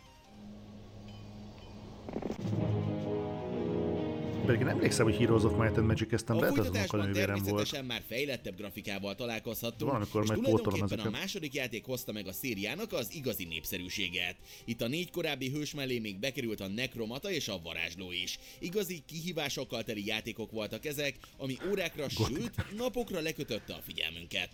Pedig 4.46 4.60
én 4.60 4.68
emlékszem, 4.68 5.04
hogy 5.04 5.16
Heroes 5.16 5.42
of 5.42 5.52
Might 5.58 5.76
and 5.76 5.86
Magic 5.86 6.12
eztem 6.12 6.36
A 6.36 6.40
lehet, 6.40 6.58
az 6.58 6.64
folytatásban 6.64 7.06
nővérem 7.06 7.42
volt. 7.42 7.86
már 7.86 8.02
fejlettebb 8.06 8.56
grafikával 8.56 9.14
találkozhattunk, 9.14 9.90
Valamikor 9.90 10.22
és 10.22 10.28
tulajdonképpen 10.28 11.06
a 11.06 11.10
második 11.10 11.54
játék 11.54 11.84
hozta 11.84 12.12
meg 12.12 12.26
a 12.26 12.32
szériának 12.32 12.92
az 12.92 13.14
igazi 13.14 13.44
népszerűséget. 13.44 14.36
Itt 14.64 14.80
a 14.80 14.88
négy 14.88 15.10
korábbi 15.10 15.50
hős 15.50 15.74
mellé 15.74 15.98
még 15.98 16.18
bekerült 16.18 16.60
a 16.60 16.68
nekromata 16.68 17.30
és 17.30 17.48
a 17.48 17.60
varázsló 17.62 18.12
is. 18.12 18.38
Igazi 18.58 19.02
kihívásokkal 19.06 19.82
teli 19.82 20.06
játékok 20.06 20.50
voltak 20.50 20.84
ezek, 20.84 21.14
ami 21.36 21.56
órákra, 21.70 22.08
sőt 22.08 22.76
napokra 22.76 23.20
lekötötte 23.20 23.74
a 23.74 23.82
figyelmünket. 23.82 24.50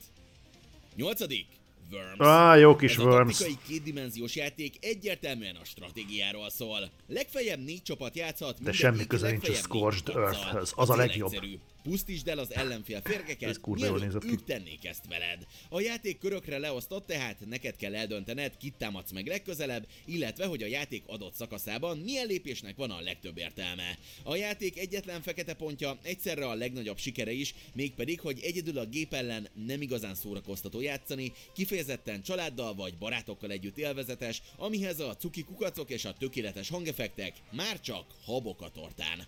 Nyolcadik. 0.96 1.46
Worms. 1.92 2.16
Á, 2.18 2.56
jó 2.56 2.76
kis 2.76 2.92
Ez 2.92 2.98
a 2.98 3.02
Worms. 3.02 3.38
taktikai 3.38 3.58
kétdimenziós 3.66 4.36
játék 4.36 4.74
egyértelműen 4.80 5.56
a 5.62 5.64
stratégiáról 5.64 6.50
szól. 6.50 6.90
Legfeljebb 7.06 7.64
négy 7.64 7.82
csapat 7.82 8.16
játszhat, 8.16 8.54
mindegyik 8.54 8.80
semmi 8.80 9.06
köze 9.06 9.30
nincs 9.30 9.48
a 9.48 9.52
Scorched. 9.52 10.16
Earthhöz. 10.16 10.72
Az 10.76 10.90
a 10.90 10.96
legjobb. 10.96 11.32
egyszerű. 11.32 11.58
Pusztítsd 11.82 12.28
el 12.28 12.38
az 12.38 12.54
ellenfél 12.54 13.00
férgeket, 13.04 13.66
mielőtt 13.66 14.24
ők 14.24 14.44
tennék 14.44 14.84
ezt 14.84 15.06
veled. 15.08 15.46
A 15.68 15.80
játék 15.80 16.18
körökre 16.18 16.58
leosztott, 16.58 17.06
tehát 17.06 17.46
neked 17.48 17.76
kell 17.76 17.94
eldöntened, 17.94 18.56
kit 18.56 18.74
támadsz 18.78 19.10
meg 19.10 19.26
legközelebb, 19.26 19.86
illetve 20.04 20.46
hogy 20.46 20.62
a 20.62 20.66
játék 20.66 21.02
adott 21.06 21.34
szakaszában 21.34 21.98
milyen 21.98 22.26
lépésnek 22.26 22.76
van 22.76 22.90
a 22.90 23.00
legtöbb 23.00 23.38
értelme. 23.38 23.98
A 24.22 24.36
játék 24.36 24.78
egyetlen 24.78 25.22
fekete 25.22 25.54
pontja 25.54 25.98
egyszerre 26.02 26.48
a 26.48 26.54
legnagyobb 26.54 26.98
sikere 26.98 27.32
is, 27.32 27.54
mégpedig, 27.72 28.20
hogy 28.20 28.40
egyedül 28.42 28.78
a 28.78 28.86
gép 28.86 29.14
ellen 29.14 29.48
nem 29.66 29.82
igazán 29.82 30.14
szórakoztató 30.14 30.80
játszani, 30.80 31.32
kifejezetten 31.54 32.22
családdal 32.22 32.74
vagy 32.74 32.98
barátokkal 32.98 33.50
együtt 33.50 33.78
élvezetes, 33.78 34.42
amihez 34.56 35.00
a 35.00 35.16
cuki 35.16 35.42
kukacok 35.42 35.90
és 35.90 36.04
a 36.04 36.12
tökéletes 36.12 36.68
hangefektek 36.68 37.34
már 37.50 37.80
csak 37.80 38.06
habok 38.24 38.62
a 38.62 38.70
tortán. 38.70 39.26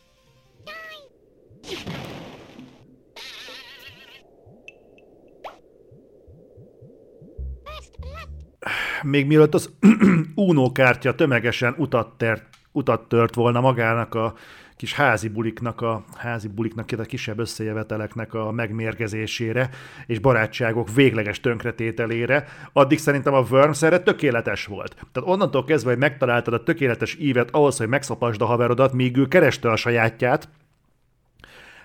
Még 9.04 9.26
mielőtt 9.26 9.54
az 9.54 9.70
Uno 10.34 10.72
tömegesen 11.16 11.74
utat, 11.76 12.16
tert, 12.16 12.42
utat 12.72 13.08
tört 13.08 13.34
volna 13.34 13.60
magának 13.60 14.14
a 14.14 14.34
kis 14.76 14.94
házi 14.94 15.28
buliknak, 15.28 15.80
a 15.80 16.04
házi 16.16 16.48
buliknak, 16.48 16.90
a 16.98 17.02
kisebb 17.02 17.38
összejöveteleknek 17.38 18.34
a 18.34 18.50
megmérgezésére 18.50 19.70
és 20.06 20.18
barátságok 20.18 20.94
végleges 20.94 21.40
tönkretételére, 21.40 22.44
addig 22.72 22.98
szerintem 22.98 23.34
a 23.34 23.44
Worms 23.50 23.82
erre 23.82 23.98
tökéletes 23.98 24.66
volt. 24.66 24.94
Tehát 25.12 25.28
onnantól 25.30 25.64
kezdve, 25.64 25.90
hogy 25.90 25.98
megtaláltad 25.98 26.54
a 26.54 26.62
tökéletes 26.62 27.16
ívet 27.20 27.50
ahhoz, 27.50 27.76
hogy 27.76 27.88
megszapasd 27.88 28.42
a 28.42 28.46
haverodat, 28.46 28.92
míg 28.92 29.16
ő 29.16 29.26
kereste 29.26 29.70
a 29.70 29.76
sajátját, 29.76 30.48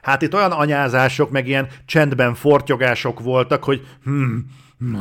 Hát 0.09 0.21
itt 0.21 0.33
olyan 0.33 0.51
anyázások, 0.51 1.29
meg 1.29 1.47
ilyen 1.47 1.67
csendben 1.85 2.33
fortyogások 2.33 3.19
voltak, 3.19 3.63
hogy 3.63 3.87
hm, 4.03 4.37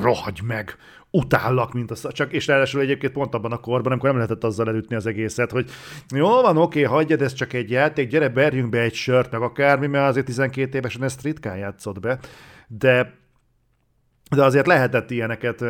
rohagy 0.00 0.40
meg, 0.44 0.76
utállak, 1.10 1.72
mint 1.72 1.90
a 1.90 2.12
csak, 2.12 2.32
és 2.32 2.46
ráadásul 2.46 2.80
egyébként 2.80 3.12
pont 3.12 3.34
abban 3.34 3.52
a 3.52 3.56
korban, 3.56 3.92
amikor 3.92 4.08
nem 4.08 4.18
lehetett 4.18 4.44
azzal 4.44 4.68
elütni 4.68 4.96
az 4.96 5.06
egészet, 5.06 5.50
hogy 5.50 5.70
jó 6.14 6.28
van, 6.28 6.56
oké, 6.56 6.82
hagyjad, 6.82 7.22
ez 7.22 7.32
csak 7.32 7.52
egy 7.52 7.70
játék, 7.70 8.08
gyere, 8.08 8.28
berjünk 8.28 8.68
be 8.68 8.80
egy 8.80 8.94
sört, 8.94 9.30
meg 9.30 9.40
akármi, 9.40 9.86
mert 9.86 10.08
azért 10.08 10.26
12 10.26 10.78
évesen 10.78 11.02
ezt 11.02 11.22
ritkán 11.22 11.56
játszott 11.56 12.00
be, 12.00 12.18
de, 12.66 13.14
de 14.30 14.44
azért 14.44 14.66
lehetett 14.66 15.10
ilyeneket 15.10 15.64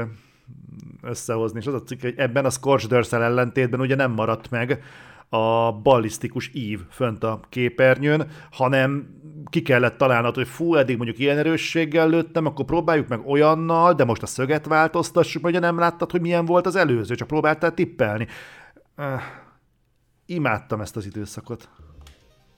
összehozni, 1.03 1.59
és 1.59 1.67
az 1.67 1.75
a 1.75 1.83
cikk, 1.83 2.01
hogy 2.01 2.15
ebben 2.17 2.45
a 2.45 2.51
Scorched 2.51 3.13
ellentétben 3.13 3.81
ugye 3.81 3.95
nem 3.95 4.13
maradt 4.13 4.51
meg 4.51 4.83
a 5.29 5.73
ballisztikus 5.73 6.51
ív 6.55 6.81
fönt 6.91 7.25
a 7.25 7.41
képernyőn, 7.49 8.31
hanem 8.51 9.18
ki 9.51 9.63
kellett 9.63 9.99
találnod, 9.99 10.35
hogy 10.35 10.49
fú, 10.49 10.75
eddig 10.75 10.97
mondjuk 10.97 11.19
ilyen 11.19 11.39
erősséggel 11.39 12.09
lőttem, 12.09 12.47
akkor 12.47 12.65
próbáljuk 12.65 13.09
meg 13.09 13.27
olyannal, 13.27 13.95
de 13.95 14.05
most 14.05 14.23
a 14.23 14.27
szöget 14.27 14.67
változtassuk, 14.67 15.47
ugye 15.47 15.59
nem 15.59 15.79
láttad, 15.79 16.11
hogy 16.11 16.21
milyen 16.21 16.45
volt 16.45 16.67
az 16.67 16.77
előző, 16.77 17.15
csak 17.15 17.29
próbáltál 17.29 17.75
tippelni. 17.75 18.27
Uh, 18.97 19.21
imádtam 20.27 20.81
ezt 20.81 20.97
az 20.97 21.07
időszakot. 21.07 21.69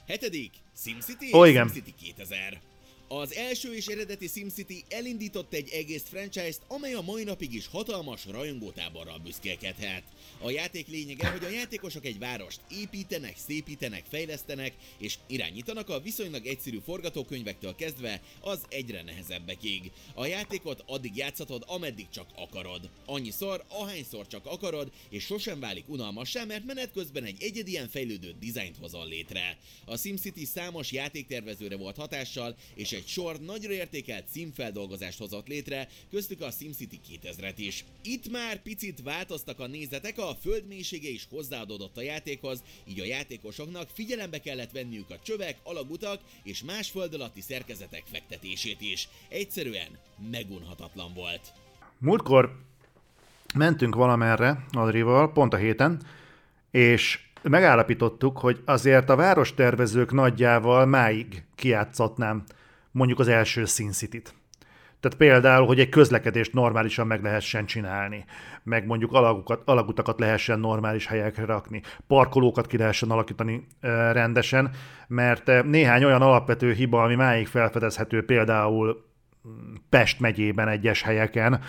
Hetedik, 0.06 0.52
SimCity 0.76 1.48
igen. 1.48 1.68
SimCity 1.68 1.94
2000. 1.98 2.69
Az 3.12 3.34
első 3.34 3.74
és 3.74 3.86
eredeti 3.86 4.26
SimCity 4.26 4.84
elindított 4.88 5.52
egy 5.52 5.68
egész 5.68 6.02
franchise-t, 6.02 6.60
amely 6.68 6.94
a 6.94 7.00
mai 7.00 7.24
napig 7.24 7.54
is 7.54 7.66
hatalmas 7.66 8.26
rajongótáborral 8.26 9.18
büszkélkedhet. 9.18 10.02
A 10.42 10.50
játék 10.50 10.86
lényege, 10.86 11.30
hogy 11.30 11.44
a 11.44 11.48
játékosok 11.48 12.04
egy 12.04 12.18
várost 12.18 12.60
építenek, 12.70 13.36
szépítenek, 13.46 14.04
fejlesztenek 14.08 14.72
és 14.98 15.18
irányítanak 15.26 15.88
a 15.88 16.00
viszonylag 16.00 16.46
egyszerű 16.46 16.78
forgatókönyvektől 16.84 17.74
kezdve 17.74 18.22
az 18.40 18.60
egyre 18.68 19.02
nehezebbekig. 19.02 19.90
A 20.14 20.26
játékot 20.26 20.84
addig 20.86 21.16
játszhatod, 21.16 21.64
ameddig 21.66 22.06
csak 22.10 22.26
akarod. 22.36 22.90
Annyiszor, 23.06 23.64
ahányszor 23.68 24.26
csak 24.26 24.46
akarod, 24.46 24.90
és 25.08 25.24
sosem 25.24 25.60
válik 25.60 25.88
unalmassá, 25.88 26.44
mert 26.44 26.64
menet 26.64 26.92
közben 26.92 27.24
egy 27.24 27.42
egyedien 27.42 27.88
fejlődő 27.88 28.34
dizájnt 28.40 28.76
hozol 28.76 29.08
létre. 29.08 29.58
A 29.84 29.96
SimCity 29.96 30.44
számos 30.44 30.92
játéktervezőre 30.92 31.76
volt 31.76 31.96
hatással, 31.96 32.56
és 32.74 32.92
egy 32.92 32.99
sor 33.06 33.40
nagyra 33.40 33.72
értékelt 33.72 34.28
színfeldolgozást 34.28 35.18
hozott 35.18 35.46
létre, 35.48 35.88
köztük 36.10 36.40
a 36.40 36.50
SimCity 36.50 37.00
2000-et 37.10 37.54
is. 37.56 37.84
Itt 38.02 38.30
már 38.30 38.62
picit 38.62 39.02
változtak 39.02 39.60
a 39.60 39.66
nézetek, 39.66 40.18
a 40.18 40.36
földmélysége 40.42 41.08
is 41.08 41.26
hozzáadódott 41.30 41.96
a 41.96 42.02
játékhoz, 42.02 42.62
így 42.88 43.00
a 43.00 43.04
játékosoknak 43.04 43.88
figyelembe 43.92 44.40
kellett 44.40 44.70
venniük 44.70 45.10
a 45.10 45.18
csövek, 45.22 45.56
alagutak 45.62 46.20
és 46.42 46.62
más 46.62 46.90
föld 46.90 47.14
alatti 47.14 47.40
szerkezetek 47.40 48.02
fektetését 48.12 48.80
is. 48.80 49.08
Egyszerűen 49.28 49.98
megunhatatlan 50.30 51.12
volt. 51.14 51.52
Múltkor 51.98 52.58
mentünk 53.54 53.94
valamerre 53.94 54.66
Adrival, 54.72 55.32
pont 55.32 55.52
a 55.54 55.56
héten, 55.56 56.02
és 56.70 57.18
megállapítottuk, 57.42 58.38
hogy 58.38 58.62
azért 58.64 59.08
a 59.08 59.16
várostervezők 59.16 60.12
nagyjával 60.12 60.86
máig 60.86 61.44
kiátszatnám 61.54 62.44
mondjuk 62.90 63.18
az 63.18 63.28
első 63.28 63.64
Sin 63.64 63.92
City-t. 63.92 64.34
Tehát 65.00 65.18
például, 65.18 65.66
hogy 65.66 65.80
egy 65.80 65.88
közlekedést 65.88 66.52
normálisan 66.52 67.06
meg 67.06 67.22
lehessen 67.22 67.66
csinálni, 67.66 68.24
meg 68.62 68.86
mondjuk 68.86 69.12
alagukat, 69.12 69.62
alagutakat 69.64 70.20
lehessen 70.20 70.60
normális 70.60 71.06
helyekre 71.06 71.44
rakni, 71.44 71.82
parkolókat 72.06 72.66
ki 72.66 72.76
lehessen 72.76 73.10
alakítani 73.10 73.66
e, 73.80 74.12
rendesen, 74.12 74.70
mert 75.08 75.64
néhány 75.64 76.04
olyan 76.04 76.22
alapvető 76.22 76.72
hiba, 76.72 77.02
ami 77.02 77.14
máig 77.14 77.46
felfedezhető 77.46 78.24
például 78.24 79.04
mm, 79.48 79.74
Pest 79.88 80.20
megyében 80.20 80.68
egyes 80.68 81.02
helyeken, 81.02 81.60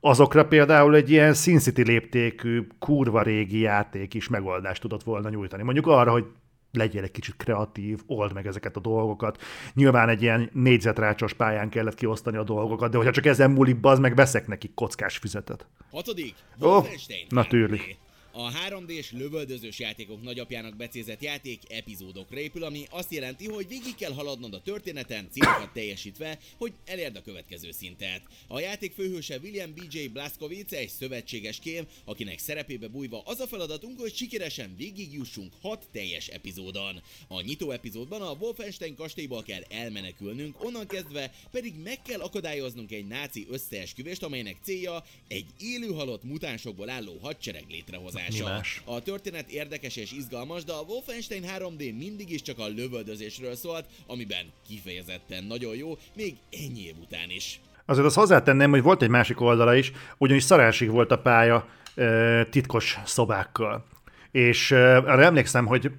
azokra 0.00 0.46
például 0.46 0.94
egy 0.94 1.10
ilyen 1.10 1.34
Sin 1.34 1.58
City 1.58 1.82
léptékű, 1.82 2.66
kurva 2.78 3.22
régi 3.22 3.58
játék 3.58 4.14
is 4.14 4.28
megoldást 4.28 4.80
tudott 4.80 5.02
volna 5.02 5.28
nyújtani. 5.28 5.62
Mondjuk 5.62 5.86
arra, 5.86 6.10
hogy 6.10 6.26
legyél 6.72 7.02
egy 7.02 7.10
kicsit 7.10 7.36
kreatív, 7.36 8.00
old 8.06 8.32
meg 8.32 8.46
ezeket 8.46 8.76
a 8.76 8.80
dolgokat. 8.80 9.42
Nyilván 9.74 10.08
egy 10.08 10.22
ilyen 10.22 10.50
négyzetrácsos 10.52 11.32
pályán 11.32 11.68
kellett 11.68 11.94
kiosztani 11.94 12.36
a 12.36 12.44
dolgokat, 12.44 12.90
de 12.90 12.96
hogyha 12.96 13.12
csak 13.12 13.26
ezen 13.26 13.50
múlik, 13.50 13.78
az 13.82 13.98
meg 13.98 14.14
veszek 14.14 14.46
nekik 14.46 14.74
kockás 14.74 15.18
füzetet. 15.18 15.66
Hatodik, 15.90 16.34
oh, 16.60 16.86
na 17.28 17.46
tűrli. 17.46 17.96
A 18.38 18.52
3D-s 18.52 19.10
lövöldözős 19.10 19.78
játékok 19.78 20.22
nagyapjának 20.22 20.76
becézett 20.76 21.22
játék 21.22 21.60
epizódokra 21.68 22.38
épül, 22.38 22.64
ami 22.64 22.86
azt 22.90 23.12
jelenti, 23.12 23.48
hogy 23.48 23.68
végig 23.68 23.94
kell 23.94 24.12
haladnod 24.12 24.54
a 24.54 24.62
történeten, 24.62 25.28
célokat 25.30 25.72
teljesítve, 25.72 26.38
hogy 26.56 26.72
elérd 26.84 27.16
a 27.16 27.22
következő 27.22 27.70
szintet. 27.70 28.22
A 28.46 28.60
játék 28.60 28.92
főhőse 28.92 29.38
William 29.38 29.74
B.J. 29.74 30.06
Blaskovic 30.06 30.72
egy 30.72 30.88
szövetséges 30.88 31.58
kém, 31.58 31.86
akinek 32.04 32.38
szerepébe 32.38 32.88
bújva 32.88 33.22
az 33.24 33.40
a 33.40 33.46
feladatunk, 33.46 34.00
hogy 34.00 34.14
sikeresen 34.14 34.74
végigjussunk 34.76 35.52
6 35.60 35.86
teljes 35.92 36.26
epizódon. 36.26 37.02
A 37.28 37.40
nyitó 37.40 37.70
epizódban 37.70 38.22
a 38.22 38.36
Wolfenstein 38.40 38.94
kastélyból 38.94 39.42
kell 39.42 39.62
elmenekülnünk, 39.68 40.64
onnan 40.64 40.86
kezdve 40.86 41.32
pedig 41.50 41.74
meg 41.84 42.02
kell 42.02 42.20
akadályoznunk 42.20 42.92
egy 42.92 43.06
náci 43.06 43.46
összeesküvést, 43.50 44.22
amelynek 44.22 44.56
célja 44.62 45.04
egy 45.28 45.46
élőhalott 45.60 46.24
mutánsokból 46.24 46.88
álló 46.88 47.18
hadsereg 47.22 47.64
létrehozása 47.68 48.24
megoldása. 48.32 48.80
A 48.84 49.00
történet 49.00 49.50
érdekes 49.50 49.96
és 49.96 50.12
izgalmas, 50.12 50.64
de 50.64 50.72
a 50.72 50.84
Wolfenstein 50.88 51.44
3D 51.58 51.96
mindig 51.98 52.30
is 52.30 52.42
csak 52.42 52.58
a 52.58 52.66
lövöldözésről 52.66 53.54
szólt, 53.54 53.84
amiben 54.06 54.52
kifejezetten 54.68 55.44
nagyon 55.44 55.76
jó, 55.76 55.98
még 56.14 56.36
ennyi 56.50 56.86
év 56.86 56.94
után 57.02 57.30
is. 57.30 57.60
Azért 57.84 58.06
azt 58.06 58.16
hozzátenném, 58.16 58.70
hogy 58.70 58.82
volt 58.82 59.02
egy 59.02 59.08
másik 59.08 59.40
oldala 59.40 59.74
is, 59.74 59.92
ugyanis 60.18 60.42
szarásig 60.42 60.90
volt 60.90 61.10
a 61.10 61.18
pálya 61.18 61.66
e, 61.94 62.44
titkos 62.44 62.98
szobákkal. 63.04 63.84
És 64.30 64.70
e, 64.70 64.96
arra 64.96 65.22
emlékszem, 65.22 65.66
hogy, 65.66 65.90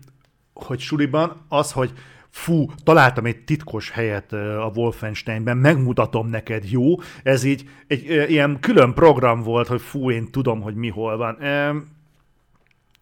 hogy 0.54 0.80
suliban 0.80 1.46
az, 1.50 1.72
hogy 1.72 1.92
fú, 2.30 2.66
találtam 2.84 3.26
egy 3.26 3.44
titkos 3.44 3.90
helyet 3.90 4.34
a 4.34 4.72
Wolfensteinben, 4.76 5.58
megmutatom 5.58 6.28
neked, 6.28 6.72
jó? 6.72 6.96
Ez 7.24 7.44
így 7.44 7.70
egy 7.88 8.12
e, 8.12 8.28
ilyen 8.28 8.60
külön 8.60 8.94
program 8.94 9.42
volt, 9.42 9.68
hogy 9.68 9.82
fú, 9.82 10.12
én 10.12 10.32
tudom, 10.32 10.62
hogy 10.62 10.76
mi 10.76 10.90
hol 10.90 11.18
van. 11.18 11.42
E, 11.42 11.76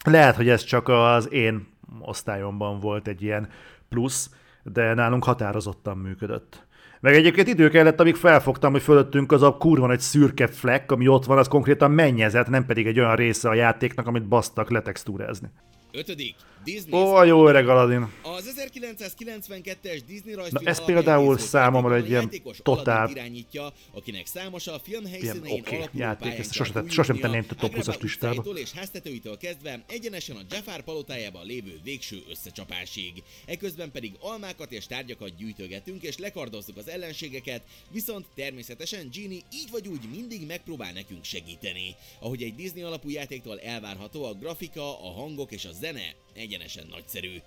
lehet, 0.06 0.36
hogy 0.36 0.50
ez 0.50 0.64
csak 0.64 0.88
az 0.88 1.32
én 1.32 1.68
osztályomban 2.00 2.80
volt 2.80 3.08
egy 3.08 3.22
ilyen 3.22 3.50
plusz, 3.90 4.30
de 4.64 4.94
nálunk 4.94 5.24
határozottan 5.24 5.98
működött. 5.98 6.66
Meg 7.00 7.14
egyébként 7.14 7.48
idő 7.48 7.70
kellett, 7.70 8.00
amíg 8.00 8.16
felfogtam, 8.16 8.72
hogy 8.72 8.82
fölöttünk 8.82 9.32
az 9.32 9.42
a 9.42 9.58
kurva 9.58 9.92
egy 9.92 10.00
szürke 10.00 10.48
fleck, 10.48 10.92
ami 10.92 11.08
ott 11.08 11.26
van, 11.26 11.38
az 11.38 11.48
konkrétan 11.48 11.92
mennyezet, 11.92 12.50
nem 12.50 12.66
pedig 12.66 12.88
egy 12.88 13.00
olyan 13.00 13.16
része 13.16 13.50
a 13.50 13.54
játéknak, 13.54 14.08
amit 14.08 14.28
basztak 14.28 14.70
letextúrázni. 14.70 15.48
Ötödik. 15.92 16.36
Disney. 16.66 17.00
Ó, 17.00 17.14
a 17.14 17.24
jó 17.24 17.48
öreg 17.48 17.68
Aladdin. 17.68 18.12
Az 18.22 18.54
1992-es 18.58 20.02
Disney 20.08 20.34
rajzfilm 20.34 20.64
Na, 20.64 20.70
ez 20.70 20.86
például 20.86 21.38
számomra 21.38 21.96
egy 21.96 22.10
ilyen 22.10 22.32
totál... 22.64 23.10
irányítja, 23.10 23.74
akinek 23.94 24.26
számos 24.26 24.68
a 24.68 24.80
film 24.84 25.06
helyszínein 25.06 25.60
okay, 25.60 25.78
alapuló 25.78 26.02
játék, 26.02 26.38
ezt 26.38 26.54
sosem, 26.54 26.90
sosem 26.90 27.18
tenném 27.18 27.46
a 27.50 27.56
top 27.56 27.74
20-as 27.76 28.02
listába. 28.02 28.44
és 28.54 28.72
háztetőitől 28.72 29.38
kezdve 29.38 29.84
egyenesen 29.88 30.36
a 30.36 30.42
Jafar 30.50 30.82
palotájában 30.82 31.46
lévő 31.46 31.80
végső 31.84 32.24
összecsapásig. 32.30 33.24
Eközben 33.46 33.92
pedig 33.92 34.14
almákat 34.20 34.72
és 34.72 34.86
tárgyakat 34.86 35.36
gyűjtögetünk 35.36 36.04
és 36.04 36.18
lekardozzuk 36.18 36.78
az 36.78 36.88
ellenségeket, 36.88 37.62
viszont 37.92 38.26
természetesen 38.36 39.10
Genie 39.14 39.42
így 39.54 39.72
vagy 39.72 39.88
úgy 39.88 40.10
mindig 40.12 40.46
megpróbál 40.46 40.92
nekünk 40.92 41.24
segíteni. 41.24 41.96
Ahogy 42.20 42.44
egy 42.44 42.56
Disney 42.56 42.82
alapú 42.84 43.10
játéktól 43.10 43.60
elvárható, 43.60 44.24
a 44.26 44.34
grafika, 44.34 45.08
a 45.08 45.12
hangok 45.12 45.52
és 45.52 45.66
a 45.66 45.72
zene 45.72 46.16
egyenesen 46.36 46.88
nagyszerű. 46.90 47.38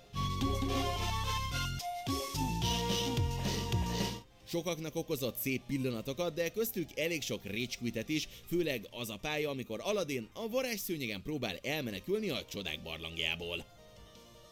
Sokaknak 4.47 4.95
okozott 4.95 5.37
szép 5.37 5.61
pillanatokat, 5.67 6.33
de 6.33 6.49
köztük 6.49 6.89
elég 6.95 7.21
sok 7.21 7.43
rage 7.43 8.03
is, 8.05 8.27
főleg 8.47 8.87
az 8.91 9.09
a 9.09 9.17
pálya, 9.21 9.49
amikor 9.49 9.79
Aladdin 9.83 10.29
a 10.33 10.47
varázsszőnyegen 10.47 11.21
próbál 11.21 11.57
elmenekülni 11.61 12.29
a 12.29 12.45
csodák 12.45 12.81
barlangjából. 12.83 13.65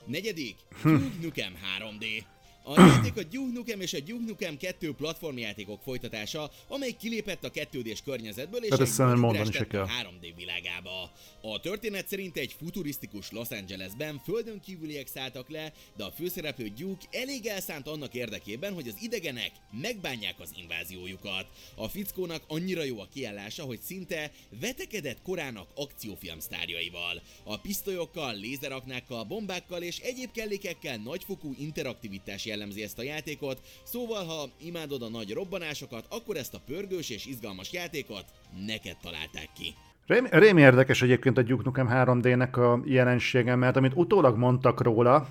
Negyedik, 0.06 0.56
Duke 0.84 1.12
Nukem 1.22 1.54
3D. 1.80 2.24
A 2.70 2.82
játék 2.82 3.18
a 3.18 3.24
Duke 3.24 3.52
Nukem 3.54 3.82
és 3.82 3.94
a 3.94 4.00
Duke 4.00 4.26
Nukem 4.26 4.58
2 4.58 4.94
platformjátékok 4.94 5.82
folytatása, 5.82 6.52
amely 6.68 6.92
kilépett 6.92 7.44
a 7.44 7.52
2 7.52 7.82
d 7.82 8.04
környezetből 8.04 8.64
és 8.64 8.70
hát 8.70 8.82
egy 8.82 9.18
mondani 9.18 9.52
se 9.52 9.68
kell. 9.68 9.88
3D 10.02 10.34
világába. 10.36 11.12
A 11.42 11.60
történet 11.60 12.08
szerint 12.08 12.38
egy 12.38 12.56
futurisztikus 12.60 13.32
Los 13.32 13.50
Angelesben 13.50 14.22
földön 14.24 14.60
kívüliek 14.60 15.08
szálltak 15.08 15.50
le, 15.50 15.74
de 15.98 16.04
a 16.04 16.12
főszereplő 16.12 16.68
Duke 16.68 17.06
elég 17.12 17.46
elszánt 17.46 17.88
annak 17.88 18.14
érdekében, 18.14 18.74
hogy 18.74 18.88
az 18.88 18.96
idegenek 19.02 19.52
megbánják 19.72 20.36
az 20.40 20.50
inváziójukat. 20.62 21.46
A 21.76 21.88
fickónak 21.88 22.44
annyira 22.48 22.84
jó 22.84 23.00
a 23.00 23.08
kiállása, 23.14 23.64
hogy 23.64 23.80
szinte 23.80 24.32
vetekedett 24.60 25.22
korának 25.22 25.70
akciófilm 25.76 26.40
sztárjaival. 26.40 27.22
A 27.44 27.58
pisztolyokkal, 27.58 28.36
lézeraknákkal, 28.36 29.24
bombákkal 29.24 29.82
és 29.82 30.00
egyéb 30.00 30.32
kellékekkel 30.32 30.98
nagyfokú 30.98 31.56
interaktivitás 31.60 32.46
jellemzi 32.58 32.84
ezt 32.84 33.00
a 33.00 33.04
játékot, 33.04 33.62
szóval 33.84 34.26
ha 34.26 34.50
imádod 34.60 35.02
a 35.02 35.10
nagy 35.10 35.34
robbanásokat, 35.34 36.06
akkor 36.10 36.36
ezt 36.38 36.54
a 36.54 36.62
pörgős 36.66 37.10
és 37.10 37.26
izgalmas 37.26 37.74
játékot 37.74 38.26
neked 38.66 38.98
találták 39.02 39.50
ki. 39.56 39.74
Rém, 40.06 40.28
rém 40.32 40.58
érdekes 40.58 41.02
egyébként 41.02 41.38
a 41.38 41.42
Duke 41.42 41.64
Nukem 41.64 41.90
3D-nek 41.92 42.52
a 42.52 42.82
jelensége, 42.86 43.56
mert 43.56 43.76
amit 43.76 43.92
utólag 43.96 44.38
mondtak 44.38 44.82
róla, 44.82 45.28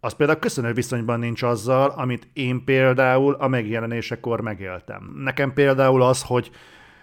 az 0.00 0.14
például 0.14 0.38
köszönő 0.38 0.72
viszonyban 0.72 1.18
nincs 1.18 1.42
azzal, 1.42 1.90
amit 1.90 2.28
én 2.32 2.64
például 2.64 3.34
a 3.34 3.48
megjelenésekor 3.48 4.40
megéltem. 4.40 5.12
Nekem 5.16 5.52
például 5.52 6.02
az, 6.02 6.22
hogy 6.22 6.50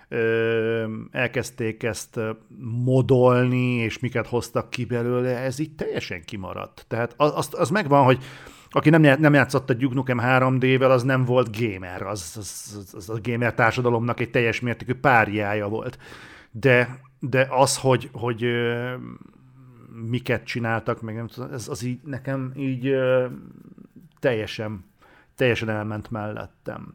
ö, 0.08 0.88
elkezdték 1.12 1.84
ezt 1.84 2.20
modolni, 2.84 3.76
és 3.76 4.00
miket 4.00 4.28
hoztak 4.28 4.70
ki 4.70 4.86
belőle, 4.86 5.38
ez 5.38 5.60
így 5.60 5.76
teljesen 5.76 6.24
kimaradt. 6.26 6.86
Tehát 6.88 7.14
az, 7.18 7.32
az, 7.36 7.50
az 7.52 7.70
megvan, 7.70 8.04
hogy 8.04 8.24
aki 8.72 8.90
nem, 8.90 9.20
nem 9.20 9.34
játszott 9.34 9.70
a 9.70 9.74
Duke 9.74 9.96
Nukem 9.96 10.20
3D-vel, 10.22 10.90
az 10.90 11.04
nem 11.04 11.26
volt 11.26 11.58
gamer, 11.60 12.02
az, 12.02 12.36
az, 12.38 12.88
az, 12.94 13.10
a 13.10 13.20
gamer 13.24 13.54
társadalomnak 13.54 14.20
egy 14.20 14.32
teljes 14.32 14.60
mértékű 14.60 14.94
párjája 14.94 15.68
volt. 15.68 15.98
De, 16.52 17.00
de 17.20 17.48
az, 17.50 17.78
hogy, 17.78 18.10
hogy 18.12 18.46
miket 20.10 20.44
csináltak, 20.44 21.02
meg 21.02 21.16
nem 21.16 21.28
tudom, 21.28 21.54
ez 21.54 21.68
az 21.68 21.84
így 21.84 22.00
nekem 22.04 22.52
így 22.56 22.96
teljesen, 24.20 24.86
teljesen 25.36 25.70
elment 25.70 26.12
mellettem. 26.12 26.94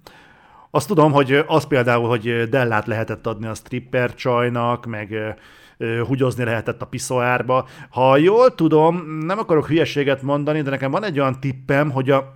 Azt 0.71 0.87
tudom, 0.89 1.13
hogy 1.13 1.45
az 1.47 1.67
például, 1.67 2.09
hogy 2.09 2.49
Dellát 2.49 2.87
lehetett 2.87 3.27
adni 3.27 3.47
a 3.47 3.55
stripper 3.55 4.15
csajnak, 4.15 4.87
meg 4.87 5.37
hugyozni 5.79 6.45
lehetett 6.45 6.83
a 6.83 6.87
piszoárba. 6.87 7.69
Ha 7.91 8.17
jól 8.17 8.55
tudom, 8.55 9.19
nem 9.19 9.39
akarok 9.39 9.67
hülyeséget 9.67 10.23
mondani, 10.23 10.63
de 10.63 10.71
nekem 10.71 10.91
van 10.91 11.05
egy 11.05 11.19
olyan 11.19 11.41
tippem, 11.41 11.91
hogy 11.91 12.11
a, 12.11 12.33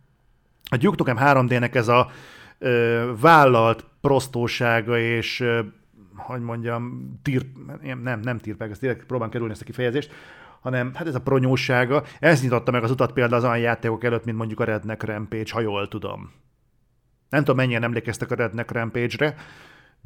a 0.72 0.76
Duke 0.76 0.96
Nukem 0.98 1.16
3D-nek 1.20 1.74
ez 1.74 1.88
a 1.88 2.10
ö, 2.58 3.10
vállalt 3.20 3.84
prostósága 4.00 4.98
és 4.98 5.44
hogy 6.16 6.40
mondjam, 6.40 7.12
tír, 7.22 7.46
nem, 8.02 8.20
nem 8.20 8.38
tirpeg, 8.38 8.70
ezt 8.70 8.80
tényleg 8.80 9.04
próbálom 9.06 9.32
kerülni 9.32 9.52
ezt 9.52 9.62
a 9.62 9.64
kifejezést, 9.64 10.12
hanem 10.60 10.94
hát 10.94 11.06
ez 11.06 11.14
a 11.14 11.20
pronyósága, 11.20 12.02
ez 12.20 12.42
nyitotta 12.42 12.70
meg 12.70 12.82
az 12.82 12.90
utat 12.90 13.12
például 13.12 13.36
az 13.36 13.44
olyan 13.44 13.58
játékok 13.58 14.04
előtt, 14.04 14.24
mint 14.24 14.36
mondjuk 14.36 14.60
a 14.60 14.64
Redneck 14.64 15.02
Rampage, 15.02 15.52
ha 15.52 15.60
jól 15.60 15.88
tudom. 15.88 16.32
Nem 17.28 17.40
tudom, 17.40 17.56
mennyien 17.56 17.82
emlékeztek 17.82 18.30
a 18.30 18.34
Redneck 18.34 18.70
Rampage-re, 18.70 19.34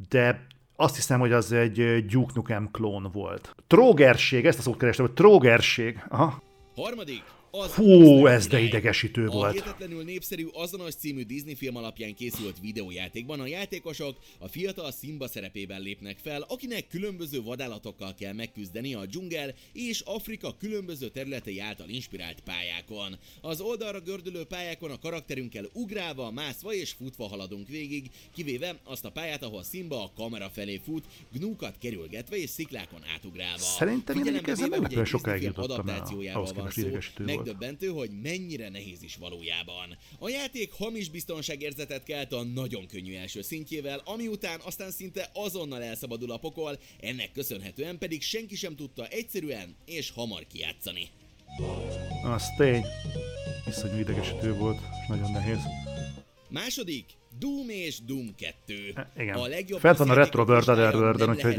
de 0.09 0.47
azt 0.81 0.95
hiszem, 0.95 1.19
hogy 1.19 1.31
az 1.31 1.51
egy 1.51 2.05
Duke 2.05 2.31
Nukem 2.35 2.69
klón 2.71 3.09
volt. 3.13 3.55
Trógerség, 3.67 4.45
ezt 4.45 4.59
a 4.59 4.61
szót 4.61 4.77
kerestem, 4.77 5.05
hogy 5.05 5.15
trógerség. 5.15 6.03
Aha. 6.09 6.41
Harmadik, 6.75 7.23
az 7.51 7.73
Hú, 7.73 8.25
ez 8.27 8.47
de 8.47 8.59
idegesítő 8.59 9.27
a 9.27 9.31
volt. 9.31 9.53
Hihetetlenül 9.53 10.03
népszerű 10.03 10.47
Azonos 10.53 10.95
című 10.95 11.23
Disney 11.23 11.55
film 11.55 11.75
alapján 11.75 12.13
készült 12.13 12.59
videójátékban 12.61 13.39
a 13.39 13.47
játékosok 13.47 14.17
a 14.39 14.47
fiatal 14.47 14.91
Simba 14.91 15.27
szerepében 15.27 15.81
lépnek 15.81 16.17
fel, 16.17 16.45
akinek 16.47 16.87
különböző 16.87 17.41
vadállatokkal 17.41 18.13
kell 18.19 18.33
megküzdeni 18.33 18.93
a 18.93 19.05
dzsungel 19.05 19.53
és 19.73 19.99
Afrika 19.99 20.55
különböző 20.57 21.09
területei 21.09 21.59
által 21.59 21.89
inspirált 21.89 22.39
pályákon. 22.39 23.17
Az 23.41 23.61
oldalra 23.61 23.99
gördülő 23.99 24.43
pályákon 24.43 24.91
a 24.91 24.99
karakterünkkel 24.99 25.65
ugrálva, 25.73 26.31
mászva 26.31 26.73
és 26.73 26.91
futva 26.91 27.27
haladunk 27.27 27.67
végig, 27.67 28.09
kivéve 28.33 28.79
azt 28.83 29.05
a 29.05 29.11
pályát, 29.11 29.43
ahol 29.43 29.63
Simba 29.63 30.03
a 30.03 30.11
kamera 30.15 30.49
felé 30.49 30.81
fut, 30.85 31.05
gnúkat 31.33 31.77
kerülgetve 31.77 32.37
és 32.37 32.49
sziklákon 32.49 33.01
átugrálva. 33.15 33.57
Szerintem 33.57 34.23
én 34.23 34.35
ezzel 34.45 34.67
meglepően 34.67 35.05
sokáig 35.05 35.41
jutottam 35.41 35.87
el, 35.87 36.03
ahhoz 36.33 36.53
van 36.53 36.69
szó, 36.69 36.87
megdöbbentő, 37.43 37.87
hogy 37.87 38.09
mennyire 38.21 38.69
nehéz 38.69 39.03
is 39.03 39.15
valójában. 39.15 39.97
A 40.19 40.29
játék 40.29 40.71
hamis 40.71 41.09
biztonságérzetet 41.09 42.03
kelt 42.03 42.33
a 42.33 42.43
nagyon 42.43 42.87
könnyű 42.87 43.15
első 43.15 43.41
szintjével, 43.41 44.01
ami 44.05 44.27
után 44.27 44.59
aztán 44.63 44.91
szinte 44.91 45.29
azonnal 45.33 45.83
elszabadul 45.83 46.31
a 46.31 46.37
pokol, 46.37 46.79
ennek 46.99 47.31
köszönhetően 47.31 47.97
pedig 47.97 48.21
senki 48.21 48.55
sem 48.55 48.75
tudta 48.75 49.07
egyszerűen 49.07 49.75
és 49.85 50.09
hamar 50.09 50.47
kijátszani. 50.47 51.09
Az 52.23 52.43
tény. 52.57 52.85
Iszonyú 53.67 53.99
idegesítő 53.99 54.53
volt, 54.53 54.79
és 55.01 55.07
nagyon 55.07 55.31
nehéz. 55.31 55.59
Második, 56.49 57.05
Doom 57.39 57.69
és 57.69 57.99
Doom 58.05 58.35
2. 58.37 58.53
E, 58.95 59.11
igen. 59.17 59.35
A 59.35 59.47
legjobb 59.47 59.79
Fent 59.79 59.97
van 59.97 60.09
a 60.09 60.13
Retro 60.13 60.45
Bird 60.45 60.69
Otherworld-en, 60.69 61.29
úgyhogy 61.29 61.55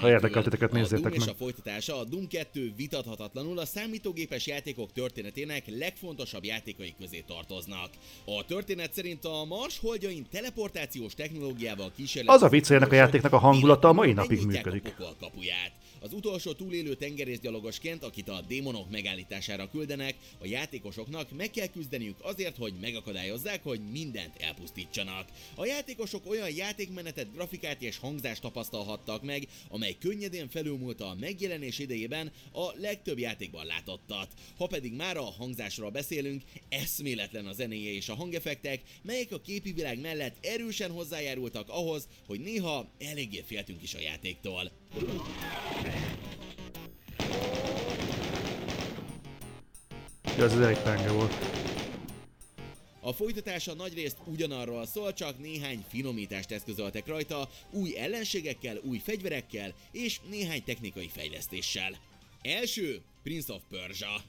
ha 0.00 0.08
érdekel 0.08 0.42
titeket, 0.42 0.72
nézzétek 0.72 1.02
meg. 1.02 1.12
A 1.12 1.16
Doom 1.16 1.28
és 1.28 1.32
a 1.32 1.34
folytatása, 1.34 1.98
a 1.98 2.04
Doom 2.04 2.26
2 2.26 2.72
vitathatatlanul 2.76 3.58
a 3.58 3.64
számítógépes 3.64 4.46
játékok 4.46 4.92
történetének 4.92 5.64
legfontosabb 5.66 6.44
játékai 6.44 6.94
közé 7.00 7.24
tartoznak. 7.26 7.90
A 8.24 8.44
történet 8.44 8.92
szerint 8.92 9.24
a 9.24 9.44
Mars 9.44 9.78
holdjain 9.78 10.26
teleportációs 10.30 11.14
technológiával 11.14 11.92
kísérlet... 11.96 12.34
Az 12.34 12.42
a 12.42 12.48
vicc, 12.48 12.70
a 12.70 12.94
játéknak 12.94 13.32
a 13.32 13.38
hangulata 13.38 13.88
a 13.88 13.92
mai 13.92 14.12
napig 14.12 14.46
működik. 14.46 14.94
A 14.98 15.14
kapuját. 15.20 15.72
Az 16.02 16.12
utolsó 16.12 16.52
túlélő 16.52 16.94
tengerészgyalogosként, 16.94 18.02
akit 18.02 18.28
a 18.28 18.40
démonok 18.48 18.90
megállítására 18.90 19.70
küldenek, 19.70 20.16
a 20.38 20.46
játékosoknak 20.46 21.30
meg 21.36 21.50
kell 21.50 21.66
küzdeniük 21.66 22.16
azért, 22.22 22.56
hogy 22.56 22.74
megakadályozzák, 22.80 23.62
hogy 23.62 23.80
mindent 23.90 24.36
elpusztítsanak. 24.36 25.28
A 25.54 25.66
játékosok 25.66 26.30
olyan 26.30 26.50
játékmenetet, 26.50 27.32
grafikát 27.32 27.82
és 27.82 27.98
hangzást 27.98 28.40
tapasztalhattak 28.40 29.22
meg, 29.22 29.48
amely 29.68 29.96
könnyedén 30.00 30.48
felülmúlta 30.48 31.08
a 31.08 31.16
megjelenés 31.20 31.78
idejében 31.78 32.32
a 32.52 32.72
legtöbb 32.76 33.18
játékban 33.18 33.66
látottat. 33.66 34.28
Ha 34.56 34.66
pedig 34.66 34.92
már 34.92 35.16
a 35.16 35.22
hangzásról 35.22 35.90
beszélünk, 35.90 36.42
eszméletlen 36.68 37.46
a 37.46 37.52
zenéje 37.52 37.92
és 37.92 38.08
a 38.08 38.14
hangeffektek, 38.14 38.80
melyek 39.02 39.32
a 39.32 39.40
képi 39.40 39.72
világ 39.72 40.00
mellett 40.00 40.36
erősen 40.40 40.90
hozzájárultak 40.90 41.68
ahhoz, 41.68 42.08
hogy 42.26 42.40
néha 42.40 42.90
eléggé 42.98 43.42
féltünk 43.46 43.82
is 43.82 43.94
a 43.94 44.00
játéktól. 44.00 44.70
Ez 50.42 50.58
elég 50.58 50.76
penge 50.76 51.12
volt. 51.12 51.32
A 53.00 53.12
folytatása 53.12 53.74
nagyrészt 53.74 54.16
ugyanarról 54.24 54.86
szól, 54.86 55.12
csak 55.12 55.38
néhány 55.38 55.84
finomítást 55.88 56.50
eszközöltek 56.50 57.06
rajta, 57.06 57.48
új 57.70 57.98
ellenségekkel, 57.98 58.76
új 58.82 58.98
fegyverekkel 58.98 59.74
és 59.92 60.20
néhány 60.30 60.64
technikai 60.64 61.08
fejlesztéssel. 61.08 61.98
Első, 62.42 63.00
Prince 63.22 63.52
of 63.52 63.62
Persia. 63.70 64.22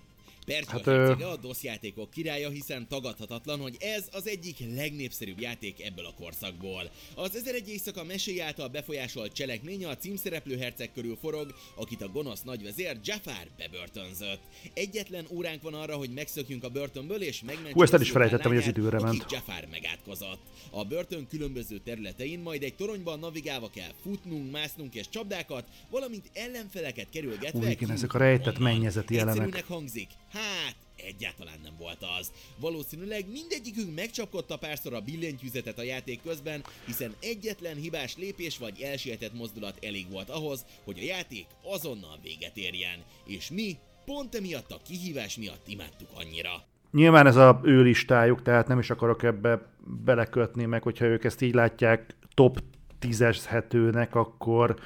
Percia 0.46 0.72
hát, 0.72 0.86
hercege 0.86 1.28
a 1.28 1.38
DOS 1.38 1.64
játékok 1.64 2.10
királya, 2.10 2.50
hiszen 2.50 2.88
tagadhatatlan, 2.88 3.60
hogy 3.60 3.76
ez 3.80 4.08
az 4.12 4.28
egyik 4.28 4.58
legnépszerűbb 4.76 5.40
játék 5.40 5.84
ebből 5.86 6.06
a 6.06 6.14
korszakból. 6.14 6.92
Az 7.16 7.36
1001 7.36 7.70
éjszaka 7.70 8.04
mesé 8.04 8.40
által 8.40 8.68
befolyásolt 8.68 9.34
cselekmény 9.34 9.86
a 9.86 9.98
címszereplő 9.98 10.58
herceg 10.58 10.92
körül 10.92 11.18
forog, 11.22 11.54
akit 11.76 12.02
a 12.02 12.08
gonosz 12.08 12.42
nagyvezér 12.42 12.98
Jafar 13.04 13.48
bebörtönzött. 13.58 14.42
Egyetlen 14.74 15.26
óránk 15.30 15.62
van 15.62 15.74
arra, 15.74 15.96
hogy 15.96 16.10
megszökjünk 16.10 16.64
a 16.64 16.70
börtönből 16.70 17.22
és 17.22 17.42
megmentsük 17.42 17.74
Hú, 17.74 17.82
ezt 17.82 17.94
el 17.94 18.02
is 18.02 18.12
felejtettem, 18.12 18.52
hogy 18.52 18.60
az 18.60 18.68
időre 18.68 19.00
ment. 19.00 19.26
Jafar 19.30 19.68
megátkozott. 19.72 20.42
A 20.72 20.84
börtön 20.84 21.28
különböző 21.28 21.78
területein 21.78 22.40
majd 22.40 22.64
egy 22.64 22.76
toronyban 22.76 23.20
navigálva 23.20 23.70
kell 23.70 23.92
futnunk, 24.02 24.52
másznunk 24.52 24.96
és 24.96 25.10
csapdákat, 25.10 25.68
valamint 25.90 26.30
ellenfeleket 26.34 27.10
kerülgetve. 27.10 27.72
Igen, 27.72 27.92
ezek 27.92 28.14
a 28.14 28.18
rejtett 28.18 28.60
mennyezeti 28.60 29.18
elemek. 29.18 29.66
hangzik, 29.66 30.08
Hát, 30.34 30.76
egyáltalán 30.96 31.60
nem 31.64 31.74
volt 31.80 32.06
az. 32.20 32.32
Valószínűleg 32.60 33.26
mindegyikünk 33.32 33.96
megcsapkodta 33.96 34.58
párszor 34.58 34.94
a 34.94 35.02
billentyűzetet 35.02 35.80
a 35.80 35.84
játék 35.84 36.22
közben, 36.22 36.64
hiszen 36.86 37.14
egyetlen 37.22 37.76
hibás 37.76 38.18
lépés 38.18 38.58
vagy 38.58 38.82
elsietett 38.82 39.34
mozdulat 39.34 39.78
elég 39.86 40.06
volt 40.12 40.30
ahhoz, 40.30 40.66
hogy 40.84 41.00
a 41.00 41.04
játék 41.04 41.46
azonnal 41.64 42.20
véget 42.24 42.58
érjen. 42.58 43.00
És 43.26 43.50
mi 43.50 43.78
pont 44.06 44.36
emiatt 44.36 44.72
a 44.72 44.82
kihívás 44.86 45.38
miatt 45.38 45.68
imádtuk 45.68 46.10
annyira. 46.14 46.52
Nyilván 46.92 47.28
ez 47.28 47.36
a 47.36 47.60
ő 47.64 47.82
listájuk, 47.82 48.42
tehát 48.42 48.68
nem 48.68 48.80
is 48.80 48.90
akarok 48.90 49.24
ebbe 49.24 49.74
belekötni, 50.04 50.66
meg 50.66 50.84
hogyha 50.84 51.06
ők 51.06 51.24
ezt 51.24 51.42
így 51.42 51.54
látják 51.54 52.16
top 52.34 52.60
10-eshetőnek, 53.02 54.12
akkor, 54.12 54.80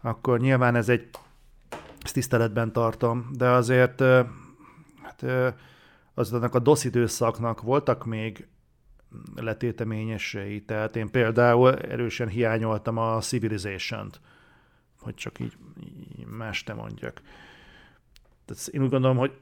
akkor 0.00 0.40
nyilván 0.40 0.74
ez 0.74 0.88
egy 0.88 1.08
ezt 2.02 2.14
tiszteletben 2.14 2.72
tartom, 2.72 3.30
de 3.32 3.48
azért 3.48 4.02
az 6.14 6.32
annak 6.32 6.54
a 6.54 6.58
DOS 6.58 6.84
időszaknak 6.84 7.62
voltak 7.62 8.04
még 8.04 8.46
letéteményesei, 9.34 10.62
tehát 10.62 10.96
én 10.96 11.10
például 11.10 11.78
erősen 11.78 12.28
hiányoltam 12.28 12.96
a 12.96 13.18
Civilization-t, 13.20 14.20
hogy 15.00 15.14
csak 15.14 15.38
így, 15.38 15.56
így 15.80 16.26
más 16.26 16.62
te 16.62 16.74
mondjak. 16.74 17.22
Tehát 18.44 18.66
én 18.66 18.82
úgy 18.82 18.90
gondolom, 18.90 19.16
hogy 19.16 19.32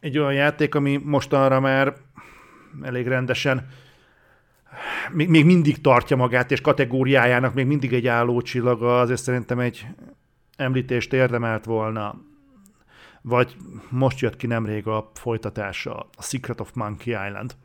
egy 0.00 0.18
olyan 0.18 0.34
játék, 0.34 0.74
ami 0.74 0.96
mostanra 0.96 1.60
már 1.60 1.96
elég 2.82 3.06
rendesen 3.06 3.68
még, 5.12 5.28
még 5.28 5.44
mindig 5.44 5.80
tartja 5.80 6.16
magát, 6.16 6.50
és 6.50 6.60
kategóriájának 6.60 7.54
még 7.54 7.66
mindig 7.66 7.92
egy 7.92 8.06
álló 8.06 8.40
csillaga, 8.40 9.00
azért 9.00 9.22
szerintem 9.22 9.58
egy 9.58 9.86
említést 10.56 11.12
érdemelt 11.12 11.64
volna. 11.64 12.20
Vagy 13.22 13.56
most 13.88 14.20
jött 14.20 14.36
ki 14.36 14.46
nemrég 14.46 14.86
a 14.86 15.10
folytatása, 15.14 15.96
a 16.16 16.22
Secret 16.22 16.60
of 16.60 16.72
Monkey 16.72 17.26
Island. 17.26 17.56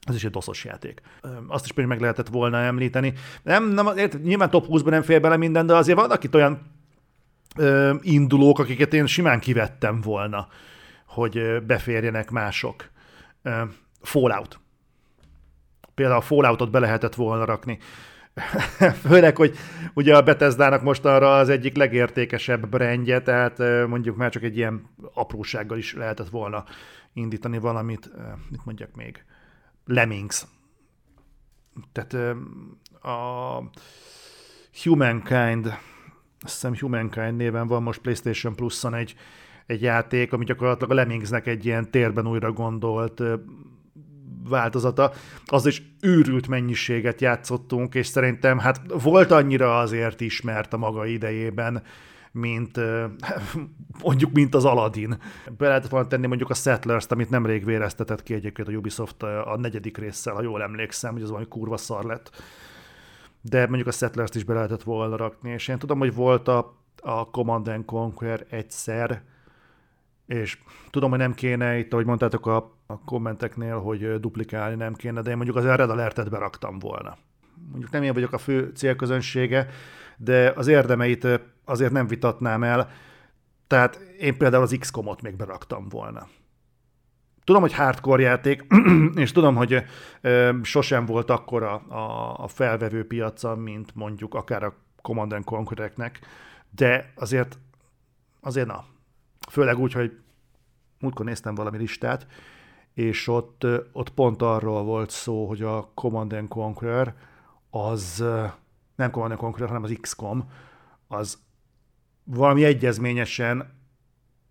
Ez 0.00 0.14
is 0.14 0.24
egy 0.24 0.30
doszos 0.30 0.64
játék. 0.64 1.00
Azt 1.46 1.64
is 1.64 1.72
még 1.72 1.86
meg 1.86 2.00
lehetett 2.00 2.28
volna 2.28 2.58
említeni. 2.58 3.12
Nem, 3.42 3.68
nem, 3.68 3.88
nyilván 4.22 4.50
top 4.50 4.66
20-ban 4.68 4.90
nem 4.90 5.02
fér 5.02 5.20
bele 5.20 5.36
minden, 5.36 5.66
de 5.66 5.74
azért 5.74 5.98
vannak 5.98 6.24
itt 6.24 6.34
olyan 6.34 6.60
ö, 7.56 7.94
indulók, 8.00 8.58
akiket 8.58 8.94
én 8.94 9.06
simán 9.06 9.40
kivettem 9.40 10.00
volna, 10.00 10.48
hogy 11.06 11.62
beférjenek 11.66 12.30
mások. 12.30 12.88
Ö, 13.42 13.62
Fallout. 14.02 14.60
Például 15.94 16.18
a 16.18 16.22
Falloutot 16.22 16.70
be 16.70 16.78
lehetett 16.78 17.14
volna 17.14 17.44
rakni. 17.44 17.78
Főleg, 19.08 19.36
hogy 19.36 19.56
ugye 19.94 20.16
a 20.16 20.22
Bethesda-nak 20.22 20.82
most 20.82 21.04
arra 21.04 21.36
az 21.36 21.48
egyik 21.48 21.76
legértékesebb 21.76 22.68
brandje, 22.68 23.22
tehát 23.22 23.58
mondjuk 23.88 24.16
már 24.16 24.30
csak 24.30 24.42
egy 24.42 24.56
ilyen 24.56 24.86
aprósággal 25.14 25.78
is 25.78 25.94
lehetett 25.94 26.28
volna 26.28 26.64
indítani 27.12 27.58
valamit, 27.58 28.10
mit 28.50 28.64
mondjak 28.64 28.94
még, 28.94 29.24
Lemmings. 29.84 30.46
Tehát 31.92 32.36
a 33.02 33.62
Humankind, 34.82 35.66
azt 36.40 36.52
hiszem 36.52 36.76
Humankind 36.78 37.36
néven 37.36 37.66
van 37.66 37.82
most 37.82 38.00
PlayStation 38.00 38.54
Plus-on 38.54 38.94
egy, 38.94 39.14
egy 39.66 39.82
játék, 39.82 40.32
ami 40.32 40.44
gyakorlatilag 40.44 40.90
a 40.90 40.94
Lemmingsnek 40.94 41.46
egy 41.46 41.64
ilyen 41.64 41.90
térben 41.90 42.26
újra 42.26 42.52
gondolt 42.52 43.22
változata, 44.48 45.12
az 45.46 45.66
is 45.66 45.82
őrült 46.00 46.48
mennyiséget 46.48 47.20
játszottunk, 47.20 47.94
és 47.94 48.06
szerintem 48.06 48.58
hát 48.58 48.80
volt 49.02 49.30
annyira 49.30 49.78
azért 49.78 50.20
ismert 50.20 50.72
a 50.72 50.76
maga 50.76 51.06
idejében, 51.06 51.82
mint 52.32 52.80
mondjuk, 54.02 54.32
mint 54.32 54.54
az 54.54 54.64
Aladdin. 54.64 55.18
Be 55.58 55.68
lehetett 55.68 55.90
volna 55.90 56.06
tenni 56.06 56.26
mondjuk 56.26 56.50
a 56.50 56.54
Settlers-t, 56.54 57.12
amit 57.12 57.30
nemrég 57.30 57.64
véreztetett 57.64 58.22
ki 58.22 58.34
egyébként 58.34 58.68
a 58.68 58.72
Ubisoft 58.72 59.22
a 59.22 59.56
negyedik 59.60 59.98
résszel, 59.98 60.34
ha 60.34 60.42
jól 60.42 60.62
emlékszem, 60.62 61.12
hogy 61.12 61.22
az 61.22 61.28
valami 61.28 61.48
kurva 61.48 61.76
szar 61.76 62.04
lett. 62.04 62.30
De 63.40 63.66
mondjuk 63.66 63.88
a 63.88 63.92
Settlers-t 63.92 64.34
is 64.34 64.44
be 64.44 64.54
lehetett 64.54 64.82
volna 64.82 65.16
rakni, 65.16 65.50
és 65.50 65.68
én 65.68 65.78
tudom, 65.78 65.98
hogy 65.98 66.14
volt 66.14 66.48
a, 66.48 66.76
a 67.00 67.30
Command 67.30 67.84
Conquer 67.84 68.46
egyszer, 68.50 69.22
és 70.28 70.58
tudom, 70.90 71.10
hogy 71.10 71.18
nem 71.18 71.34
kéne 71.34 71.78
itt, 71.78 71.92
ahogy 71.92 72.04
mondtátok 72.04 72.46
a, 72.46 72.56
a 72.86 72.98
kommenteknél, 73.04 73.78
hogy 73.78 74.20
duplikálni 74.20 74.76
nem 74.76 74.94
kéne, 74.94 75.22
de 75.22 75.30
én 75.30 75.36
mondjuk 75.36 75.56
az 75.56 75.64
Red 75.64 75.90
Alertet 75.90 76.30
beraktam 76.30 76.78
volna. 76.78 77.16
Mondjuk 77.70 77.90
nem 77.90 78.02
én 78.02 78.12
vagyok 78.12 78.32
a 78.32 78.38
fő 78.38 78.70
célközönsége, 78.74 79.68
de 80.16 80.52
az 80.56 80.66
érdemeit 80.66 81.26
azért 81.64 81.92
nem 81.92 82.06
vitatnám 82.06 82.62
el, 82.62 82.90
tehát 83.66 83.96
én 84.18 84.38
például 84.38 84.62
az 84.62 84.76
XCOM-ot 84.78 85.22
még 85.22 85.36
beraktam 85.36 85.88
volna. 85.88 86.28
Tudom, 87.44 87.62
hogy 87.62 87.74
hardcore 87.74 88.22
játék, 88.22 88.66
és 89.14 89.32
tudom, 89.32 89.54
hogy 89.54 89.84
ö, 90.20 90.50
sosem 90.62 91.06
volt 91.06 91.30
akkora 91.30 91.74
a, 91.74 92.34
a 92.44 92.48
felvevő 92.48 93.06
piaca, 93.06 93.54
mint 93.54 93.94
mondjuk 93.94 94.34
akár 94.34 94.62
a 94.62 94.74
Command 95.02 95.44
Conquer-eknek, 95.44 96.20
de 96.70 97.12
azért, 97.14 97.58
azért 98.40 98.66
na, 98.66 98.84
Főleg 99.50 99.78
úgy, 99.78 99.92
hogy 99.92 100.18
múltkor 101.00 101.24
néztem 101.24 101.54
valami 101.54 101.78
listát, 101.78 102.26
és 102.94 103.28
ott, 103.28 103.66
ott 103.92 104.10
pont 104.10 104.42
arról 104.42 104.82
volt 104.82 105.10
szó, 105.10 105.46
hogy 105.46 105.62
a 105.62 105.90
Command 105.94 106.48
Conqueror 106.48 107.14
az, 107.70 108.24
nem 108.96 109.10
Command 109.10 109.36
Conqueror, 109.36 109.68
hanem 109.68 109.82
az 109.82 109.96
XCOM, 110.00 110.50
az 111.08 111.38
valami 112.24 112.64
egyezményesen 112.64 113.76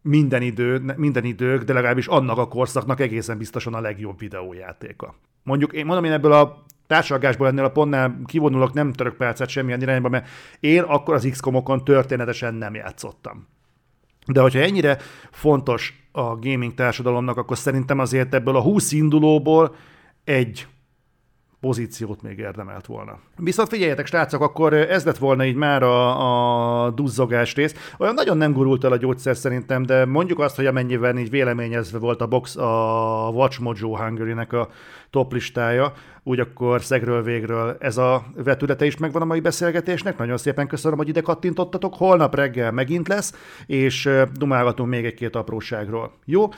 minden, 0.01 0.41
idő, 0.41 0.93
minden 0.95 1.23
idők, 1.23 1.63
de 1.63 1.73
legalábbis 1.73 2.07
annak 2.07 2.37
a 2.37 2.47
korszaknak 2.47 2.99
egészen 2.99 3.37
biztosan 3.37 3.73
a 3.73 3.81
legjobb 3.81 4.19
videójátéka. 4.19 5.15
Mondjuk 5.43 5.73
én 5.73 5.85
mondom, 5.85 6.03
én 6.03 6.11
ebből 6.11 6.31
a 6.31 6.65
társadalgásból 6.87 7.47
ennél 7.47 7.63
a 7.63 7.71
pontnál 7.71 8.21
kivonulok, 8.25 8.73
nem 8.73 8.93
török 8.93 9.15
percet 9.15 9.49
semmilyen 9.49 9.81
irányba, 9.81 10.09
mert 10.09 10.27
én 10.59 10.81
akkor 10.81 11.13
az 11.13 11.27
XCOM-okon 11.31 11.83
történetesen 11.83 12.53
nem 12.53 12.75
játszottam. 12.75 13.47
De 14.27 14.41
hogyha 14.41 14.59
ennyire 14.59 14.97
fontos 15.31 16.07
a 16.11 16.35
gaming 16.35 16.73
társadalomnak, 16.73 17.37
akkor 17.37 17.57
szerintem 17.57 17.99
azért 17.99 18.33
ebből 18.33 18.55
a 18.55 18.61
20 18.61 18.91
indulóból 18.91 19.75
egy 20.23 20.67
pozíciót 21.59 22.21
még 22.21 22.37
érdemelt 22.37 22.85
volna. 22.85 23.19
Viszont 23.37 23.69
figyeljetek, 23.69 24.05
srácok, 24.05 24.41
akkor 24.41 24.73
ez 24.73 25.05
lett 25.05 25.17
volna 25.17 25.45
így 25.45 25.55
már 25.55 25.83
a, 25.83 26.85
a 26.85 26.89
duzzogás 26.91 27.55
rész. 27.55 27.93
Olyan 27.97 28.13
nagyon 28.13 28.37
nem 28.37 28.53
gurult 28.53 28.83
el 28.83 28.91
a 28.91 28.97
gyógyszer 28.97 29.35
szerintem, 29.35 29.85
de 29.85 30.05
mondjuk 30.05 30.39
azt, 30.39 30.55
hogy 30.55 30.65
amennyiben 30.65 31.17
így 31.17 31.29
véleményezve 31.29 31.97
volt 31.97 32.21
a 32.21 32.27
box, 32.27 32.55
a 32.55 33.29
Watch 33.33 33.61
Mojo 33.61 33.97
Hungary-nek 33.97 34.53
a 34.53 34.69
top 35.09 35.33
listája, 35.33 35.93
úgy 36.23 36.39
akkor 36.39 36.81
szegről 36.81 37.23
végről 37.23 37.77
ez 37.79 37.97
a 37.97 38.23
vetülete 38.35 38.85
is 38.85 38.97
megvan 38.97 39.21
a 39.21 39.25
mai 39.25 39.39
beszélgetésnek. 39.39 40.17
Nagyon 40.17 40.37
szépen 40.37 40.67
köszönöm, 40.67 40.97
hogy 40.97 41.07
ide 41.07 41.21
kattintottatok. 41.21 41.95
Holnap 41.95 42.35
reggel 42.35 42.71
megint 42.71 43.07
lesz, 43.07 43.33
és 43.65 44.09
dumálgatunk 44.33 44.89
még 44.89 45.05
egy-két 45.05 45.35
apróságról. 45.35 46.11
Jó? 46.25 46.49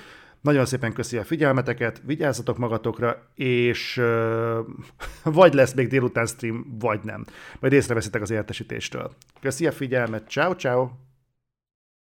Nagyon 0.41 0.65
szépen 0.65 0.93
köszi 0.93 1.17
a 1.17 1.23
figyelmeteket, 1.23 2.01
vigyázzatok 2.05 2.57
magatokra, 2.57 3.29
és 3.35 3.97
uh, 3.97 4.57
vagy 5.39 5.53
lesz 5.53 5.73
még 5.73 5.87
délután 5.87 6.25
stream, 6.25 6.77
vagy 6.79 6.99
nem. 7.03 7.25
Majd 7.59 7.73
észreveszitek 7.73 8.21
az 8.21 8.31
értesítéstől. 8.31 9.11
Köszi 9.41 9.67
a 9.67 9.71
figyelmet, 9.71 10.29
ciao 10.29 10.53
ciao. 10.53 10.89